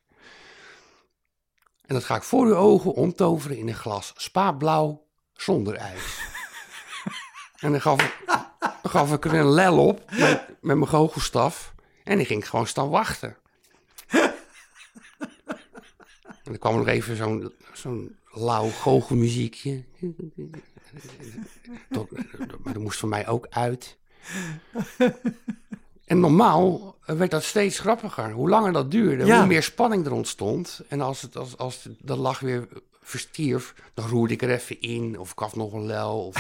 En 1.87 1.95
dat 1.95 2.05
ga 2.05 2.17
ik 2.17 2.23
voor 2.23 2.47
uw 2.47 2.55
ogen 2.57 2.93
omtoveren 2.95 3.57
in 3.57 3.69
een 3.69 3.75
glas 3.75 4.13
spa 4.17 4.53
blauw 4.53 5.07
zonder 5.33 5.75
ijs. 5.75 6.19
en 7.61 7.71
dan 7.71 7.81
gaf, 7.81 8.03
ik- 8.03 8.17
gaf 8.83 9.13
ik 9.13 9.25
er 9.25 9.35
een 9.35 9.51
lel 9.51 9.87
op 9.87 10.11
met, 10.11 10.47
met 10.49 10.77
mijn 10.77 10.87
goochelstaf. 10.89 11.75
En 12.05 12.17
dan 12.17 12.27
ging 12.27 12.41
ik 12.43 12.49
gewoon 12.49 12.67
staan 12.67 12.89
wachten. 12.89 13.37
en 14.09 14.35
dan 16.43 16.59
kwam 16.59 16.73
er 16.73 16.79
nog 16.79 16.89
even 16.89 17.17
zo'n 17.17 17.55
zo'n 17.73 18.17
lauw 18.31 18.69
goochelmuziekje. 18.71 19.85
Maar 22.63 22.73
dat 22.73 22.83
moest 22.83 22.99
voor 22.99 23.09
mij 23.09 23.29
ook 23.29 23.47
uit. 23.51 23.99
En 26.09 26.21
normaal 26.21 26.97
werd 27.05 27.31
dat 27.31 27.45
steeds 27.45 27.79
grappiger. 27.79 28.31
Hoe 28.31 28.49
langer 28.49 28.73
dat 28.73 28.91
duurde, 28.91 29.25
Ja. 29.25 29.39
hoe 29.39 29.47
meer 29.47 29.63
spanning 29.63 30.07
er 30.07 30.13
ontstond. 30.13 30.81
En 30.89 31.01
als, 31.01 31.23
het, 31.23 31.37
als, 31.37 31.57
als 31.57 31.89
lach 32.05 32.41
weer 32.41 32.69
verstierf, 33.03 33.75
dan 33.95 34.09
roerde 34.09 34.35
ik 34.35 34.43
er 34.43 34.51
even 34.51 34.81
in. 34.81 35.19
Of 35.19 35.31
ik 35.33 35.39
gaf 35.39 35.57
nog 35.57 35.73
een 35.73 35.87
lel. 35.87 36.27
Of, 36.27 36.35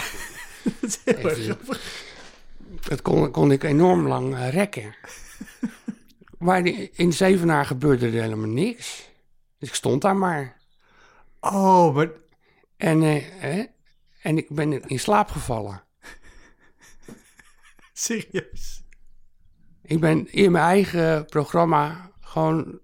Dat 1.05 1.17
Even- 1.17 1.59
dat 2.89 3.03
kon, 3.03 3.31
kon 3.31 3.53
ik 3.53 3.63
enorm 3.63 4.07
lang 4.09 4.35
eh, 4.37 4.51
rekken. 4.53 4.95
Maar 6.39 6.67
in 6.93 7.13
Zevenaar 7.13 7.67
gebeurde 7.67 8.07
er 8.07 8.23
helemaal 8.23 8.49
niks. 8.49 9.09
Dus 9.59 9.69
ik 9.69 9.75
stond 9.75 10.03
daar 10.03 10.17
maar. 10.17 10.57
Oh, 11.41 11.95
maar 11.95 12.11
En, 12.77 13.03
eh, 13.03 13.65
en 14.23 14.37
ik 14.37 14.49
ben 14.51 14.83
in 14.89 14.99
slaap 15.01 15.29
gevallen. 15.31 15.83
serieus. 17.93 18.83
Ik 19.89 20.01
ben 20.01 20.33
in 20.33 20.53
mijn 20.53 20.65
eigen 20.65 21.25
programma 21.25 22.11
gewoon 22.21 22.81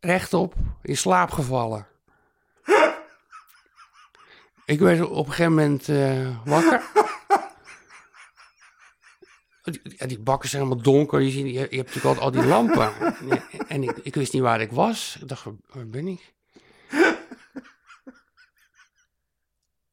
rechtop 0.00 0.54
in 0.82 0.96
slaap 0.96 1.30
gevallen. 1.30 1.86
Ik 4.64 4.78
werd 4.78 5.00
op 5.00 5.26
een 5.26 5.32
gegeven 5.32 5.54
moment 5.54 5.88
eh, 5.88 6.44
wakker. 6.44 6.82
Die- 9.62 9.80
Ja, 9.96 10.06
die 10.06 10.18
bakken 10.20 10.48
zijn 10.48 10.62
helemaal 10.62 10.82
donker. 10.84 11.20
Je, 11.20 11.30
ziet, 11.30 11.44
je, 11.46 11.52
je 11.52 11.58
hebt 11.58 11.94
natuurlijk 11.94 12.04
altijd 12.04 12.24
al 12.24 12.30
die 12.30 12.44
lampen. 12.50 12.92
En 13.68 13.82
ik, 13.82 13.96
ik 13.96 14.14
wist 14.14 14.32
niet 14.32 14.42
waar 14.42 14.60
ik 14.60 14.70
was. 14.72 15.18
Ik 15.20 15.28
dacht, 15.28 15.44
waar- 15.44 15.54
waar 15.66 15.86
ben 15.86 16.06
ik? 16.06 16.34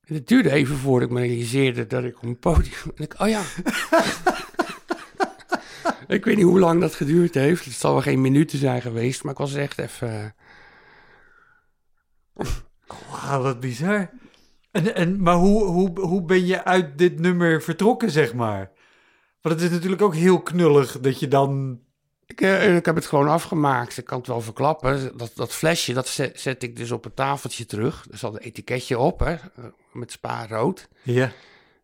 En 0.08 0.16
het 0.16 0.28
duurde 0.28 0.52
even 0.52 0.78
voordat 0.78 1.10
ik 1.10 1.16
me 1.16 1.22
realiseerde 1.22 1.88
dat 1.88 2.04
ik 2.04 2.18
op 2.18 2.24
een 2.24 2.40
podium... 2.40 2.74
En 2.96 3.04
ik, 3.04 3.20
oh 3.20 3.28
ja. 3.30 3.42
Ik 6.08 6.26
weet 6.26 6.36
niet 6.36 6.46
hoe 6.46 6.60
lang 6.60 6.82
dat 6.82 6.96
geduurd 6.96 7.34
heeft. 7.34 7.66
Het 7.66 7.74
zal 7.74 7.92
wel 7.92 8.02
geen 8.02 8.22
minuten 8.22 8.60
zijn 8.60 8.82
geweest. 8.82 9.24
Maar 9.24 9.32
ik 9.32 9.38
was 9.38 9.54
echt 9.54 9.80
even... 9.80 10.36
Wauw, 13.12 13.42
wat 13.42 13.60
bizar. 13.60 14.10
En, 14.72 14.96
en, 14.96 15.22
maar 15.22 15.36
hoe, 15.36 15.64
hoe, 15.64 16.00
hoe 16.00 16.24
ben 16.24 16.46
je 16.46 16.64
uit 16.64 16.98
dit 16.98 17.20
nummer 17.20 17.62
vertrokken, 17.62 18.12
zeg 18.12 18.34
maar? 18.34 18.72
Want 19.42 19.56
het 19.56 19.64
is 19.64 19.76
natuurlijk 19.76 20.02
ook 20.02 20.16
heel 20.16 20.42
knullig 20.42 21.00
dat 21.00 21.20
je 21.20 21.28
dan... 21.28 21.80
Ik, 22.26 22.42
eh, 22.42 22.76
ik 22.76 22.86
heb 22.86 22.96
het 22.96 23.06
gewoon 23.06 23.28
afgemaakt. 23.28 23.98
Ik 23.98 24.06
kan 24.06 24.18
het 24.18 24.28
wel 24.28 24.42
verklappen. 24.42 25.18
Dat, 25.18 25.32
dat 25.36 25.54
flesje, 25.54 25.94
dat 25.94 26.08
zet, 26.08 26.40
zet 26.40 26.64
ik 26.64 26.76
dus 26.76 26.92
op 26.92 27.06
een 27.06 27.14
tafeltje 27.14 27.66
terug. 27.66 28.06
Er 28.12 28.18
zat 28.18 28.34
een 28.34 28.40
etiketje 28.40 28.98
op, 29.00 29.20
hè, 29.20 29.36
met 29.94 30.12
spa 30.12 30.48
rood. 30.48 30.88
Ja. 31.04 31.32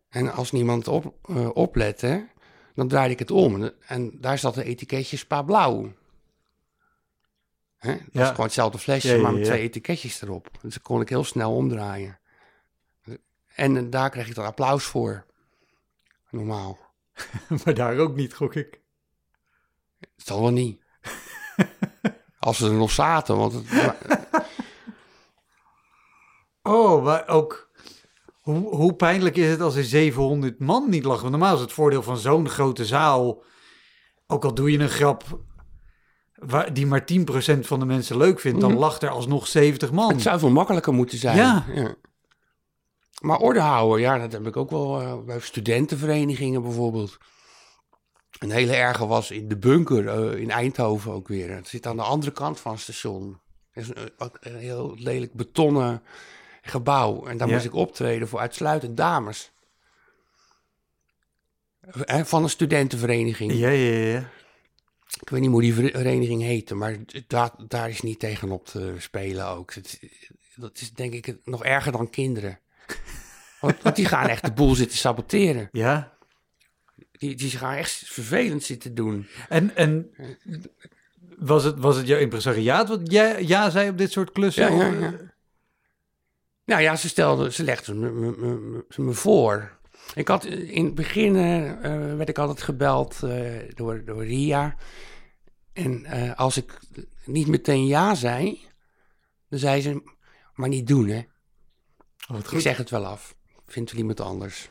En 0.08 0.32
als 0.32 0.52
niemand 0.52 0.88
op, 0.88 1.14
eh, 1.28 1.48
oplette, 1.52 2.26
dan 2.74 2.88
draaide 2.88 3.12
ik 3.12 3.18
het 3.18 3.30
om. 3.30 3.70
En 3.86 4.20
daar 4.20 4.38
zat 4.38 4.56
een 4.56 4.62
etiketje 4.62 5.16
spa 5.16 5.42
blauw. 5.42 5.92
Hè? 7.76 7.92
Dat 7.92 8.00
Ja. 8.12 8.22
is 8.22 8.28
gewoon 8.28 8.44
hetzelfde 8.46 8.78
flesje, 8.78 9.08
Ja, 9.08 9.14
ja, 9.14 9.20
maar 9.22 9.32
met 9.32 9.44
twee 9.44 9.60
etiketjes 9.60 10.22
erop. 10.22 10.48
Dus 10.62 10.74
dat 10.74 10.82
kon 10.82 11.00
ik 11.00 11.08
heel 11.08 11.24
snel 11.24 11.54
omdraaien. 11.54 12.18
En 13.54 13.76
eh, 13.76 13.82
daar 13.90 14.10
kreeg 14.10 14.28
ik 14.28 14.34
dan 14.34 14.44
applaus 14.44 14.84
voor. 14.84 15.24
Normaal. 16.30 16.78
Maar 17.64 17.74
daar 17.74 17.98
ook 17.98 18.14
niet, 18.16 18.34
gok 18.34 18.54
ik. 18.54 18.80
Het 20.00 20.26
zal 20.26 20.40
wel 20.40 20.50
niet. 20.50 20.82
Als 22.38 22.56
ze 22.56 22.66
er 22.66 22.72
nog 22.72 22.90
zaten, 22.90 23.36
want 23.36 23.52
het, 23.52 23.66
Oh, 26.62 27.04
maar 27.04 27.28
ook... 27.28 27.63
Hoe, 28.44 28.74
hoe 28.74 28.94
pijnlijk 28.94 29.36
is 29.36 29.50
het 29.50 29.60
als 29.60 29.76
er 29.76 29.84
700 29.84 30.58
man 30.58 30.90
niet 30.90 31.04
lachen? 31.04 31.20
Want 31.22 31.32
normaal 31.32 31.54
is 31.54 31.60
het 31.60 31.72
voordeel 31.72 32.02
van 32.02 32.16
zo'n 32.18 32.48
grote 32.48 32.84
zaal... 32.84 33.42
Ook 34.26 34.44
al 34.44 34.54
doe 34.54 34.70
je 34.70 34.78
een 34.78 34.88
grap 34.88 35.40
waar, 36.34 36.72
die 36.74 36.86
maar 36.86 37.04
10% 37.12 37.58
van 37.60 37.78
de 37.78 37.84
mensen 37.86 38.16
leuk 38.16 38.40
vindt... 38.40 38.60
dan 38.60 38.70
Mhm. 38.70 38.78
lacht 38.78 39.02
er 39.02 39.08
alsnog 39.08 39.46
70 39.46 39.92
man. 39.92 40.08
Het 40.08 40.22
zou 40.22 40.38
veel 40.38 40.50
makkelijker 40.50 40.92
moeten 40.92 41.18
zijn. 41.18 41.36
Ja. 41.36 41.64
Maar 43.20 43.38
orde 43.38 43.60
houden, 43.60 44.00
ja, 44.00 44.18
dat 44.18 44.32
heb 44.32 44.46
ik 44.46 44.56
ook 44.56 44.70
wel 44.70 45.00
eh, 45.00 45.18
bij 45.24 45.40
studentenverenigingen 45.40 46.62
bijvoorbeeld. 46.62 47.18
Een 48.38 48.50
hele 48.50 48.74
erge 48.74 49.06
was 49.06 49.30
in 49.30 49.48
de 49.48 49.58
bunker 49.58 50.08
eh, 50.08 50.40
in 50.40 50.50
Eindhoven 50.50 51.12
ook 51.12 51.28
weer. 51.28 51.50
Het 51.50 51.68
zit 51.68 51.86
aan 51.86 51.96
de 51.96 52.02
andere 52.02 52.32
kant 52.32 52.60
van 52.60 52.72
het 52.72 52.80
station. 52.80 53.40
Is 53.72 53.88
een 54.40 54.56
heel 54.56 54.94
lelijk 54.98 55.32
betonnen 55.32 56.02
gebouw. 56.64 57.26
En 57.26 57.36
daar 57.36 57.48
Ja. 57.48 57.54
moest 57.54 57.66
ik 57.66 57.74
optreden 57.74 58.28
voor 58.28 58.38
uitsluitend 58.40 58.96
dames. 58.96 59.52
Van 62.24 62.42
een 62.42 62.50
studentenvereniging. 62.50 63.52
Ja, 63.52 63.68
ja, 63.68 64.06
ja. 64.06 64.28
Ik 65.20 65.28
weet 65.28 65.40
niet 65.40 65.50
hoe 65.50 65.60
die 65.60 65.74
vereniging 65.74 66.42
heette, 66.42 66.74
maar 66.74 66.96
daar, 67.26 67.50
daar 67.68 67.88
is 67.88 68.00
niet 68.02 68.18
tegenop 68.18 68.66
te 68.66 68.94
spelen 68.98 69.46
ook. 69.46 69.74
Het, 69.74 70.00
dat 70.56 70.80
is 70.80 70.92
denk 70.92 71.12
ik 71.12 71.36
nog 71.44 71.64
erger 71.64 71.92
dan 71.92 72.10
kinderen. 72.10 72.58
Want, 73.60 73.82
want 73.82 73.96
die 73.96 74.04
gaan 74.06 74.28
echt 74.28 74.44
de 74.44 74.52
boel 74.52 74.74
zitten 74.74 74.98
saboteren. 74.98 75.68
Ja, 75.72 76.16
Die, 77.12 77.34
die 77.34 77.50
gaan 77.50 77.74
echt 77.74 77.90
vervelend 77.92 78.62
zitten 78.62 78.94
doen. 78.94 79.26
En, 79.48 79.76
en 79.76 80.10
was, 81.38 81.64
het, 81.64 81.78
was 81.78 81.96
het 81.96 82.06
jouw 82.06 82.18
impresariaat 82.18 82.88
wat 82.88 83.00
jij 83.12 83.44
ja 83.44 83.70
zei 83.70 83.88
op 83.90 83.98
dit 83.98 84.12
soort 84.12 84.32
klussen? 84.32 84.76
Ja, 84.76 84.86
ja, 84.86 84.98
ja. 85.00 85.14
Nou 86.64 86.82
ja, 86.82 86.96
ze 86.96 87.08
stelde, 87.08 87.52
ze 87.52 87.64
legde 87.64 87.94
me, 87.94 88.10
me, 88.10 88.36
me, 88.36 88.84
me 88.96 89.12
voor. 89.12 89.78
Ik 90.14 90.28
had 90.28 90.44
in 90.44 90.84
het 90.84 90.94
begin 90.94 91.36
eh, 91.36 91.70
eh, 91.70 92.16
werd 92.16 92.28
ik 92.28 92.38
altijd 92.38 92.62
gebeld 92.62 93.22
eh, 93.22 93.74
door, 93.74 94.04
door 94.04 94.24
Ria. 94.24 94.76
En 95.72 96.04
eh, 96.04 96.38
als 96.38 96.56
ik 96.56 96.78
niet 97.24 97.46
meteen 97.46 97.86
ja 97.86 98.14
zei, 98.14 98.68
dan 99.48 99.58
zei 99.58 99.80
ze, 99.80 100.02
maar 100.54 100.68
niet 100.68 100.86
doen 100.86 101.08
hè. 101.08 101.22
Oh, 102.28 102.38
Ik 102.50 102.60
zeg 102.60 102.76
het 102.76 102.90
wel 102.90 103.06
af. 103.06 103.36
Vindt 103.66 103.90
wel 103.90 104.00
iemand 104.00 104.20
anders. 104.20 104.70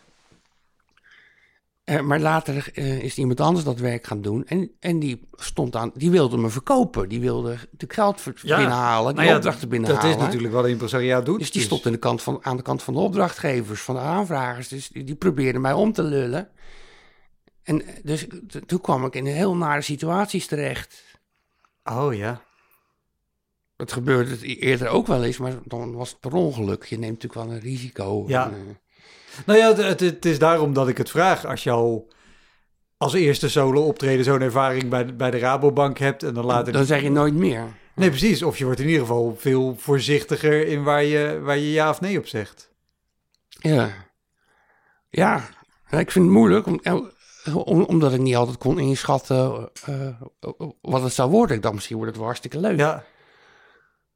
Eh, 1.83 1.99
maar 2.01 2.19
later 2.19 2.69
eh, 2.73 3.03
is 3.03 3.17
iemand 3.17 3.39
anders 3.39 3.65
dat 3.65 3.79
werk 3.79 4.07
gaan 4.07 4.21
doen. 4.21 4.45
En, 4.45 4.71
en 4.79 4.99
die 4.99 5.27
stond 5.31 5.75
aan, 5.75 5.91
die 5.93 6.11
wilde 6.11 6.37
me 6.37 6.49
verkopen. 6.49 7.09
Die 7.09 7.19
wilde 7.19 7.57
de 7.71 7.85
geld 7.87 8.23
Ja, 8.23 8.55
binnenhalen, 8.57 9.07
die 9.07 9.15
Nou 9.15 9.27
ja, 9.27 9.35
opdrachten 9.35 9.61
dat 9.61 9.69
binnenhalen. 9.69 10.09
is 10.09 10.17
natuurlijk 10.17 10.53
wat 10.53 10.63
een 10.63 10.69
impresariaat 10.69 11.25
doet. 11.25 11.39
Dus 11.39 11.51
die 11.51 11.61
stond 11.61 11.85
aan 11.85 11.91
de, 11.91 11.97
kant 11.97 12.21
van, 12.21 12.39
aan 12.41 12.57
de 12.57 12.63
kant 12.63 12.83
van 12.83 12.93
de 12.93 12.99
opdrachtgevers, 12.99 13.81
van 13.81 13.95
de 13.95 14.01
aanvragers. 14.01 14.67
Dus 14.67 14.87
die, 14.87 15.03
die 15.03 15.15
probeerden 15.15 15.61
mij 15.61 15.73
om 15.73 15.93
te 15.93 16.03
lullen. 16.03 16.49
En 17.63 17.85
eh, 17.85 17.93
dus 18.03 18.27
toen 18.65 18.81
kwam 18.81 19.05
ik 19.05 19.15
in 19.15 19.25
heel 19.25 19.55
nare 19.55 19.81
situaties 19.81 20.47
terecht. 20.47 21.03
Oh 21.83 22.13
ja. 22.13 22.41
Dat 23.75 23.91
gebeurde 23.91 24.31
het 24.31 24.41
e- 24.41 24.53
eerder 24.53 24.87
ook 24.87 25.07
wel 25.07 25.23
eens, 25.23 25.37
maar 25.37 25.53
dan 25.65 25.93
was 25.93 26.09
het 26.09 26.19
per 26.19 26.33
ongeluk. 26.33 26.83
Je 26.85 26.97
neemt 26.97 27.23
natuurlijk 27.23 27.47
wel 27.47 27.55
een 27.55 27.61
risico. 27.63 28.23
Ja. 28.27 28.51
En, 28.51 28.77
Nou 29.45 29.59
ja, 29.59 29.75
het, 29.75 29.99
het, 29.99 30.25
is 30.25 30.39
daarom 30.39 30.73
dat 30.73 30.87
ik 30.87 30.97
het 30.97 31.09
vraag. 31.09 31.45
Als 31.45 31.63
je 31.63 31.71
al 31.71 32.07
als 32.97 33.13
eerste 33.13 33.49
solo 33.49 33.81
optreden 33.81 34.25
zo'n 34.25 34.41
ervaring 34.41 34.89
bij, 34.89 35.05
de- 35.05 35.13
bij 35.13 35.31
de 35.31 35.37
Rabobank 35.39 35.97
hebt 35.97 36.23
en 36.23 36.33
dan 36.33 36.45
later... 36.45 36.73
dan 36.73 36.85
zeg 36.85 37.01
je 37.01 37.11
nooit 37.11 37.33
meer. 37.33 37.63
Nee, 37.95 38.09
precies. 38.09 38.43
Of 38.43 38.57
je 38.57 38.65
wordt 38.65 38.79
in 38.79 38.85
ieder 38.85 39.01
geval 39.01 39.35
veel 39.39 39.75
voorzichtiger 39.77 40.67
in 40.67 40.83
waar 40.83 41.03
je, 41.03 41.39
waar 41.43 41.57
je 41.57 41.71
ja 41.71 41.89
of 41.89 42.01
nee 42.01 42.17
op 42.17 42.27
zegt. 42.27 42.71
Ja. 43.49 43.91
Ja, 45.09 45.35
ik 45.89 46.11
vind 46.11 46.25
het 46.25 46.33
moeilijk, 46.33 46.65
om, 46.67 46.79
om- 47.53 47.83
omdat 47.83 48.13
ik 48.13 48.19
niet 48.19 48.35
altijd 48.35 48.57
kon 48.57 48.79
inschatten 48.79 49.69
eh, 49.85 50.21
wat 50.81 51.01
het 51.03 51.13
zou 51.13 51.29
worden. 51.31 51.55
Ik 51.55 51.61
dacht, 51.61 51.73
misschien 51.73 51.95
wordt 51.95 52.09
het 52.09 52.17
wel 52.19 52.27
hartstikke 52.29 52.59
leuk. 52.59 52.77
Ja, 52.79 53.03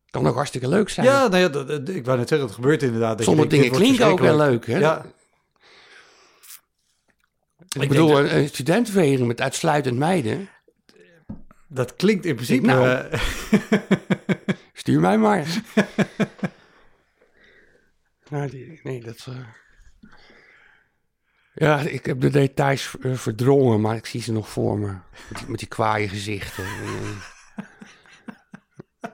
Kan 0.10 0.28
ook 0.28 0.36
hartstikke 0.36 0.68
leuk 0.68 0.90
zijn. 0.90 1.06
ja, 1.06 1.28
nou 1.28 1.38
ja 1.42 1.48
dat, 1.50 1.68
dat- 1.68 1.90
ik 1.90 2.06
wou 2.06 2.18
net 2.18 2.28
zeggen, 2.28 2.48
het 2.48 2.56
gebeurt 2.56 2.84
inderdaad. 2.84 3.18
dat 3.18 3.26
Sommige 3.28 3.48
denkt, 3.48 3.66
dingen 3.66 3.80
klinken 3.80 4.06
ook 4.06 4.18
verschrikkelijk. 4.20 4.66
leuk, 4.66 4.76
hè? 4.76 4.80
Ja, 4.80 5.06
Ik, 7.76 7.82
Ik 7.82 7.90
bedoel, 7.90 8.14
denk 8.16 8.32
een, 8.32 8.48
studentenvereniging 8.48 9.28
met 9.28 9.42
uitsluitend 9.42 9.98
meiden. 9.98 10.50
dat 11.68 11.96
klinkt 11.96 12.26
in 12.26 12.36
principe... 12.36 12.66
Nou. 12.66 12.88
eh, 12.88 13.20
Stuur 14.74 15.00
mij 15.00 15.18
maar. 15.18 15.46
nou, 18.30 18.50
die- 18.50 18.80
nee, 18.84 19.02
dat... 19.02 19.26
eh, 19.30 19.36
Ja, 21.54 21.80
ik 21.80 22.06
heb 22.06 22.22
de 22.22 22.30
details 22.30 22.96
eh, 23.02 23.14
verdrongen, 23.14 23.82
maar 23.82 23.96
ik 23.96 24.06
zie 24.06 24.22
ze 24.22 24.32
nog 24.32 24.50
voor 24.50 24.80
me. 24.80 24.88
Met 25.30 25.38
die, 25.40 25.50
met 25.50 25.60
die 25.60 25.68
kwaaie 25.68 26.10
gezichten. 26.10 26.66
Eh, 29.02 29.10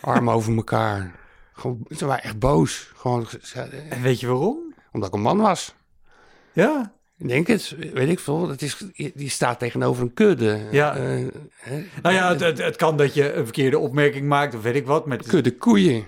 Armen 0.00 0.34
over 0.34 0.56
elkaar. 0.56 1.14
Gewoon, 1.52 1.86
ze 1.96 2.06
waren 2.06 2.24
echt 2.24 2.38
boos. 2.38 2.90
Gewoon, 2.96 3.26
en 3.88 4.02
weet 4.02 4.20
je 4.20 4.26
waarom? 4.26 4.58
omdat 4.92 5.08
ik 5.08 5.14
een 5.14 5.20
man 5.22 5.38
was. 5.38 5.74
Ja, 6.52 6.92
Ik 7.18 7.28
denk 7.28 7.46
het, 7.46 7.74
weet 7.92 8.08
ik 8.08 8.18
veel. 8.18 8.46
Dat 8.46 8.62
is, 8.62 8.76
die 9.14 9.28
staat 9.30 9.58
tegenover 9.58 10.02
een 10.02 10.14
kudde. 10.14 10.60
Ja. 10.70 10.96
Hè, 10.96 11.28
nou 12.02 12.14
ja, 12.14 12.28
het, 12.28 12.40
het, 12.40 12.58
het 12.58 12.76
kan 12.76 12.96
dat 12.96 13.14
je 13.14 13.32
een 13.32 13.44
verkeerde 13.44 13.78
opmerking 13.78 14.28
maakt 14.28 14.54
of 14.54 14.62
weet 14.62 14.74
ik 14.74 14.86
wat. 14.86 15.06
Met, 15.06 15.26
kudde 15.26 15.56
koeien. 15.56 16.04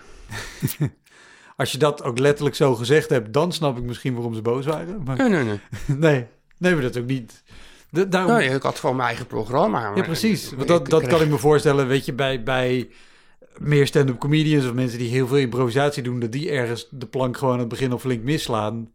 als 1.57 1.73
je 1.73 1.79
dat 1.79 2.03
ook 2.03 2.19
letterlijk 2.19 2.57
zo 2.57 2.75
gezegd 2.75 3.11
hebt, 3.11 3.33
dan 3.33 3.53
snap 3.53 3.77
ik 3.79 3.83
misschien 3.85 4.15
waarom 4.15 4.35
ze 4.35 4.43
boos 4.43 4.67
waren. 4.67 5.03
Maar 5.05 5.17
Nee, 5.17 5.29
nee, 5.29 5.45
nee. 5.45 5.61
nee, 5.99 6.27
nee, 6.59 6.73
maar 6.73 6.83
dat 6.83 6.99
ook 6.99 7.07
niet. 7.07 7.43
De, 7.91 8.09
daarom, 8.09 8.31
Nou, 8.31 8.43
ik 8.43 8.63
had 8.63 8.79
gewoon 8.79 8.97
mijn 8.97 9.09
eigen 9.09 9.27
programma. 9.27 9.93
ja, 9.95 10.03
precies. 10.03 10.51
Want 10.55 10.69
dat, 10.69 10.81
ik 10.81 10.89
dat 10.89 11.01
kreeg- 11.01 11.13
kan 11.15 11.23
ik 11.23 11.29
me 11.31 11.39
voorstellen, 11.39 11.87
weet 11.87 12.05
je, 12.05 12.13
bij, 12.13 12.43
bij 12.43 12.89
meer 13.59 13.87
stand-up 13.87 14.19
comedians 14.19 14.67
of 14.67 14.73
mensen 14.73 14.99
die 14.99 15.11
heel 15.11 15.27
veel 15.27 15.37
improvisatie 15.37 16.03
doen, 16.03 16.21
dat 16.21 16.33
die 16.33 16.51
ergens 16.51 16.89
de 16.91 17.07
plank 17.07 17.37
gewoon 17.37 17.55
aan 17.55 17.61
het 17.61 17.69
begin 17.69 17.93
of 17.93 18.01
flink 18.01 18.23
misslaan. 18.23 18.93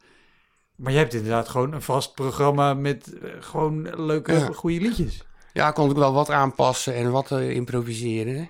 Maar 0.76 0.92
jij 0.92 1.02
hebt 1.02 1.14
inderdaad 1.14 1.50
gewoon 1.50 1.74
een 1.74 1.82
vast 1.82 2.14
programma 2.14 2.74
met 2.74 3.14
eh, 3.14 3.30
gewoon 3.40 4.06
leuke, 4.06 4.32
Ja. 4.34 4.52
goede 4.54 4.80
liedjes. 4.82 5.24
Ja, 5.54 5.72
kon 5.72 5.90
ik 5.90 5.96
wel 5.96 6.14
wat 6.14 6.30
aanpassen 6.30 6.94
en 6.96 7.12
wat 7.12 7.32
eh, 7.32 7.50
improviseren. 7.50 8.50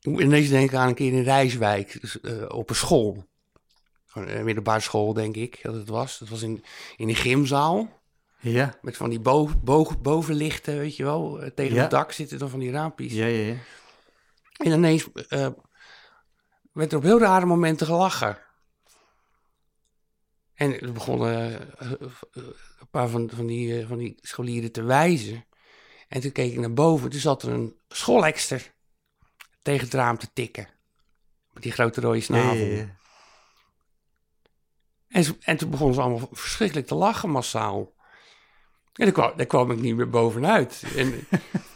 Ik 0.00 0.20
ineens 0.20 0.48
denken 0.48 0.78
aan 0.78 0.88
een 0.88 0.94
keer 0.94 1.12
in 1.12 1.22
Rijswijk, 1.22 2.00
dus, 2.00 2.20
eh, 2.20 2.32
op 2.48 2.70
een 2.70 2.76
school. 2.76 3.24
Gewoon 4.06 4.28
Een 4.28 4.44
middelbare 4.44 4.80
school, 4.80 5.12
denk 5.12 5.36
ik, 5.36 5.58
dat 5.62 5.74
het 5.74 5.88
was. 5.88 6.18
Dat 6.18 6.28
was 6.28 6.42
in, 6.42 6.64
in 6.96 7.08
een 7.08 7.14
gymzaal. 7.14 7.99
Ja, 8.40 8.78
Met 8.82 8.96
van 8.96 9.10
die 9.10 9.20
bo 9.20 9.50
bo 9.62 9.92
bovenlichten, 10.02 10.78
weet 10.78 10.96
je 10.96 11.04
wel. 11.04 11.40
eh, 11.42 11.50
Tegen 11.50 11.74
Ja. 11.74 11.80
het 11.82 11.90
dak 11.90 12.12
zitten 12.12 12.38
dan 12.38 12.48
van 12.50 12.58
die 12.58 12.70
raampjes. 12.70 13.12
ja, 13.12 13.26
ja. 13.26 13.52
ja. 13.52 13.56
En 14.56 14.72
ineens 14.72 15.12
eh, 15.12 15.48
werd 16.72 16.92
er 16.92 16.98
op 16.98 17.04
heel 17.04 17.18
rare 17.20 17.46
momenten 17.46 17.86
gelachen. 17.86 18.38
En 20.54 20.80
er 20.80 20.92
begonnen 20.92 21.60
eh, 21.78 21.90
een 22.78 22.88
paar 22.90 23.08
van, 23.08 23.30
van, 23.34 23.46
die, 23.46 23.86
van 23.86 23.98
die 23.98 24.14
scholieren 24.20 24.72
te 24.72 24.82
wijzen. 24.82 25.44
En 26.08 26.20
toen 26.20 26.32
keek 26.32 26.52
ik 26.52 26.58
naar 26.58 26.72
boven, 26.72 27.10
toen 27.10 27.20
zat 27.20 27.42
er 27.42 27.48
een 27.52 27.74
schoolekster 27.88 28.72
tegen 29.62 29.84
het 29.84 29.94
raam 29.94 30.18
te 30.18 30.32
tikken. 30.32 30.68
Met 31.52 31.62
die 31.62 31.72
grote 31.72 32.00
rode 32.00 32.16
Ja, 32.16 32.22
snavel. 32.22 32.54
ja, 32.66 32.76
ja. 32.76 32.96
En, 35.08 35.24
ze- 35.24 35.36
en 35.40 35.56
toen 35.56 35.70
begonnen 35.70 35.94
ze 35.94 36.00
allemaal 36.00 36.28
verschrikkelijk 36.32 36.86
te 36.86 36.94
lachen 36.94 37.30
massaal. 37.30 37.92
En 38.92 39.04
daar 39.04 39.12
kwam, 39.12 39.32
daar 39.36 39.46
kwam 39.46 39.70
ik 39.70 39.80
niet 39.80 39.96
meer 39.96 40.10
bovenuit. 40.10 40.82
En 40.96 41.14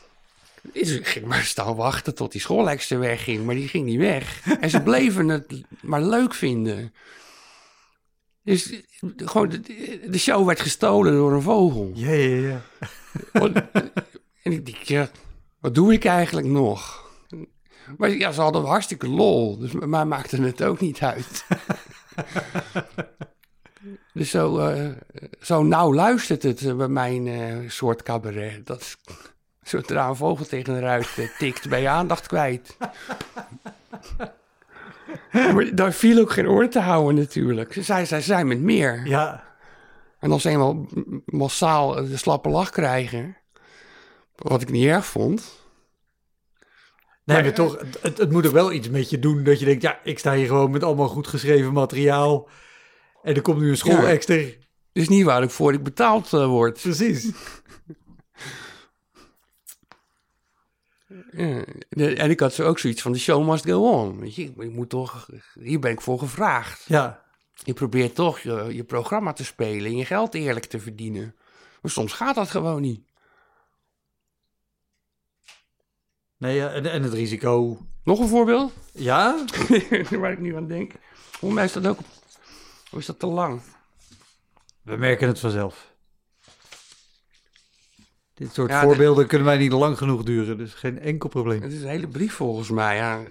dus 0.73 0.91
ik 0.91 1.07
ging 1.07 1.27
maar 1.27 1.43
staan 1.43 1.77
wachten 1.77 2.15
tot 2.15 2.33
die 2.33 2.41
schoolekster 2.41 2.99
wegging, 2.99 3.45
maar 3.45 3.55
die 3.55 3.69
ging 3.69 3.85
niet 3.85 3.99
weg. 3.99 4.47
En 4.61 4.71
ze 4.71 4.83
bleven 4.83 5.29
het 5.29 5.63
maar 5.83 6.03
leuk 6.03 6.35
vinden. 6.35 6.95
Dus 8.43 8.83
gewoon, 9.17 9.49
de, 9.49 9.61
de 10.11 10.19
show 10.19 10.47
werd 10.47 10.61
gestolen 10.61 11.13
door 11.13 11.33
een 11.33 11.43
vogel. 11.43 11.91
Ja, 11.95 12.11
ja, 12.11 12.49
ja. 12.49 12.63
En 14.43 14.53
ik 14.53 14.67
dacht, 14.67 14.89
ja, 14.89 15.11
wat 15.61 15.75
doe 15.75 15.93
ik 15.93 16.05
eigenlijk 16.05 16.47
nog? 16.47 17.03
Maar 17.97 18.11
ja, 18.11 18.33
ze 18.33 18.41
hadden 18.41 18.65
hartstikke 18.65 19.09
lol, 19.09 19.59
dus 19.59 19.73
mij 19.73 20.05
maakte 20.05 20.43
het 20.43 20.63
ook 20.63 20.81
niet 20.81 21.01
uit. 21.01 21.45
dus 24.15 24.31
zo, 24.31 24.59
eh, 24.59 24.91
zo 25.41 25.63
nauw 25.63 25.95
luistert 25.95 26.43
het 26.43 26.63
eh, 26.63 26.77
bij 26.77 26.89
mijn 26.89 27.27
eh, 27.27 27.57
soort 27.71 28.03
cabaret. 28.03 28.67
Dat 28.67 28.97
zodra 29.63 30.09
een 30.09 30.17
vogel 30.17 30.45
tegen 30.47 30.75
een 30.75 30.81
ruit 30.81 31.31
tikt, 31.39 31.69
ben 31.69 31.81
je 31.81 31.89
aandacht 31.89 32.27
kwijt. 32.27 32.77
maar 35.55 35.75
daar 35.75 35.93
viel 35.93 36.21
ook 36.21 36.33
geen 36.33 36.49
oor 36.49 36.69
te 36.69 36.81
houden 36.81 37.15
natuurlijk. 37.15 37.73
Ze 37.73 37.83
zei, 37.83 38.07
zij 38.07 38.21
zijn 38.21 38.47
met 38.47 38.61
meer. 38.61 39.07
Ja, 39.07 39.45
En 40.19 40.33
als 40.33 40.43
ze 40.43 40.49
eenmaal 40.49 40.87
massaal 41.25 41.95
de 41.95 42.17
slappe 42.17 42.49
lach 42.49 42.71
krijgen, 42.71 43.37
wat 44.37 44.63
ik 44.63 44.71
niet 44.71 44.87
erg 44.87 45.07
vond. 45.07 45.61
nee, 47.25 47.37
Maar, 47.37 47.43
maar 47.43 47.55
toch, 47.55 47.79
het, 48.01 48.19
het 48.19 48.31
moet 48.31 48.47
ook 48.47 48.53
wel 48.53 48.73
iets 48.73 48.89
met 48.89 49.11
je 49.11 49.19
doen 49.19 49.45
dat 49.45 49.59
je 49.59 49.65
denkt, 49.65 49.83
ja, 49.83 49.99
ik 50.03 50.19
sta 50.19 50.35
hier 50.35 50.47
gewoon 50.47 50.71
met 50.71 50.83
allemaal 50.83 51.09
goed 51.09 51.27
geschreven 51.27 51.73
materiaal. 51.73 52.49
En 53.25 53.35
er 53.35 53.43
komt 53.43 53.61
nu 53.61 53.69
een 53.71 53.77
schoolekster. 53.77 54.39
Het 54.39 55.03
is 55.03 55.09
niet 55.09 55.25
waar 55.25 55.43
ik 55.43 55.51
voor 55.51 55.73
ik 55.73 55.83
betaald 55.83 56.33
eh, 56.33 56.47
word. 56.47 56.81
Precies. 56.83 57.31
Ja, 61.31 61.65
de- 61.89 62.15
en 62.17 62.31
ik 62.31 62.41
had 62.41 62.55
zo 62.55 62.67
ook 62.67 62.79
zoiets 62.79 63.03
van, 63.03 63.13
de 63.13 63.19
show 63.19 63.49
must 63.49 63.65
go 63.67 63.91
on. 63.91 64.21
Weet 64.21 64.35
je, 64.35 64.43
ik, 64.59 64.73
moet 64.73 64.89
toch, 64.89 65.29
hier 65.61 65.79
ben 65.79 65.91
ik 65.91 66.01
voor 66.01 66.19
gevraagd. 66.19 66.85
Ja, 66.87 67.25
Je 67.65 67.73
probeert 67.73 68.15
toch 68.15 68.39
je, 68.39 68.67
je 68.73 68.85
programma 68.85 69.33
te 69.33 69.45
spelen 69.45 69.85
en 69.85 69.97
je 69.97 70.05
geld 70.05 70.35
eerlijk 70.35 70.65
te 70.65 70.81
verdienen. 70.81 71.35
Maar 71.83 71.91
soms 71.91 72.13
gaat 72.13 72.35
dat 72.35 72.51
gewoon 72.51 72.81
niet. 72.83 73.01
nee, 76.37 76.57
ja, 76.57 76.73
en, 76.73 76.91
en 76.91 77.03
het 77.03 77.13
risico. 77.13 77.79
Nog 78.05 78.21
een 78.21 78.29
voorbeeld? 78.29 78.73
Ja, 78.93 79.45
waar 80.21 80.33
ik 80.33 80.41
nu 80.41 80.57
aan 80.57 80.67
denk. 80.69 80.93
Voor 81.13 81.53
mij 81.53 81.65
is 81.65 81.73
dat 81.73 81.87
ook... 81.87 81.99
Is 82.97 83.07
dat 83.07 83.19
te 83.19 83.27
lang? 83.27 83.61
we 84.83 84.97
merken 84.97 85.29
het 85.29 85.39
vanzelf. 85.41 85.93
Dit 88.35 88.53
soort 88.55 88.71
Ja, 88.71 88.81
de- 88.81 88.87
voorbeelden 88.87 89.27
kunnen 89.27 89.47
wij 89.47 89.57
niet 89.57 89.73
lang 89.73 89.99
genoeg 89.99 90.23
duren, 90.23 90.59
dus 90.59 90.75
geen 90.75 90.99
enkel 90.99 91.29
probleem. 91.29 91.63
Het 91.63 91.73
is 91.73 91.83
een 91.83 91.89
hele 91.89 92.09
brief 92.09 92.35
volgens 92.35 92.71
mij. 92.71 92.97
Ja. 92.97 93.23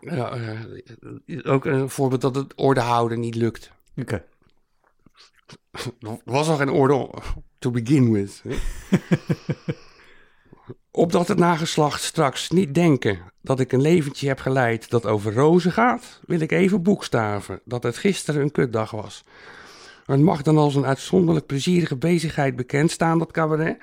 Ja, 0.00 0.30
eh, 0.30 1.38
ook 1.42 1.64
een 1.64 1.90
voorbeeld 1.90 2.20
dat 2.20 2.34
het 2.34 2.54
orde 2.54 2.80
houden 2.80 3.20
niet 3.20 3.34
lukt. 3.34 3.70
Oké. 3.96 4.24
Er 6.00 6.18
was 6.24 6.48
al 6.48 6.56
geen 6.56 6.68
orde 6.70 7.10
to 7.58 7.70
begin 7.70 8.12
with. 8.12 8.42
Opdat 10.90 11.28
het 11.28 11.38
nageslacht 11.38 12.02
straks 12.02 12.50
niet 12.50 12.74
denken 12.74 13.18
dat 13.42 13.60
ik 13.60 13.72
een 13.72 13.80
leventje 13.80 14.28
heb 14.28 14.38
geleid 14.38 14.90
dat 14.90 15.06
over 15.06 15.34
rozen 15.34 15.72
gaat, 15.72 16.20
wil 16.26 16.40
ik 16.40 16.52
even 16.52 16.82
boekstaven 16.82 17.60
dat 17.64 17.82
het 17.82 17.96
gisteren 17.96 18.42
een 18.42 18.52
kutdag 18.52 18.90
was. 18.90 19.24
Het 20.06 20.20
mag 20.20 20.42
dan 20.42 20.58
als 20.58 20.74
een 20.74 20.86
uitzonderlijk 20.86 21.46
plezierige 21.46 21.96
bezigheid 21.96 22.56
bekend 22.56 22.90
staan, 22.90 23.18
dat 23.18 23.32
cabaret. 23.32 23.78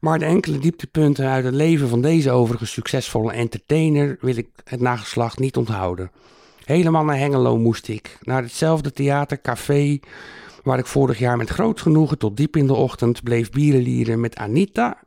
Maar 0.00 0.18
de 0.18 0.24
enkele 0.24 0.58
dieptepunten 0.58 1.28
uit 1.28 1.44
het 1.44 1.54
leven 1.54 1.88
van 1.88 2.00
deze 2.00 2.30
overigens 2.30 2.72
succesvolle 2.72 3.32
entertainer 3.32 4.16
wil 4.20 4.36
ik 4.36 4.48
het 4.64 4.80
nageslacht 4.80 5.38
niet 5.38 5.56
onthouden. 5.56 6.10
Helemaal 6.64 7.04
naar 7.04 7.18
Hengelo 7.18 7.58
moest 7.58 7.88
ik, 7.88 8.18
naar 8.22 8.42
hetzelfde 8.42 8.92
theater, 8.92 9.40
café, 9.40 9.98
waar 10.62 10.78
ik 10.78 10.86
vorig 10.86 11.18
jaar 11.18 11.36
met 11.36 11.48
groot 11.48 11.80
genoegen 11.80 12.18
tot 12.18 12.36
diep 12.36 12.56
in 12.56 12.66
de 12.66 12.74
ochtend 12.74 13.22
bleef 13.22 13.50
bierenlieren 13.50 14.20
met 14.20 14.36
Anita 14.36 14.98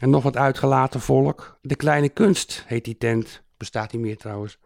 en 0.00 0.10
nog 0.10 0.22
wat 0.22 0.36
uitgelaten 0.36 1.00
volk. 1.00 1.58
De 1.62 1.76
Kleine 1.76 2.08
Kunst 2.08 2.64
heet 2.66 2.84
die 2.84 2.98
tent, 2.98 3.42
bestaat 3.56 3.92
niet 3.92 4.02
meer 4.02 4.16
trouwens. 4.16 4.58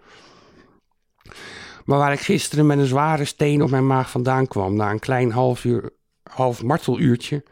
Maar 1.85 1.99
waar 1.99 2.13
ik 2.13 2.21
gisteren 2.21 2.67
met 2.67 2.79
een 2.79 2.87
zware 2.87 3.25
steen 3.25 3.63
op 3.63 3.71
mijn 3.71 3.87
maag 3.87 4.11
vandaan 4.11 4.47
kwam, 4.47 4.77
na 4.77 4.91
een 4.91 4.99
klein 4.99 5.31
half, 5.31 5.65
uur, 5.65 5.91
half 6.31 6.63
marteluurtje, 6.63 7.43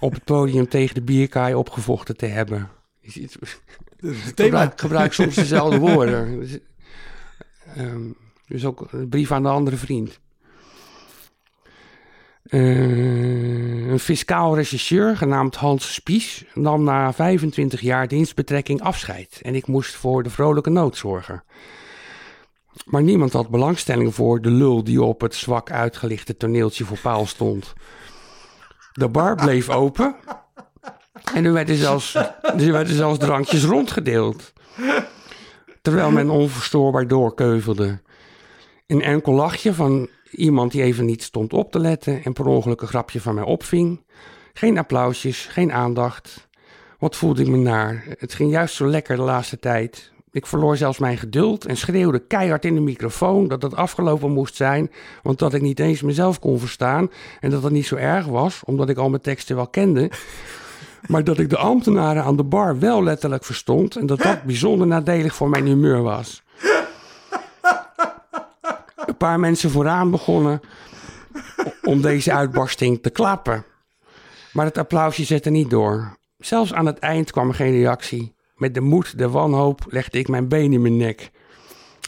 op 0.00 0.12
het 0.12 0.24
podium 0.24 0.68
tegen 0.68 0.94
de 0.94 1.02
bierkaai 1.02 1.54
opgevochten 1.54 2.16
te 2.16 2.26
hebben. 2.26 2.70
Ziet, 3.02 3.38
gebruik, 4.34 4.80
gebruik 4.80 5.12
soms 5.12 5.34
dezelfde 5.34 5.78
woorden. 5.78 6.24
Dus, 6.40 6.58
ehm, 7.74 8.10
dus 8.46 8.64
ook 8.64 8.92
een 8.92 9.08
brief 9.08 9.32
aan 9.32 9.42
de 9.42 9.48
andere 9.48 9.76
vriend. 9.76 10.20
Eh, 12.48 13.88
een 13.88 13.98
fiscaal 13.98 14.54
rechercheur 14.54 15.16
genaamd 15.16 15.56
Hans 15.56 15.94
Spies 15.94 16.44
nam 16.54 16.84
na 16.84 17.12
25 17.12 17.80
jaar 17.80 18.08
dienstbetrekking 18.08 18.82
afscheid 18.82 19.40
en 19.42 19.54
ik 19.54 19.66
moest 19.66 19.94
voor 19.94 20.22
de 20.22 20.30
vrolijke 20.30 20.70
nood 20.70 20.96
zorgen. 20.96 21.42
Maar 22.84 23.02
niemand 23.02 23.32
had 23.32 23.48
belangstelling 23.48 24.14
voor 24.14 24.40
de 24.40 24.50
lul 24.50 24.84
die 24.84 25.02
op 25.02 25.20
het 25.20 25.34
zwak 25.34 25.70
uitgelichte 25.70 26.36
toneeltje 26.36 26.84
voor 26.84 26.98
paal 26.98 27.26
stond. 27.26 27.72
De 28.92 29.08
bar 29.08 29.34
bleef 29.34 29.68
open 29.68 30.16
en 31.34 31.44
er 31.44 31.52
werden 31.52 31.76
zelfs, 31.76 32.14
er 32.42 32.72
werden 32.72 32.94
zelfs 32.94 33.18
drankjes 33.18 33.64
rondgedeeld. 33.64 34.52
Terwijl 35.82 36.10
men 36.10 36.30
onverstoorbaar 36.30 37.06
doorkeuvelde. 37.06 38.00
Een 38.86 39.02
enkel 39.02 39.32
lachje 39.32 39.74
van 39.74 40.08
iemand 40.30 40.72
die 40.72 40.82
even 40.82 41.04
niet 41.04 41.22
stond 41.22 41.52
op 41.52 41.72
te 41.72 41.78
letten 41.78 42.24
en 42.24 42.32
per 42.32 42.46
ongeluk 42.46 42.80
een 42.80 42.88
grapje 42.88 43.20
van 43.20 43.34
mij 43.34 43.44
opving. 43.44 44.04
Geen 44.52 44.78
applausjes, 44.78 45.46
geen 45.46 45.72
aandacht. 45.72 46.48
Wat 46.98 47.16
voelde 47.16 47.42
ik 47.42 47.48
me 47.48 47.56
naar? 47.56 48.04
Het 48.18 48.34
ging 48.34 48.50
juist 48.50 48.74
zo 48.74 48.86
lekker 48.86 49.16
de 49.16 49.22
laatste 49.22 49.58
tijd. 49.58 50.12
Ik 50.36 50.46
verloor 50.46 50.76
zelfs 50.76 50.98
mijn 50.98 51.18
geduld 51.18 51.66
en 51.66 51.76
schreeuwde 51.76 52.18
keihard 52.18 52.64
in 52.64 52.74
de 52.74 52.80
microfoon 52.80 53.48
dat 53.48 53.62
het 53.62 53.74
afgelopen 53.74 54.30
moest 54.30 54.56
zijn, 54.56 54.90
want 55.22 55.38
dat 55.38 55.54
ik 55.54 55.62
niet 55.62 55.80
eens 55.80 56.02
mezelf 56.02 56.38
kon 56.38 56.58
verstaan 56.58 57.10
en 57.40 57.50
dat 57.50 57.62
het 57.62 57.72
niet 57.72 57.86
zo 57.86 57.96
erg 57.96 58.26
was, 58.26 58.62
omdat 58.64 58.88
ik 58.88 58.96
al 58.96 59.08
mijn 59.08 59.22
teksten 59.22 59.56
wel 59.56 59.68
kende. 59.68 60.10
Maar 61.06 61.24
dat 61.24 61.38
ik 61.38 61.50
de 61.50 61.56
ambtenaren 61.56 62.22
aan 62.22 62.36
de 62.36 62.44
bar 62.44 62.78
wel 62.78 63.02
letterlijk 63.02 63.44
verstond 63.44 63.96
en 63.96 64.06
dat 64.06 64.22
dat 64.22 64.42
bijzonder 64.42 64.86
nadelig 64.86 65.34
voor 65.34 65.48
mijn 65.48 65.66
humeur 65.66 66.02
was. 66.02 66.42
Een 69.06 69.16
paar 69.16 69.40
mensen 69.40 69.70
vooraan 69.70 70.10
begonnen 70.10 70.60
om 71.82 72.02
deze 72.02 72.32
uitbarsting 72.32 73.02
te 73.02 73.10
klappen. 73.10 73.64
Maar 74.52 74.64
het 74.64 74.78
applausje 74.78 75.24
zette 75.24 75.50
niet 75.50 75.70
door. 75.70 76.16
Zelfs 76.38 76.72
aan 76.72 76.86
het 76.86 76.98
eind 76.98 77.30
kwam 77.30 77.48
er 77.48 77.54
geen 77.54 77.72
reactie. 77.72 78.34
Met 78.54 78.74
de 78.74 78.80
moed, 78.80 79.18
de 79.18 79.28
wanhoop 79.28 79.84
legde 79.88 80.18
ik 80.18 80.28
mijn 80.28 80.48
been 80.48 80.72
in 80.72 80.82
mijn 80.82 80.96
nek. 80.96 81.30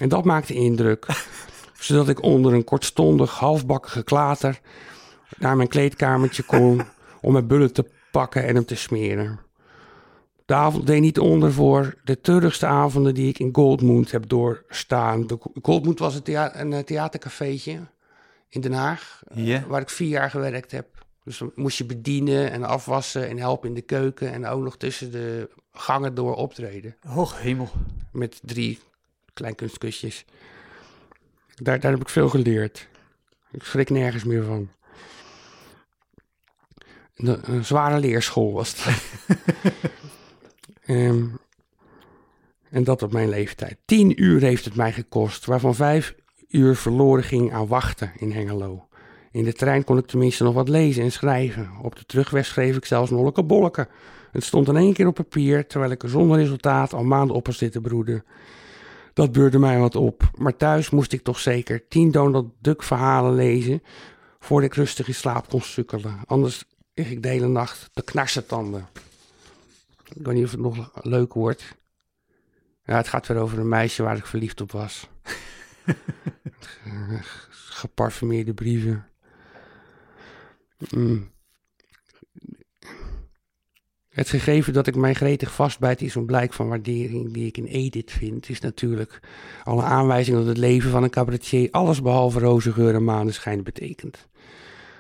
En 0.01 0.09
dat 0.09 0.25
maakte 0.25 0.55
indruk. 0.55 1.07
Zodat 1.79 2.09
ik 2.09 2.23
onder 2.23 2.53
een 2.53 2.65
kortstondig, 2.65 3.31
halfbakken 3.39 3.91
geklater 3.91 4.61
naar 5.39 5.57
mijn 5.57 5.69
kleedkamertje 5.69 6.43
kon 6.43 6.83
om 7.21 7.33
mijn 7.33 7.47
bullen 7.47 7.73
te 7.73 7.91
pakken 8.11 8.45
en 8.45 8.55
hem 8.55 8.65
te 8.65 8.75
smeren. 8.75 9.48
De 10.49 10.55
avond 10.55 10.87
deed 10.87 11.01
niet 11.01 11.19
onder 11.19 11.53
voor 11.53 11.95
de 12.05 12.21
treurigste 12.21 12.67
avonden 12.67 13.15
die 13.15 13.29
ik 13.29 13.39
in 13.39 13.55
Goldmoond 13.55 14.11
heb 14.11 14.29
doorstaan. 14.29 15.27
De 15.27 15.39
Goldmoond 15.63 15.99
was 15.99 16.15
een, 16.15 16.23
thea 16.23 16.61
een 16.61 16.73
eh, 16.73 16.79
theatercafeetje 16.79 17.81
in 18.49 18.61
Den 18.61 18.73
Haag, 18.73 19.23
eh, 19.27 19.63
waar 19.63 19.81
ik 19.81 19.91
vier 19.91 20.09
jaar 20.09 20.31
gewerkt 20.31 20.71
heb. 20.71 21.07
Dus 21.25 21.39
dan 21.39 21.53
moest 21.55 21.79
je 21.79 21.85
bedienen 21.85 22.51
en 22.51 22.65
afwassen 22.65 23.29
en 23.29 23.39
helpen 23.39 23.69
in 23.69 23.75
de 23.75 23.83
keuken 23.83 24.33
en 24.33 24.47
ook 24.47 24.63
nog 24.63 24.77
tussen 24.77 25.11
de 25.11 25.51
gangen 25.73 26.15
door 26.15 26.35
optreden. 26.35 26.97
Och, 27.15 27.41
hemel. 27.41 27.69
Met 28.13 28.41
drie 28.43 28.79
kleinkunstkusjes. 29.33 30.25
Daar, 31.55 31.81
daar 31.81 31.93
heb 31.93 32.01
ik 32.01 32.09
veel 32.09 32.29
geleerd. 32.29 32.89
Ik 33.51 33.63
schrik 33.63 33.91
nergens 33.91 34.25
meer 34.25 34.45
van. 34.45 34.69
Een, 37.15 37.53
een 37.53 37.65
zware 37.65 37.99
leerschool 37.99 38.53
was 38.53 38.85
het. 38.85 38.97
Ehm, 40.89 41.27
En 42.71 42.85
dat 42.85 43.03
op 43.03 43.13
mijn 43.13 43.29
leeftijd. 43.29 43.77
Tien 43.85 44.23
uur 44.23 44.41
heeft 44.41 44.65
het 44.65 44.77
mij 44.77 44.93
gekost, 44.93 45.47
waarvan 45.47 45.75
vijf 45.75 46.15
uur 46.49 46.77
verloren 46.77 47.25
ging 47.25 47.53
aan 47.53 47.67
wachten 47.67 48.13
in 48.17 48.33
Hengelo. 48.33 48.89
In 49.31 49.45
de 49.45 49.53
trein 49.53 49.85
kon 49.85 49.99
ik 49.99 50.07
tenminste 50.07 50.45
nog 50.45 50.55
wat 50.55 50.69
lezen 50.69 51.03
en 51.03 51.13
schrijven. 51.13 51.71
Op 51.83 51.97
de 51.97 52.05
terugweg 52.05 52.47
schreef 52.47 52.77
ik 52.77 52.85
zelfs 52.85 53.11
nolleke 53.11 53.43
bolleke. 53.43 53.89
Het 54.33 54.45
stond 54.45 54.69
in 54.69 54.77
één 54.77 54.93
keer 54.93 55.07
op 55.07 55.15
papier, 55.15 55.67
terwijl 55.67 55.91
ik 55.91 56.03
er 56.03 56.09
zonder 56.09 56.37
resultaat 56.39 56.93
al 56.93 57.05
maanden 57.05 57.37
op 57.37 57.47
was 57.47 57.59
zitten 57.59 57.83
broeden. 57.83 58.25
Dat 59.13 59.33
beurde 59.33 59.59
mij 59.59 59.79
wat 59.79 59.97
op, 59.97 60.31
maar 60.35 60.57
thuis 60.57 60.91
moest 60.91 61.13
ik 61.13 61.23
toch 61.23 61.39
zeker 61.39 61.89
tien 61.89 62.11
Donald 62.11 62.47
Duck 62.61 62.83
verhalen 62.83 63.35
lezen 63.35 63.83
voordat 64.39 64.71
ik 64.71 64.77
rustig 64.77 65.09
in 65.09 65.15
slaap 65.15 65.49
kon 65.49 65.61
sukkelen. 65.61 66.21
Anders 66.27 66.65
lig 66.95 67.11
ik 67.11 67.23
de 67.23 67.29
hele 67.29 67.49
nacht 67.49 67.91
te 67.93 68.03
knarsetanden. 68.03 68.89
Ik 70.15 70.27
weet 70.27 70.35
niet 70.35 70.45
of 70.45 70.51
het 70.51 70.61
nog 70.61 71.05
leuk 71.05 71.33
wordt. 71.33 71.77
Ja, 72.85 72.97
het 72.97 73.09
gaat 73.09 73.27
weer 73.27 73.37
over 73.37 73.59
een 73.59 73.69
meisje 73.69 74.03
waar 74.03 74.17
ik 74.17 74.27
verliefd 74.27 74.61
op 74.61 74.73
was. 74.73 75.09
Geparfumeerde 77.51 78.55
brieven. 78.55 79.07
Mm. 80.91 81.31
Het 84.09 84.29
gegeven 84.29 84.73
dat 84.73 84.87
ik 84.87 84.95
mij 84.97 85.15
gretig 85.15 85.55
vastbijt 85.55 86.01
is 86.03 86.15
een 86.15 86.27
blijk 86.27 86.53
van 86.53 86.69
waardering 86.69 87.33
die 87.33 87.47
ik 87.47 87.57
in 87.57 87.65
Edith 87.65 88.11
vind, 88.11 88.49
is 88.49 88.61
natuurlijk 88.61 89.21
al 89.65 89.79
een 89.79 89.85
aanwijzing 89.85 90.37
dat 90.37 90.47
het 90.47 90.57
leven 90.57 90.91
van 90.91 91.03
een 91.03 91.11
cabaretier 91.11 91.71
alles 91.71 92.03
behalve 92.03 92.39
roze 92.39 92.73
geur 92.73 92.95
en 92.95 93.05
maneschijn 93.05 93.63
betekent. 93.63 94.29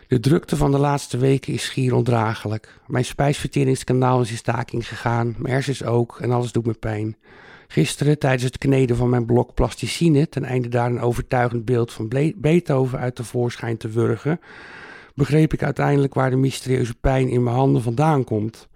De 0.09 0.21
drukte 0.21 0.57
van 0.57 0.71
de 0.71 0.79
laatste 0.79 1.19
weken 1.19 1.53
is 1.53 1.65
schier 1.65 1.95
ondraaglijk. 1.95 2.81
Mijn 2.87 3.05
spijsverteringskanaal 3.05 4.21
is 4.21 4.31
in 4.31 4.37
staking 4.37 4.89
gegaan, 4.89 5.35
mijn 5.39 5.53
hersens 5.55 5.85
ook 5.85 6.21
en 6.21 6.31
alles 6.31 6.53
doet 6.53 6.67
me 6.67 6.73
pijn. 6.73 7.17
Gisteren, 7.67 8.19
tijdens 8.19 8.43
het 8.43 8.59
kneden 8.59 8.97
van 8.97 9.09
mijn 9.09 9.27
blok 9.27 9.55
plasticine, 9.55 10.29
ten 10.29 10.45
einde 10.45 10.69
daar 10.69 10.91
een 10.91 11.01
overtuigend 11.01 11.65
beeld 11.65 11.93
van 11.93 12.33
Beethoven 12.37 12.99
uit 12.99 13.17
de 13.17 13.25
voorschijn 13.25 13.77
te 13.77 13.89
wurgen, 13.89 14.41
begreep 15.15 15.53
ik 15.53 15.63
uiteindelijk 15.63 16.15
waar 16.15 16.31
de 16.31 16.37
mysterieuze 16.37 16.95
pijn 16.95 17.29
in 17.29 17.43
mijn 17.43 17.57
handen 17.57 17.83
vandaan 17.83 18.25
komt. 18.25 18.69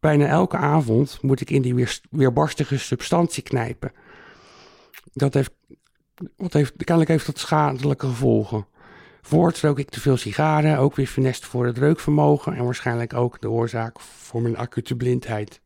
Bijna 0.00 0.26
elke 0.26 0.56
avond 0.56 1.18
moet 1.22 1.40
ik 1.40 1.50
in 1.50 1.62
die 1.62 1.74
weer, 1.74 2.00
weerbarstige 2.10 2.78
substantie 2.78 3.42
knijpen. 3.42 3.92
Dat 5.12 5.34
heeft, 5.34 5.52
wat 6.36 6.52
heeft, 6.52 6.72
kennelijk 6.76 7.10
heeft 7.10 7.26
dat 7.26 7.38
schadelijke 7.38 8.06
gevolgen. 8.06 8.66
Voorts 9.26 9.60
rook 9.60 9.78
ik 9.78 9.90
te 9.90 10.00
veel 10.00 10.16
sigaren, 10.16 10.78
ook 10.78 10.96
weer 10.96 11.06
funest 11.06 11.46
voor 11.46 11.66
het 11.66 11.78
reukvermogen 11.78 12.54
en 12.54 12.64
waarschijnlijk 12.64 13.14
ook 13.14 13.40
de 13.40 13.50
oorzaak 13.50 14.00
voor 14.00 14.42
mijn 14.42 14.56
acute 14.56 14.96
blindheid. 14.96 15.60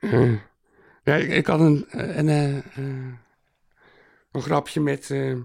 Uh, 0.00 0.38
ja, 1.02 1.14
ik, 1.14 1.30
ik, 1.30 1.46
had 1.46 1.60
een, 1.60 1.84
een, 1.88 2.28
een, 2.28 3.18
een 4.32 4.42
grapje 4.42 4.80
met 4.80 5.08
uh, 5.08 5.38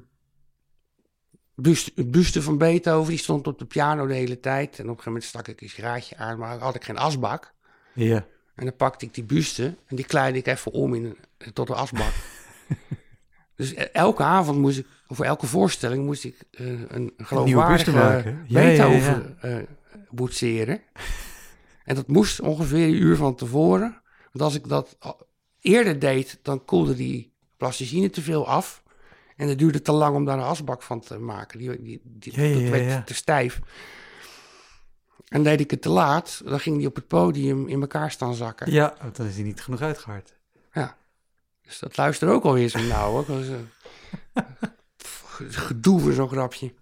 buste, 1.55 2.05
buste 2.05 2.41
van 2.41 2.57
Beethoven, 2.57 3.09
die 3.09 3.19
stond 3.19 3.47
op 3.47 3.59
de 3.59 3.65
piano 3.65 4.07
de 4.07 4.13
hele 4.13 4.39
tijd. 4.39 4.79
En 4.79 4.83
op 4.83 4.97
een 4.97 5.03
gegeven 5.03 5.11
moment 5.11 5.23
stak 5.23 5.47
ik 5.47 5.61
een 5.61 5.69
sigaartje 5.69 6.17
aan, 6.17 6.37
maar 6.37 6.57
had 6.57 6.75
ik 6.75 6.83
geen 6.83 6.97
asbak. 6.97 7.53
Ja. 7.93 8.25
En 8.55 8.65
dan 8.65 8.75
pakte 8.75 9.05
ik 9.05 9.13
die 9.13 9.23
buste 9.23 9.75
en 9.87 9.95
die 9.95 10.05
kleidde 10.05 10.39
ik 10.39 10.47
even 10.47 10.71
om 10.71 10.93
in, 10.93 11.17
tot 11.53 11.69
een 11.69 11.75
asbak. 11.75 12.13
dus 13.59 13.73
elke 13.73 14.23
avond 14.23 14.59
moest 14.59 14.77
ik 14.77 14.85
voor 15.07 15.25
elke 15.25 15.47
voorstelling 15.47 16.05
moest 16.05 16.23
ik 16.23 16.43
uh, 16.51 16.81
een 16.87 17.13
geloofwaardige 17.17 17.91
maken. 17.91 18.45
Beethoven 18.49 19.37
ja, 19.41 19.49
ja, 19.49 19.57
uh, 19.57 19.63
boetseren. 20.09 20.81
En 21.83 21.95
dat 21.95 22.07
moest 22.07 22.41
ongeveer 22.41 22.87
een 22.87 23.01
uur 23.01 23.15
van 23.15 23.35
tevoren. 23.35 24.01
Want 24.31 24.43
als 24.43 24.55
ik 24.55 24.67
dat 24.67 24.97
eerder 25.59 25.99
deed, 25.99 26.39
dan 26.41 26.65
koelde 26.65 26.95
die 26.95 27.33
plasticine 27.57 28.09
te 28.09 28.21
veel 28.21 28.47
af. 28.47 28.83
En 29.35 29.47
het 29.47 29.59
duurde 29.59 29.81
te 29.81 29.91
lang 29.91 30.15
om 30.15 30.25
daar 30.25 30.37
een 30.37 30.43
asbak 30.43 30.81
van 30.81 30.99
te 30.99 31.17
maken. 31.17 31.59
Die, 31.59 31.79
die, 31.81 32.01
die 32.03 32.61
dat 32.61 32.69
werd 32.69 33.07
te 33.07 33.13
stijf. 33.13 33.59
En 35.27 35.43
deed 35.43 35.59
ik 35.59 35.71
het 35.71 35.81
te 35.81 35.89
laat, 35.89 36.41
dan 36.45 36.59
ging 36.59 36.77
die 36.77 36.87
op 36.87 36.95
het 36.95 37.07
podium 37.07 37.67
in 37.67 37.81
elkaar 37.81 38.11
staan 38.11 38.33
zakken. 38.33 38.71
Ja, 38.71 38.95
dan 39.13 39.25
is 39.25 39.35
hij 39.35 39.43
niet 39.43 39.61
genoeg 39.61 39.81
uitgehard. 39.81 40.33
Ja. 40.73 40.97
Dus 41.69 41.79
dat 41.79 41.97
luistert 41.97 42.31
ook 42.31 42.43
alweer 42.43 42.69
zo 42.69 42.79
nauw. 42.79 43.11
Hoor 43.11 43.25
gedoe 45.49 45.99
voor 45.99 46.13
zo'n 46.13 46.29
grapje. 46.29 46.73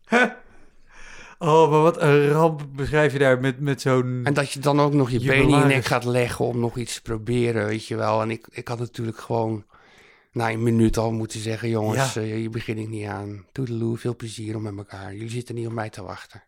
Oh, 1.37 1.69
maar 1.69 1.81
wat 1.81 2.01
een 2.01 2.29
ramp 2.29 2.65
beschrijf 2.75 3.13
je 3.13 3.19
daar 3.19 3.39
met, 3.39 3.59
met 3.59 3.81
zo'n... 3.81 4.21
En 4.23 4.33
dat 4.33 4.51
je 4.51 4.59
dan 4.59 4.79
ook 4.79 4.93
nog 4.93 5.09
je 5.09 5.19
benen 5.19 5.49
in 5.49 5.59
je 5.59 5.65
nek 5.65 5.85
gaat 5.85 6.05
leggen 6.05 6.45
om 6.45 6.59
nog 6.59 6.77
iets 6.77 6.93
te 6.93 7.01
proberen, 7.01 7.65
weet 7.65 7.87
je 7.87 7.95
wel. 7.95 8.21
En 8.21 8.31
ik, 8.31 8.47
ik 8.49 8.67
had 8.67 8.79
natuurlijk 8.79 9.17
gewoon 9.17 9.65
na 10.31 10.51
een 10.51 10.63
minuut 10.63 10.97
al 10.97 11.11
moeten 11.11 11.39
zeggen... 11.39 11.69
jongens, 11.69 12.13
ja. 12.13 12.21
uh, 12.21 12.33
hier 12.33 12.49
begin 12.49 12.77
ik 12.77 12.87
niet 12.87 13.07
aan. 13.07 13.45
Toedeloe, 13.51 13.97
veel 13.97 14.15
plezier 14.15 14.55
om 14.55 14.61
met 14.61 14.77
elkaar. 14.77 15.13
Jullie 15.13 15.29
zitten 15.29 15.55
niet 15.55 15.67
op 15.67 15.73
mij 15.73 15.89
te 15.89 16.03
wachten. 16.03 16.43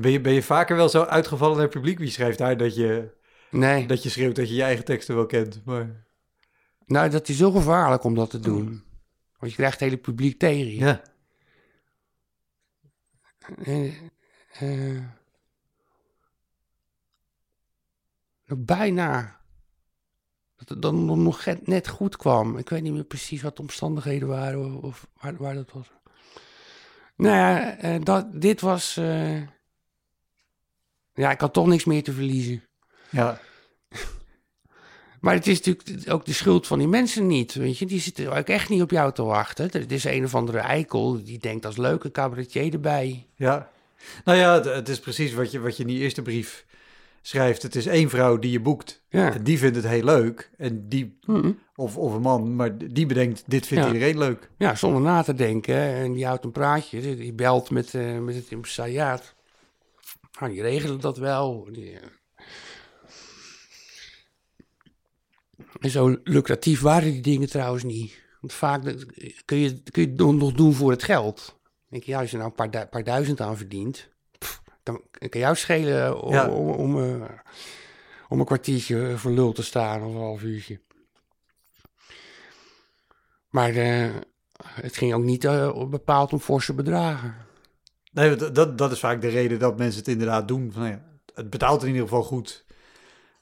Ben 0.00 0.10
je, 0.10 0.20
ben 0.20 0.32
je 0.32 0.42
vaker 0.42 0.76
wel 0.76 0.88
zo 0.88 1.02
uitgevallen 1.02 1.54
naar 1.54 1.64
het 1.64 1.74
publiek? 1.74 1.98
Wie 1.98 2.10
schrijft 2.10 2.38
daar 2.38 2.56
dat 2.56 2.74
je, 2.74 3.10
nee. 3.50 3.86
dat 3.86 4.02
je 4.02 4.08
schreeuwt 4.08 4.36
dat 4.36 4.48
je 4.48 4.54
je 4.54 4.62
eigen 4.62 4.84
teksten 4.84 5.14
wel 5.14 5.26
kent? 5.26 5.60
Maar... 5.64 6.06
Nou, 6.88 7.10
dat 7.10 7.28
is 7.28 7.36
zo 7.36 7.50
gevaarlijk 7.50 8.04
om 8.04 8.14
dat 8.14 8.30
te 8.30 8.40
doen. 8.40 8.82
Want 9.38 9.50
je 9.50 9.56
krijgt 9.56 9.80
het 9.80 9.88
hele 9.88 10.00
publiek 10.00 10.38
tegen 10.38 10.66
je. 10.66 10.76
Ja. 10.76 11.02
Uh, 13.66 14.02
uh, 14.62 15.02
bijna. 18.56 19.40
Dat 20.56 20.68
het 20.68 20.82
dan 20.82 21.22
nog 21.22 21.46
net 21.64 21.88
goed 21.88 22.16
kwam. 22.16 22.58
Ik 22.58 22.68
weet 22.68 22.82
niet 22.82 22.92
meer 22.92 23.04
precies 23.04 23.42
wat 23.42 23.56
de 23.56 23.62
omstandigheden 23.62 24.28
waren 24.28 24.82
of 24.82 25.08
waar, 25.20 25.36
waar 25.36 25.54
dat 25.54 25.72
was. 25.72 25.92
Nou 27.16 27.36
ja, 27.36 27.84
uh, 27.84 28.04
dat, 28.04 28.40
dit 28.40 28.60
was. 28.60 28.94
ja, 31.14 31.30
ik 31.30 31.40
had 31.40 31.52
toch 31.52 31.66
niks 31.66 31.84
meer 31.84 32.02
te 32.02 32.12
verliezen. 32.12 32.64
Ja. 33.10 33.40
Maar 35.20 35.34
het 35.34 35.46
is 35.46 35.60
natuurlijk 35.60 36.10
ook 36.10 36.24
de 36.24 36.32
schuld 36.32 36.66
van 36.66 36.78
die 36.78 36.88
mensen 36.88 37.26
niet. 37.26 37.54
Weet 37.54 37.78
je, 37.78 37.86
die 37.86 38.00
zitten 38.00 38.36
ook 38.36 38.48
echt 38.48 38.68
niet 38.68 38.82
op 38.82 38.90
jou 38.90 39.12
te 39.12 39.22
wachten. 39.22 39.70
Er 39.70 39.92
is 39.92 40.04
een 40.04 40.24
of 40.24 40.34
andere 40.34 40.58
eikel 40.58 41.24
die 41.24 41.38
denkt 41.38 41.66
als 41.66 41.76
leuke 41.76 42.10
cabaretier 42.10 42.72
erbij. 42.72 43.26
Ja, 43.36 43.70
nou 44.24 44.38
ja, 44.38 44.62
het, 44.62 44.88
is 44.88 45.00
precies 45.00 45.34
wat 45.34 45.50
je, 45.50 45.60
wat 45.60 45.76
je 45.76 45.82
in 45.82 45.88
die 45.88 45.98
eerste 45.98 46.22
brief 46.22 46.66
schrijft. 47.22 47.62
Het 47.62 47.74
is 47.74 47.86
één 47.86 48.10
vrouw 48.10 48.38
die 48.38 48.50
je 48.50 48.60
boekt. 48.60 49.02
Ja. 49.08 49.32
En 49.32 49.42
die 49.42 49.58
vindt 49.58 49.76
het 49.76 49.88
heel 49.88 50.04
leuk. 50.04 50.50
En 50.56 50.88
die, 50.88 51.18
of, 51.74 51.96
of 51.96 52.14
een 52.14 52.20
man, 52.20 52.56
maar 52.56 52.78
die 52.78 53.06
bedenkt, 53.06 53.42
dit 53.46 53.66
vindt 53.66 53.86
iedereen 53.86 54.18
leuk. 54.18 54.50
Ja, 54.56 54.74
zonder 54.74 55.02
na 55.02 55.22
te 55.22 55.34
denken. 55.34 55.76
En 55.76 56.12
die 56.12 56.26
houdt 56.26 56.44
een 56.44 56.52
praatje. 56.52 57.16
Die 57.16 57.32
belt 57.32 57.70
met, 57.70 57.94
uh, 57.94 58.18
met 58.18 58.34
het 58.34 58.50
impresariaat. 58.50 59.34
Nou, 60.40 60.52
die 60.52 60.62
regelen 60.62 61.00
dat 61.00 61.16
wel. 61.16 61.68
Die, 61.72 61.98
En 65.80 65.90
zo 65.90 66.16
lucratief 66.24 66.80
waren 66.80 67.12
die 67.12 67.20
dingen 67.20 67.48
trouwens 67.48 67.84
niet. 67.84 68.26
Want 68.40 68.52
vaak 68.52 68.82
kun 69.44 69.56
je, 69.58 69.82
kun 69.82 70.02
je 70.02 70.08
het 70.08 70.36
nog 70.36 70.52
doen 70.52 70.74
voor 70.74 70.90
het 70.90 71.02
geld. 71.02 71.58
Denk 71.88 72.02
je, 72.02 72.10
ja, 72.10 72.20
als 72.20 72.30
je 72.30 72.36
nou 72.36 72.48
een 72.48 72.70
paar, 72.70 72.88
paar 72.88 73.04
duizend 73.04 73.40
aan 73.40 73.56
verdient, 73.56 74.08
dan 74.82 75.02
kan 75.28 75.40
jou 75.40 75.56
schelen 75.56 76.22
om, 76.22 76.38
om, 76.38 76.68
om, 76.68 76.96
uh, 76.96 77.24
om, 78.28 78.40
een 78.40 78.46
kwartiertje 78.46 79.18
voor 79.18 79.30
lul 79.30 79.52
te 79.52 79.62
staan 79.62 80.02
of 80.02 80.14
een 80.14 80.20
half 80.20 80.42
uurtje. 80.42 80.80
Maar 83.48 83.74
uh, 83.74 84.14
het 84.62 84.96
ging 84.96 85.14
ook 85.14 85.22
niet 85.22 85.44
uh, 85.44 85.86
bepaald 85.88 86.32
om 86.32 86.40
forse 86.40 86.74
bedragen. 86.74 87.34
Nee, 88.12 88.36
dat, 88.36 88.78
dat 88.78 88.92
is 88.92 88.98
vaak 88.98 89.20
de 89.20 89.28
reden 89.28 89.58
dat 89.58 89.78
mensen 89.78 89.98
het 89.98 90.08
inderdaad 90.08 90.48
doen. 90.48 90.72
Van, 90.72 90.86
ja, 90.86 91.02
het 91.34 91.50
betaalt 91.50 91.82
in 91.82 91.88
ieder 91.88 92.02
geval 92.02 92.22
goed. 92.22 92.64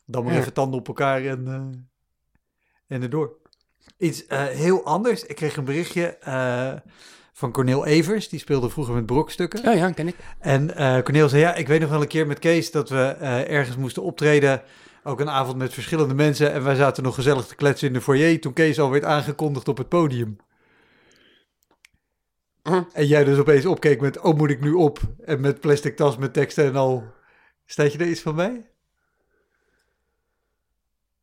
Dan 0.04 0.24
maar 0.24 0.32
ja. 0.32 0.38
even 0.38 0.52
tanden 0.52 0.78
op 0.80 0.88
elkaar 0.88 1.24
en 1.24 1.88
en 2.86 3.02
erdoor. 3.02 3.36
Iets 3.98 4.24
uh, 4.28 4.44
heel 4.44 4.84
anders. 4.84 5.24
Ik 5.24 5.36
kreeg 5.36 5.56
een 5.56 5.64
berichtje 5.64 6.18
uh, 6.28 6.72
van 7.32 7.52
Cornel 7.52 7.86
Evers. 7.86 8.28
Die 8.28 8.38
speelde 8.38 8.70
vroeger 8.70 8.94
met 8.94 9.06
brokstukken. 9.06 9.62
Ja, 9.62 9.70
ja, 9.70 9.90
ken 9.90 10.08
ik. 10.08 10.16
En 10.38 10.70
uh, 10.70 10.98
Cornel 10.98 11.28
zei, 11.28 11.42
ja, 11.42 11.54
ik 11.54 11.68
weet 11.68 11.80
nog 11.80 11.90
wel 11.90 12.00
een 12.00 12.08
keer 12.08 12.26
met 12.26 12.38
Kees... 12.38 12.70
dat 12.70 12.88
we 12.88 13.02
ergens 13.48 13.76
moesten 13.76 14.02
optreden. 14.02 14.62
Ook 15.02 15.20
een 15.20 15.30
avond 15.30 15.56
met 15.56 15.74
verschillende 15.74 16.14
mensen. 16.14 16.52
En 16.52 16.64
wij 16.64 16.74
zaten 16.74 17.02
nog 17.02 17.14
gezellig 17.14 17.46
te 17.46 17.54
kletsen 17.54 17.88
in 17.88 17.92
de 17.92 18.00
foyer... 18.00 18.40
toen 18.40 18.52
Kees 18.52 18.80
al 18.80 18.90
werd 18.90 19.04
aangekondigd 19.04 19.68
op 19.68 19.78
het 19.78 19.88
podium. 19.88 20.36
En 22.92 23.06
jij 23.06 23.24
dus 23.24 23.38
opeens 23.38 23.66
opkeek 23.66 24.00
met... 24.00 24.20
oh, 24.20 24.36
moet 24.36 24.50
ik 24.50 24.60
nu 24.60 24.72
op? 24.72 25.00
En 25.24 25.40
met 25.40 25.60
plastic 25.60 25.96
tas 25.96 26.16
met 26.16 26.32
teksten 26.32 26.64
en 26.64 26.76
al... 26.76 27.04
Staat 27.64 27.92
je 27.92 27.98
er 27.98 28.08
iets 28.08 28.20
van 28.20 28.36
bij? 28.36 28.70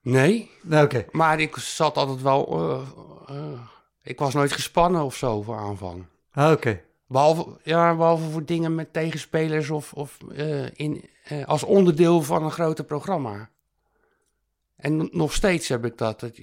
Nee. 0.03 0.51
Nou, 0.61 0.85
oké. 0.85 1.05
Maar 1.11 1.39
ik 1.39 1.55
zat 1.55 1.97
altijd 1.97 2.21
wel... 2.21 2.59
Uh, 2.59 2.87
uh, 3.29 3.59
ik 4.01 4.19
was 4.19 4.33
nooit 4.33 4.51
gespannen 4.51 5.03
of 5.03 5.15
zo 5.15 5.41
voor 5.41 5.57
aanvang. 5.57 6.05
Ah, 6.31 6.51
oké. 6.51 6.81
Behalve, 7.07 7.57
ja, 7.63 7.95
behalve 7.95 8.29
voor 8.29 8.45
dingen 8.45 8.75
met 8.75 8.93
tegenspelers 8.93 9.69
of, 9.69 9.93
of 9.93 10.17
uh, 10.31 10.65
in, 10.73 11.09
als 11.45 11.63
onderdeel 11.63 12.21
van 12.21 12.43
een 12.43 12.51
groter 12.51 12.85
programma. 12.85 13.49
En 14.75 15.09
nog 15.11 15.33
steeds 15.33 15.67
heb 15.67 15.85
ik 15.85 15.97
dat. 15.97 16.19
Dat, 16.19 16.39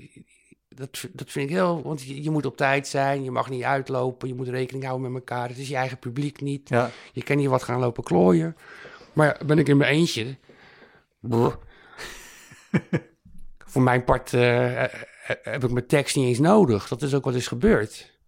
dat, 0.69 1.05
dat 1.13 1.31
vind 1.31 1.51
ik 1.51 1.57
heel... 1.57 1.83
Want 1.83 2.03
je, 2.03 2.23
je 2.23 2.31
moet 2.31 2.47
op 2.47 2.57
tijd 2.57 2.89
zijn, 2.89 3.25
je 3.25 3.31
mag 3.31 3.51
niet 3.51 3.63
uitlopen... 3.63 4.29
je 4.29 4.35
moet 4.35 4.49
rekening 4.49 4.85
houden 4.85 5.13
met 5.13 5.21
elkaar. 5.21 5.49
Het 5.49 5.59
is 5.59 5.69
je 5.69 5.77
eigen 5.77 5.99
publiek 5.99 6.41
niet. 6.41 6.69
Ja. 6.69 6.91
Je 7.13 7.23
kan 7.23 7.37
niet 7.37 7.49
wat 7.49 7.63
gaan 7.63 7.81
lopen 7.81 8.05
klooien. 8.05 8.57
Maar 9.13 9.27
ja, 9.27 9.47
ben 9.47 9.59
ik 9.59 9.69
in 9.69 9.77
mijn 9.77 9.93
eentje... 9.93 10.37
brr. 11.21 11.59
Voor 13.71 13.83
mijn 13.83 14.05
part 14.05 14.35
eh, 14.35 14.85
eh, 14.85 14.91
heb 15.43 15.65
ik 15.65 15.71
mijn 15.71 15.87
tekst 15.87 16.17
niet 16.17 16.27
eens 16.27 16.39
nodig. 16.39 16.89
Dat 16.89 17.03
is 17.03 17.15
ook 17.15 17.25
wat 17.25 17.35
is 17.35 17.47
gebeurd. 17.47 18.19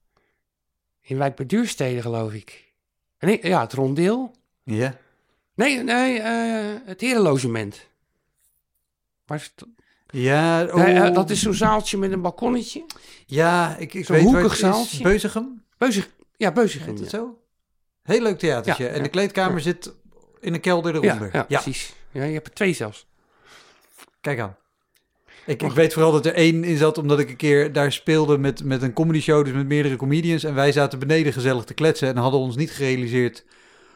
In 1.01 1.19
Wijk 1.19 1.37
bij 1.37 1.47
Duurstede, 1.47 2.03
geloof 2.03 2.33
ik. 2.33 2.73
Nee, 3.19 3.47
ja, 3.47 3.61
het 3.61 3.73
rondeel. 3.73 4.35
Ja. 4.65 4.97
Nee, 5.55 5.83
nee, 5.83 6.19
eh, 6.21 6.75
het 6.85 7.01
herenlogement. 7.01 7.87
Maar 9.27 9.49
Ja, 10.07 10.65
oh, 10.65 10.75
Nee, 10.75 10.95
eh, 10.95 11.15
dat 11.15 11.31
is 11.31 11.43
zo'n 11.43 11.55
zaaltje 11.55 11.99
met 11.99 12.13
een 12.13 12.21
balkonnetje. 12.23 12.85
Ja, 13.27 13.77
ik, 13.77 13.95
ik 13.95 14.05
zo'n 14.05 14.17
weet 14.17 14.25
waar 14.25 14.35
hoekig 14.41 14.57
zaaltje. 14.57 15.03
Beuzegem? 15.03 15.65
Beuzig, 15.79 16.09
ja, 16.37 16.53
Beuzigem. 16.53 16.89
Heet 16.89 16.99
het 16.99 17.11
Ja. 17.11 17.19
zo? 17.19 17.39
Heel 18.03 18.21
leuk 18.23 18.39
theatertje. 18.39 18.85
Ja, 18.85 18.91
en 18.91 18.97
ja. 18.97 19.03
de 19.03 19.09
kleedkamer 19.09 19.61
zit 19.61 19.93
in 20.41 20.55
een 20.55 20.61
kelder 20.61 20.95
Ja, 20.95 21.01
eronder. 21.01 21.31
ja, 21.35 21.43
precies. 21.43 21.93
Ja, 22.11 22.25
je 22.25 22.33
hebt 22.33 22.47
er 22.47 22.55
twee 22.55 22.73
zelfs. 22.73 23.07
Kijk 24.21 24.39
aan. 24.41 24.57
Ik, 25.47 25.63
ik 25.63 25.73
weet 25.73 25.93
vooral 25.93 26.13
dat 26.13 26.27
er 26.27 26.35
één 26.35 26.65
in 26.65 26.77
zat, 26.77 26.99
omdat 26.99 27.19
ik 27.19 27.29
een 27.29 27.37
keer 27.37 27.73
daar 27.73 27.93
speelde 27.93 28.39
met, 28.39 28.65
met 28.65 28.83
een 28.83 28.93
comedy 28.93 29.21
show, 29.21 29.45
dus 29.45 29.55
met 29.55 29.67
meerdere 29.67 29.97
comedians. 29.97 30.45
En 30.45 30.55
wij 30.55 30.73
zaten 30.73 30.99
beneden 30.99 31.33
gezellig 31.33 31.65
te 31.65 31.75
kletsen 31.75 32.09
en 32.09 32.17
hadden 32.17 32.41
ons 32.41 32.57
niet 32.57 32.71
gerealiseerd 32.71 33.45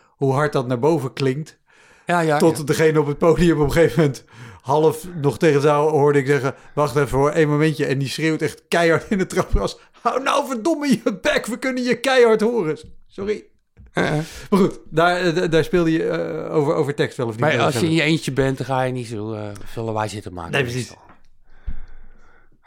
hoe 0.09 0.32
hard 0.32 0.53
dat 0.53 0.66
naar 0.66 0.78
boven 0.78 1.12
klinkt. 1.12 1.59
Ja, 2.07 2.20
ja. 2.20 2.38
Tot 2.38 2.59
ja. 2.59 2.64
degene 2.64 3.01
op 3.01 3.07
het 3.07 3.18
podium 3.18 3.61
op 3.61 3.66
een 3.66 3.72
gegeven 3.72 4.01
moment 4.01 4.24
half 4.61 5.07
nog 5.20 5.38
tegen 5.38 5.61
zaal 5.61 5.88
hoorde 5.88 6.18
ik 6.18 6.26
zeggen... 6.26 6.55
Wacht 6.74 6.97
even 6.97 7.09
voor 7.09 7.30
één 7.30 7.49
momentje. 7.49 7.86
En 7.86 7.99
die 7.99 8.09
schreeuwt 8.09 8.42
echt 8.42 8.62
keihard 8.68 9.07
in 9.11 9.18
de 9.18 9.26
trapgras. 9.26 9.78
Hou 10.01 10.22
nou 10.22 10.47
verdomme 10.47 10.88
je 10.88 11.18
bek, 11.22 11.47
we 11.47 11.59
kunnen 11.59 11.82
je 11.82 12.01
keihard 12.01 12.40
horen. 12.40 12.78
Sorry. 13.07 13.44
Eh, 13.92 14.07
eh. 14.07 14.24
Maar 14.51 14.61
goed, 14.61 14.78
daar, 14.90 15.20
eh, 15.20 15.51
daar 15.51 15.64
speelde 15.64 15.92
je 15.92 16.11
over, 16.51 16.74
over 16.74 16.94
tekst 16.94 17.16
wel 17.16 17.26
of 17.26 17.32
niet. 17.32 17.40
Maar 17.40 17.61
als 17.61 17.80
je 17.80 17.86
in 17.86 17.92
je 17.92 18.03
eentje 18.03 18.32
bent, 18.32 18.57
dan 18.57 18.66
ga 18.66 18.82
je 18.82 18.92
niet 18.92 19.07
zo 19.07 19.36
veel 19.64 19.84
lawaai 19.84 20.09
zitten 20.09 20.32
maken. 20.32 20.53
Nee, 20.53 20.62
precies. 20.62 20.94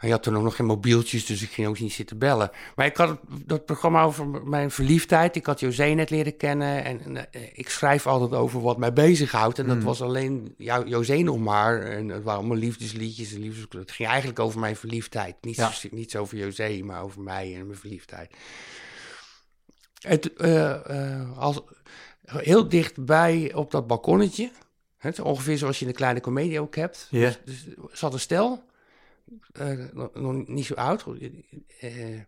Je 0.00 0.10
had 0.10 0.22
toen 0.22 0.36
ook 0.36 0.42
nog 0.42 0.56
geen 0.56 0.66
mobieltjes, 0.66 1.26
dus 1.26 1.42
ik 1.42 1.50
ging 1.50 1.68
ook 1.68 1.78
niet 1.80 1.92
zitten 1.92 2.18
bellen. 2.18 2.50
Maar 2.76 2.86
ik 2.86 2.96
had 2.96 3.18
dat 3.46 3.64
programma 3.64 4.02
over 4.02 4.26
mijn 4.28 4.70
verliefdheid. 4.70 5.36
Ik 5.36 5.46
had 5.46 5.60
José 5.60 5.84
net 5.84 6.10
leren 6.10 6.36
kennen. 6.36 6.84
En, 6.84 7.00
en, 7.04 7.32
eh, 7.32 7.42
ik 7.52 7.68
schrijf 7.68 8.06
altijd 8.06 8.32
over 8.40 8.60
wat 8.60 8.78
mij 8.78 8.92
bezighoudt. 8.92 9.58
En 9.58 9.66
dat 9.66 9.76
Mm. 9.76 9.82
was 9.82 10.02
alleen 10.02 10.54
jou, 10.58 10.88
José 10.88 11.16
nog 11.16 11.38
maar. 11.38 11.82
En 11.82 12.08
het 12.08 12.22
waren 12.22 12.38
allemaal 12.40 12.56
liefdesliedjes. 12.56 13.32
En 13.34 13.40
liefdes, 13.40 13.66
het 13.80 13.90
ging 13.92 14.08
eigenlijk 14.08 14.38
over 14.38 14.60
mijn 14.60 14.76
verliefdheid. 14.76 15.34
Niet, 15.40 15.56
Ja. 15.56 15.70
zo, 15.70 15.88
niet 15.90 16.16
over 16.16 16.36
José, 16.38 16.80
maar 16.84 17.02
over 17.02 17.20
mij 17.20 17.54
en 17.54 17.66
mijn 17.66 17.78
verliefdheid. 17.78 18.34
Het, 20.00 20.38
als, 21.36 21.60
heel 22.24 22.68
dichtbij 22.68 23.52
op 23.54 23.70
dat 23.70 23.86
balkonnetje. 23.86 24.50
Het, 24.98 25.20
ongeveer 25.20 25.58
zoals 25.58 25.76
je 25.78 25.82
in 25.84 25.90
een 25.90 25.96
kleine 25.96 26.20
komedie 26.20 26.60
ook 26.60 26.76
hebt. 26.76 27.06
Ja. 27.10 27.32
Dus, 27.44 27.64
dus 27.64 27.74
zat 27.92 28.12
een 28.12 28.20
stel, 28.20 28.62
eh, 29.52 29.78
nog, 30.12 30.46
niet 30.46 30.66
zo 30.66 30.74
oud, 30.74 31.04
eh, 31.80 32.20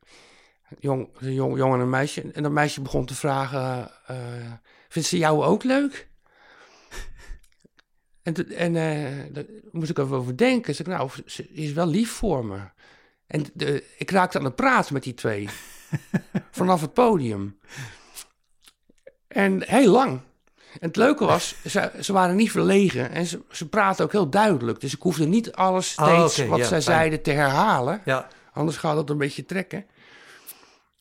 jong, 0.78 1.09
een 1.18 1.34
jong, 1.34 1.57
jongen 1.57 1.74
en 1.74 1.80
een 1.80 1.90
meisje. 1.90 2.32
En 2.32 2.42
dat 2.42 2.53
meisje 2.53 2.80
begon 2.80 3.07
te 3.07 3.14
vragen, 3.14 3.90
vindt 4.88 5.09
ze 5.09 5.18
jou 5.18 5.44
ook 5.44 5.64
leuk? 5.64 6.09
en 8.22 8.57
en 8.57 8.72
daar 9.32 9.44
moest 9.70 9.90
ik 9.90 9.98
even 9.98 10.16
over 10.16 10.36
denken. 10.36 10.74
Zeg, 10.74 10.86
ik, 10.86 10.92
nou, 10.92 11.11
ze 11.26 11.48
is 11.48 11.72
wel 11.72 11.86
lief 11.86 12.11
voor 12.11 12.44
me. 12.44 12.61
En 13.26 13.44
de, 13.55 13.84
ik 13.98 14.11
raakte 14.11 14.38
aan 14.38 14.44
het 14.44 14.57
praten 14.57 14.94
met 14.94 15.03
die 15.03 15.14
twee. 15.14 15.48
vanaf 16.50 16.80
het 16.80 16.92
podium. 16.92 17.59
En 19.28 19.68
heel 19.68 19.90
lang. 19.90 20.20
En 20.80 20.86
het 20.88 20.96
leuke 20.96 21.24
was, 21.24 21.54
ze, 21.66 21.90
ze 22.00 22.12
waren 22.12 22.36
niet 22.36 22.50
verlegen 22.50 23.10
en 23.10 23.26
ze, 23.26 23.40
ze 23.50 23.68
praten 23.68 24.04
ook 24.04 24.12
heel 24.12 24.28
duidelijk. 24.30 24.80
Dus 24.80 24.94
ik 24.94 25.02
hoefde 25.02 25.26
niet 25.26 25.52
alles 25.52 25.96
Oh, 26.00 26.04
steeds 26.28 26.48
wat 26.48 26.58
ja, 26.58 26.64
zij 26.64 26.68
fijn. 26.68 26.82
zeiden 26.82 27.22
te 27.22 27.30
herhalen. 27.30 28.00
Ja, 28.04 28.28
Anders 28.52 28.76
gaat 28.76 28.96
het 28.96 29.10
een 29.10 29.18
beetje 29.18 29.44
trekken. 29.44 29.86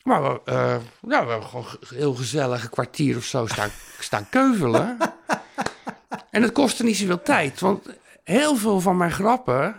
Maar 0.02 0.22
we, 0.22 0.40
eh, 0.44 0.76
ja, 1.08 1.24
we 1.24 1.30
hebben 1.30 1.48
gewoon 1.48 1.64
ge- 1.64 1.94
heel 1.94 2.14
gezellig 2.14 2.62
een 2.62 2.70
kwartier 2.70 3.16
of 3.16 3.24
zo 3.24 3.46
staan, 3.46 3.70
staan 4.00 4.28
keuvelen. 4.30 4.96
en 6.30 6.42
het 6.42 6.52
kostte 6.52 6.84
niet 6.84 6.96
zoveel 6.96 7.22
tijd, 7.22 7.60
want 7.60 7.86
heel 8.24 8.56
veel 8.56 8.80
van 8.80 8.96
mijn 8.96 9.12
grappen 9.12 9.74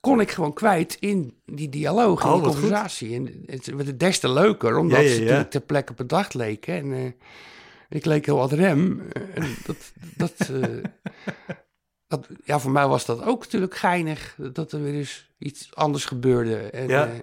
kon 0.00 0.20
ik 0.20 0.30
gewoon 0.30 0.52
kwijt 0.52 0.96
in 1.00 1.36
die 1.46 1.68
dialoog, 1.68 2.22
in 2.22 2.28
Oh, 2.28 2.34
die 2.34 2.42
goed. 2.44 2.52
conversatie. 2.52 3.14
En 3.14 3.42
het 3.46 3.66
werd 3.66 4.00
des 4.00 4.18
te 4.18 4.28
leuker, 4.28 4.76
omdat 4.76 5.00
Ja, 5.00 5.04
ja, 5.06 5.12
ze 5.14 5.20
natuurlijk 5.20 5.50
ter 5.50 5.60
plekke 5.60 5.92
bedacht 5.92 6.34
leken. 6.34 6.74
En 6.74 6.92
eh, 6.92 7.12
ik 7.92 8.04
leek 8.04 8.26
heel 8.26 8.36
wat 8.36 8.52
rem. 8.52 9.00
En 9.34 9.56
dat, 9.64 9.92
dat, 10.16 10.48
eh, 10.50 10.68
dat, 12.08 12.28
ja, 12.44 12.58
voor 12.60 12.70
mij 12.70 12.86
was 12.86 13.04
dat 13.06 13.22
ook 13.22 13.40
natuurlijk 13.42 13.76
geinig, 13.76 14.36
dat 14.52 14.72
er 14.72 14.82
weer 14.82 14.94
eens 14.94 15.30
iets 15.38 15.74
anders 15.74 16.04
gebeurde. 16.04 16.56
En, 16.56 16.88
Ja. 16.88 17.06
eh, 17.06 17.18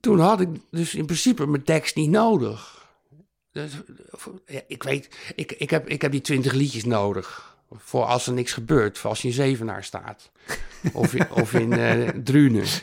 toen 0.00 0.18
had 0.20 0.40
ik 0.40 0.48
dus 0.70 0.94
in 0.94 1.06
principe 1.06 1.46
mijn 1.46 1.62
tekst 1.64 1.96
niet 1.96 2.10
nodig. 2.10 2.84
Dus, 3.52 3.72
ja, 4.46 4.60
ik 4.66 4.82
weet, 4.82 5.16
ik, 5.34 5.52
ik, 5.52 5.70
heb, 5.70 5.88
ik 5.88 6.02
heb 6.02 6.10
die 6.12 6.20
twintig 6.20 6.52
liedjes 6.52 6.84
nodig. 6.84 7.56
Voor 7.70 8.04
als 8.04 8.26
er 8.26 8.32
niks 8.32 8.52
gebeurt, 8.52 8.98
voor 8.98 9.10
als 9.10 9.22
je 9.22 9.28
in 9.28 9.34
Zevenaar 9.34 9.84
staat. 9.84 10.30
Of 10.92 11.14
in, 11.14 11.30
of 11.30 11.52
in 11.52 11.72
eh 11.72 12.08
Drunen. 12.08 12.64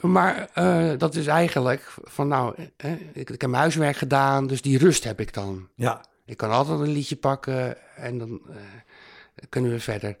Maar 0.00 0.48
eh, 0.54 0.98
dat 0.98 1.14
is 1.14 1.26
eigenlijk 1.26 1.94
van 2.04 2.28
nou, 2.28 2.54
eh, 2.76 2.92
ik, 2.92 3.30
ik 3.30 3.40
heb 3.40 3.50
mijn 3.50 3.62
huiswerk 3.62 3.96
gedaan, 3.96 4.46
dus 4.46 4.62
die 4.62 4.78
rust 4.78 5.04
heb 5.04 5.20
ik 5.20 5.34
dan. 5.34 5.68
ja. 5.74 6.04
Ik 6.24 6.36
kan 6.36 6.50
altijd 6.50 6.80
een 6.80 6.88
liedje 6.92 7.16
pakken 7.16 7.76
en 7.96 8.18
dan 8.18 8.40
eh, 8.50 8.56
kunnen 9.48 9.70
we 9.70 9.80
verder. 9.80 10.16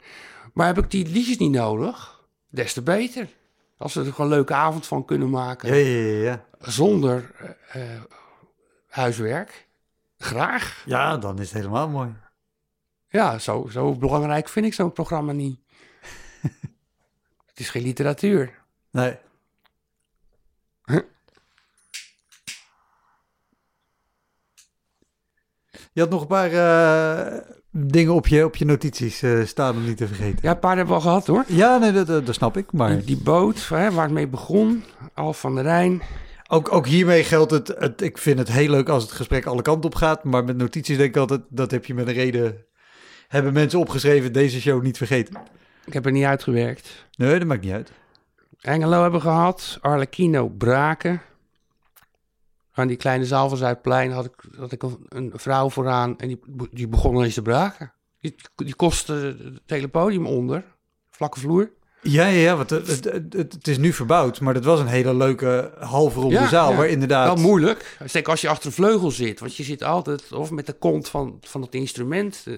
Maar 0.52 0.66
heb 0.66 0.78
ik 0.78 0.90
die 0.90 1.06
liedjes 1.08 1.36
niet 1.38 1.50
nodig, 1.50 2.24
des 2.48 2.72
te 2.72 2.82
beter. 2.82 3.28
Als 3.78 3.94
we 3.94 4.00
er 4.04 4.12
gewoon 4.12 4.30
een 4.30 4.36
leuke 4.36 4.54
avond 4.54 4.86
van 4.86 5.04
kunnen 5.04 5.30
maken, 5.30 5.68
Ja, 5.68 5.74
ja, 5.74 6.06
ja, 6.06 6.22
ja. 6.22 6.44
zonder 6.70 7.30
eh, 7.72 7.82
huiswerk. 8.88 9.68
Graag. 10.18 10.82
Ja, 10.86 11.16
dan 11.16 11.38
is 11.38 11.48
het 11.48 11.58
helemaal 11.58 11.88
mooi. 11.88 12.14
Ja, 13.08 13.38
zo, 13.38 13.66
zo 13.70 13.94
belangrijk 13.94 14.48
vind 14.48 14.66
ik 14.66 14.74
zo'n 14.74 14.92
programma 14.92 15.32
niet. 15.32 15.60
het 17.46 17.60
is 17.60 17.70
geen 17.70 17.82
literatuur. 17.82 18.62
Nee. 18.90 19.16
Je 25.92 26.00
had 26.00 26.10
nog 26.10 26.20
een 26.20 26.26
paar 26.26 26.52
eh, 26.52 27.38
dingen 27.70 28.14
op 28.14 28.26
je, 28.26 28.44
op 28.44 28.56
je 28.56 28.64
notities 28.64 29.22
eh, 29.22 29.44
staan 29.44 29.76
om 29.76 29.84
niet 29.84 29.96
te 29.96 30.06
vergeten. 30.06 30.38
Ja, 30.42 30.50
een 30.50 30.58
paar 30.58 30.76
hebben 30.76 30.94
we 30.94 31.00
al 31.00 31.06
gehad 31.06 31.26
hoor. 31.26 31.44
Ja, 31.48 31.78
nee, 31.78 31.92
dat, 31.92 32.06
dat 32.06 32.26
dat 32.26 32.34
snap 32.34 32.56
ik. 32.56 32.72
Maar 32.72 32.90
Die, 32.96 33.04
die 33.04 33.16
boot 33.16 33.68
hè, 33.68 33.90
waar 33.90 34.04
het 34.04 34.12
mee 34.14 34.28
begon, 34.28 34.84
Al 35.14 35.32
van 35.32 35.54
de 35.54 35.60
Rijn. 35.60 36.02
ook, 36.48 36.72
ook 36.72 36.86
hiermee 36.86 37.24
geldt 37.24 37.50
het, 37.50 37.68
het. 37.78 38.00
Ik 38.02 38.18
vind 38.18 38.38
het 38.38 38.48
heel 38.52 38.70
leuk 38.70 38.88
als 38.88 39.02
het 39.02 39.12
gesprek 39.12 39.46
alle 39.46 39.62
kanten 39.62 39.90
op 39.90 39.94
gaat. 39.94 40.24
Maar 40.24 40.44
met 40.44 40.56
notities 40.56 40.96
denk 40.96 41.08
ik 41.10 41.16
altijd, 41.16 41.40
dat 41.48 41.70
heb 41.70 41.84
je 41.84 41.94
met 41.94 42.06
een 42.06 42.14
reden. 42.14 42.64
Hebben 43.28 43.52
mensen 43.52 43.78
opgeschreven, 43.78 44.32
deze 44.32 44.60
show 44.60 44.82
niet 44.82 44.96
vergeten. 44.96 45.40
Ik 45.84 45.92
heb 45.92 46.06
er 46.06 46.12
niet 46.12 46.24
uitgewerkt. 46.24 47.06
Nee, 47.16 47.38
dat 47.38 47.48
maakt 47.48 47.62
niet 47.62 47.72
uit. 47.72 47.90
Engelo 48.66 49.02
hebben 49.02 49.20
gehad, 49.20 49.78
Arlecchino 49.80 50.48
Braken. 50.48 51.22
Aan 52.72 52.86
die 52.86 52.96
kleine 52.96 53.24
zaal 53.24 53.48
van 53.48 53.58
Zuidplein 53.58 54.10
had 54.10 54.24
ik, 54.24 54.32
had 54.56 54.72
ik 54.72 54.82
een, 54.82 55.06
een 55.08 55.32
vrouw 55.34 55.70
vooraan 55.70 56.18
en 56.18 56.28
die, 56.28 56.40
die 56.70 56.88
begon 56.88 57.16
ineens 57.16 57.34
te 57.34 57.42
braken. 57.42 57.92
Die, 58.20 58.34
die 58.54 58.74
kostte 58.74 59.12
het 59.42 59.62
hele 59.66 59.88
podium 59.88 60.26
onder, 60.26 60.64
vlakke 61.10 61.40
vloer. 61.40 61.70
Ja, 62.02 62.26
ja, 62.26 62.40
ja 62.40 62.56
want 62.56 62.70
het, 62.70 63.04
het, 63.30 63.68
is 63.68 63.78
nu 63.78 63.92
verbouwd. 63.92 64.40
Maar 64.40 64.54
dat 64.54 64.64
was 64.64 64.80
een 64.80 64.86
hele 64.86 65.14
leuke 65.14 65.72
halve 65.78 66.20
ronde 66.20 66.34
Ja, 66.34 66.48
zaal. 66.48 66.70
ja. 66.70 66.76
Waar 66.76 66.88
inderdaad... 66.88 67.26
Wel 67.34 67.44
moeilijk, 67.44 67.98
zeker 68.04 68.30
als 68.30 68.40
je 68.40 68.48
achter 68.48 68.66
een 68.66 68.72
vleugel 68.72 69.10
zit. 69.10 69.40
Want 69.40 69.56
je 69.56 69.62
zit 69.62 69.82
altijd 69.82 70.32
of 70.32 70.50
met 70.50 70.66
de 70.66 70.72
kont 70.72 71.08
van, 71.08 71.38
van 71.40 71.62
het 71.62 71.74
instrument 71.74 72.44
eh, 72.46 72.54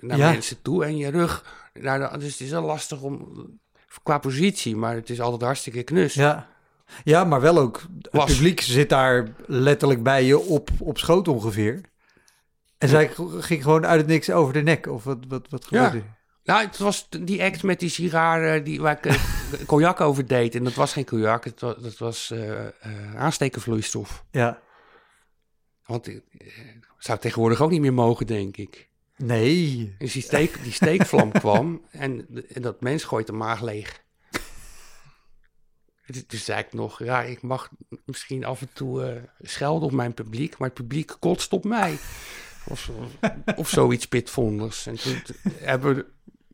naar 0.00 0.18
Ja. 0.18 0.30
mensen 0.30 0.62
toe 0.62 0.84
en 0.84 0.96
je 0.96 1.10
rug. 1.10 1.44
Naar 1.80 1.98
de, 2.12 2.18
dus 2.18 2.32
het 2.32 2.40
is 2.40 2.50
wel 2.50 2.62
lastig 2.62 3.02
om, 3.02 3.28
qua 4.02 4.18
positie, 4.18 4.76
maar 4.76 4.94
het 4.94 5.10
is 5.10 5.20
altijd 5.20 5.42
hartstikke 5.42 5.82
knus. 5.82 6.14
Ja. 6.14 6.48
ja, 7.04 7.24
maar 7.24 7.40
wel 7.40 7.58
ook. 7.58 7.82
Het 8.02 8.08
Was. 8.12 8.32
publiek 8.32 8.60
zit 8.60 8.88
daar 8.88 9.28
letterlijk 9.46 10.02
bij 10.02 10.24
je 10.24 10.38
op, 10.38 10.70
op 10.78 10.98
schoot 10.98 11.28
ongeveer. 11.28 11.80
En 12.78 12.88
zij 12.88 13.10
ging 13.38 13.62
gewoon 13.62 13.86
uit 13.86 14.00
het 14.00 14.08
niks 14.08 14.30
over 14.30 14.52
de 14.52 14.62
nek. 14.62 14.86
Of 14.86 15.04
wat, 15.04 15.18
wat, 15.28 15.46
wat 15.48 15.66
Ja. 15.70 15.84
gebeurde? 15.84 16.06
Nou, 16.44 16.66
het 16.66 16.78
was 16.78 17.08
die 17.08 17.42
act 17.42 17.62
met 17.62 17.80
die 17.80 17.88
sigaar 17.88 18.42
eh, 18.54 18.64
die, 18.64 18.80
waar 18.80 18.96
ik 18.96 19.06
eh, 19.06 19.22
cognac 19.66 20.00
over 20.00 20.26
deed. 20.26 20.54
En 20.54 20.64
dat 20.64 20.74
was 20.74 20.92
geen 20.92 21.04
cognac, 21.04 21.44
het 21.44 21.60
was, 21.60 21.76
dat 21.76 21.98
was 21.98 22.30
eh, 22.30 22.66
aanstekenvloeistof. 23.16 24.24
Ja. 24.30 24.60
Want 25.86 26.06
ik 26.08 26.22
eh, 26.38 26.46
zou 26.98 27.18
tegenwoordig 27.18 27.60
ook 27.60 27.70
niet 27.70 27.80
meer 27.80 27.94
mogen, 27.94 28.26
denk 28.26 28.56
ik. 28.56 28.88
Nee. 29.22 29.94
Dus 29.98 30.12
die, 30.12 30.22
steek, 30.22 30.62
die 30.62 30.72
steekvlam 30.72 31.32
kwam 31.42 31.82
en, 31.90 32.26
en 32.54 32.62
dat 32.62 32.80
mens 32.80 33.04
gooit 33.04 33.26
de 33.26 33.32
maag 33.32 33.60
leeg. 33.60 34.02
Dus- 36.26 36.44
zei 36.44 36.60
ik 36.60 36.72
nog, 36.72 37.04
ja, 37.04 37.22
ik 37.22 37.42
mag 37.42 37.70
misschien 38.04 38.44
af 38.44 38.60
en 38.60 38.68
toe 38.72 39.04
eh, 39.04 39.22
schelden 39.40 39.88
op 39.88 39.94
mijn 39.94 40.14
publiek, 40.14 40.58
maar 40.58 40.68
het 40.68 40.76
publiek 40.76 41.16
kotst 41.18 41.52
op 41.52 41.64
mij. 41.64 41.98
Of, 42.64 42.88
of, 42.88 43.10
of 43.56 43.68
zoiets 43.68 44.06
pitvonders. 44.06 44.86
En 44.86 44.94
toen 44.94 45.22
hebben 45.52 45.94
we, 45.94 46.06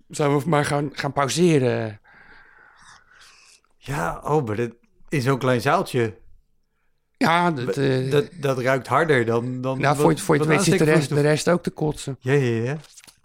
zijn 0.09 0.39
we 0.39 0.49
maar 0.49 0.65
gaan, 0.65 0.91
gaan 0.93 1.13
pauzeren. 1.13 2.01
Ja, 3.79 4.21
oh, 4.25 4.47
maar 4.47 4.69
in 5.09 5.23
zo'n 5.23 5.39
klein 5.39 5.61
zaaltje, 5.61 6.19
Ja, 7.19 7.51
dat, 7.51 7.77
eh, 7.77 8.11
dat, 8.11 8.29
dat 8.41 8.59
ruikt 8.59 8.87
harder 8.87 9.25
dan... 9.25 9.61
dan 9.61 9.81
nou, 9.81 9.97
voor, 9.97 10.11
je- 10.11 10.19
voor 10.19 10.35
je 10.35 10.41
het 10.41 10.51
weet 10.51 10.63
zit 10.63 10.79
de 10.79 10.85
rest, 10.85 11.09
de 11.09 11.21
rest 11.21 11.49
ook 11.49 11.63
te 11.63 11.71
kotsen. 11.71 12.17
Ja, 12.21 12.33
ja, 12.33 12.63
ja. 12.65 12.77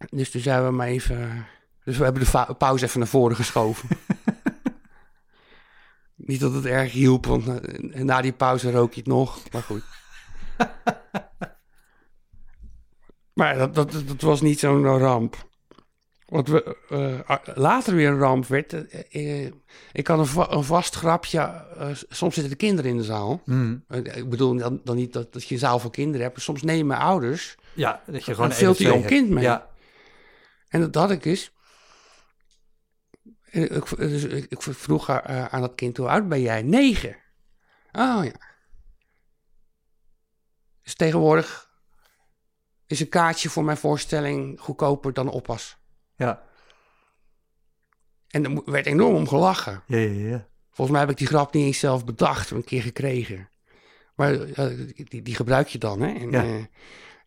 Dus 0.10 0.32
toen 0.32 0.42
zijn 0.42 0.66
we 0.66 0.72
maar 0.72 0.88
even... 0.88 1.46
Dus 1.84 1.98
we 1.98 2.04
hebben 2.04 2.24
de 2.32 2.56
pauze 2.58 2.86
even 2.86 3.00
naar 3.00 3.08
voren 3.08 3.36
geschoven. 3.36 3.90
Niet 6.16 6.40
dat 6.40 6.54
het 6.54 6.66
erg 6.66 6.92
hielp, 6.92 7.26
want 7.26 7.46
na, 7.46 7.60
na 8.04 8.22
die 8.22 8.32
pauze 8.32 8.72
rook 8.72 8.94
je 8.94 9.00
het 9.00 9.10
nog. 9.10 9.40
Maar 9.52 9.62
goed. 9.62 9.84
maar 13.34 13.58
dat, 13.58 13.76
dat, 13.76 13.92
dat 14.08 14.22
was 14.22 14.42
niet 14.42 14.60
zo'n 14.60 14.86
ramp. 14.86 15.50
Wat 16.32 16.48
we, 16.48 16.78
eh, 16.90 17.56
later 17.56 17.96
weer 17.96 18.10
een 18.10 18.20
ramp 18.20 18.46
werd. 18.46 18.74
eh, 18.74 19.44
eh, 19.46 19.52
ik 19.92 20.08
had 20.08 20.20
een, 20.20 20.26
va- 20.26 20.52
een 20.52 20.64
vast 20.64 20.96
grapje. 20.96 21.66
soms 22.10 22.34
zitten 22.34 22.52
de 22.52 22.58
kinderen 22.58 22.92
in 22.92 22.98
de 22.98 23.04
zaal. 23.04 23.42
Hm. 23.46 23.78
Eh, 23.88 23.98
ik 24.18 24.30
bedoel 24.30 24.58
dan, 24.58 24.82
dan 24.84 24.96
niet 24.96 25.14
dat, 25.14 25.34
dat 25.34 25.48
je 25.48 25.54
een 25.54 25.60
zaal 25.60 25.80
voor 25.80 25.92
kinderen 25.92 26.22
hebt. 26.22 26.34
maar 26.36 26.44
Soms 26.44 26.62
nemen 26.62 26.88
mijn 26.88 27.00
ouders 27.02 27.56
Ja, 27.74 28.02
dat 28.06 28.26
je 28.26 28.34
gewoon 28.34 28.50
een 28.50 28.56
veel 28.56 28.74
te 28.74 28.82
NSC 28.84 28.90
jong 28.92 29.02
hebt. 29.02 29.14
kind 29.14 29.30
mee. 29.30 29.44
Ja, 29.44 29.70
En 30.70 30.80
dat 30.82 30.96
had 30.96 31.12
ik 31.12 31.26
eens. 31.26 31.52
En 33.46 33.76
Ik, 33.76 33.98
dus 33.98 34.24
ik, 34.24 34.46
ik 34.50 34.62
vroeg 34.62 35.10
aan 35.10 35.62
dat 35.62 35.76
kind, 35.76 35.98
hoe 35.98 36.08
oud 36.10 36.30
ben 36.30 36.42
jij? 36.42 36.62
Negen. 36.62 37.16
Oh 37.92 38.22
ja. 38.24 38.50
Dus 40.84 40.96
tegenwoordig 40.96 41.70
is 42.88 43.00
een 43.00 43.10
kaartje 43.10 43.50
voor 43.50 43.64
mijn 43.64 43.78
voorstelling 43.78 44.60
goedkoper 44.60 45.14
dan 45.14 45.30
oppas. 45.30 45.80
Ja, 46.22 46.44
En 48.28 48.44
er 48.46 48.62
werd 48.72 48.86
enorm 48.86 49.16
om 49.16 49.28
gelachen. 49.28 49.84
ja, 49.88 49.98
ja, 49.98 50.30
ja. 50.30 50.48
Volgens 50.72 50.90
mij 50.98 51.00
heb 51.00 51.10
ik 51.10 51.18
die 51.18 51.28
grap 51.28 51.54
niet 51.54 51.66
eens 51.66 51.80
zelf 51.80 52.06
bedacht, 52.06 52.52
een 52.52 52.64
keer 52.64 52.82
gekregen. 52.82 53.50
Maar 54.16 54.34
eh, 54.34 54.66
die, 55.08 55.22
die 55.22 55.36
gebruik 55.36 55.68
je 55.68 55.78
dan, 55.78 56.02
hè? 56.02 56.14
En, 56.14 56.32
Ja. 56.32 56.44
eh, 56.44 56.50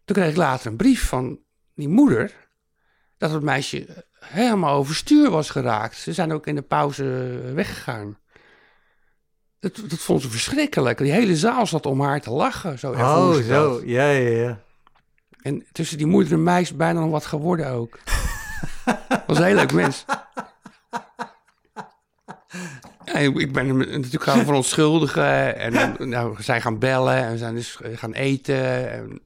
toen 0.05 0.17
kreeg 0.17 0.31
ik 0.31 0.37
later 0.37 0.67
een 0.71 0.77
brief 0.77 1.09
van 1.09 1.39
die 1.75 1.89
moeder... 1.89 2.33
dat 3.19 3.31
het 3.31 3.43
meisje 3.43 4.05
helemaal 4.21 4.75
overstuur 4.77 5.31
was 5.31 5.51
geraakt. 5.51 5.97
Ze 5.97 6.13
zijn 6.13 6.33
ook 6.33 6.47
in 6.47 6.55
de 6.55 6.63
pauze 6.63 7.05
weggegaan. 7.55 8.19
Dat, 9.59 9.77
dat 9.89 9.99
vond 9.99 10.23
ze 10.23 10.31
verschrikkelijk. 10.31 10.99
Die 10.99 11.13
hele 11.13 11.37
zaal 11.37 11.67
zat 11.67 11.87
om 11.87 12.01
haar 12.01 12.21
te 12.21 12.31
lachen. 12.31 12.79
Zo 12.79 12.91
Oh, 12.91 13.33
dat. 13.35 13.45
zo. 13.45 13.81
Ja, 13.85 14.11
ja, 14.11 14.29
ja. 14.29 14.61
En 15.43 15.67
tussen 15.73 15.99
die 15.99 16.07
moeder 16.07 16.33
en 16.33 16.43
mij 16.43 16.61
is 16.61 16.77
bijna 16.77 17.01
nog 17.01 17.11
wat 17.11 17.27
geworden 17.27 17.69
ook. 17.71 17.99
was 19.27 19.39
een 19.39 19.45
heel 19.45 19.55
leuk 19.55 19.73
mens. 19.73 20.05
Ik 23.15 23.53
ben 23.53 23.67
hem 23.67 23.79
natuurlijk 23.79 24.23
gaan 24.23 24.45
verontschuldigen. 24.45 25.57
En 25.57 26.09
nou, 26.09 26.35
we 26.37 26.43
zijn 26.43 26.63
gaan 26.63 26.79
bellen 26.79 27.15
en 27.15 27.31
we 27.31 27.39
zijn 27.39 27.55
dus 27.55 27.79
gaan 27.95 28.13
eten. 28.13 28.93
En... 28.93 29.21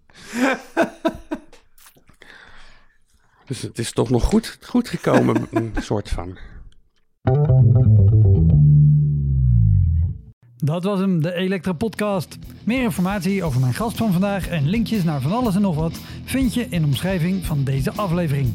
Dus 3.48 3.62
het 3.62 3.78
is 3.78 3.92
toch 3.92 4.11
nog 4.11 4.24
goed, 4.24 4.59
goed 4.62 4.88
gekomen, 4.88 5.46
een 5.50 5.72
soort 5.80 6.09
van. 6.09 6.38
Dat 10.56 10.84
was 10.84 10.98
hem, 11.00 11.22
de 11.22 11.34
Elektra 11.34 11.72
Podcast. 11.72 12.38
Meer 12.64 12.82
informatie 12.82 13.44
over 13.44 13.61
mijn 13.61 13.74
gast 13.74 13.96
van 13.96 14.12
vandaag 14.12 14.48
en 14.48 14.68
linkjes 14.68 15.04
naar 15.04 15.20
van 15.20 15.32
alles 15.32 15.54
en 15.54 15.61
nog 15.61 15.74
wat 15.74 16.00
vind 16.24 16.54
je 16.54 16.66
in 16.68 16.80
de 16.80 16.86
omschrijving 16.86 17.46
van 17.46 17.64
deze 17.64 17.92
aflevering. 17.92 18.54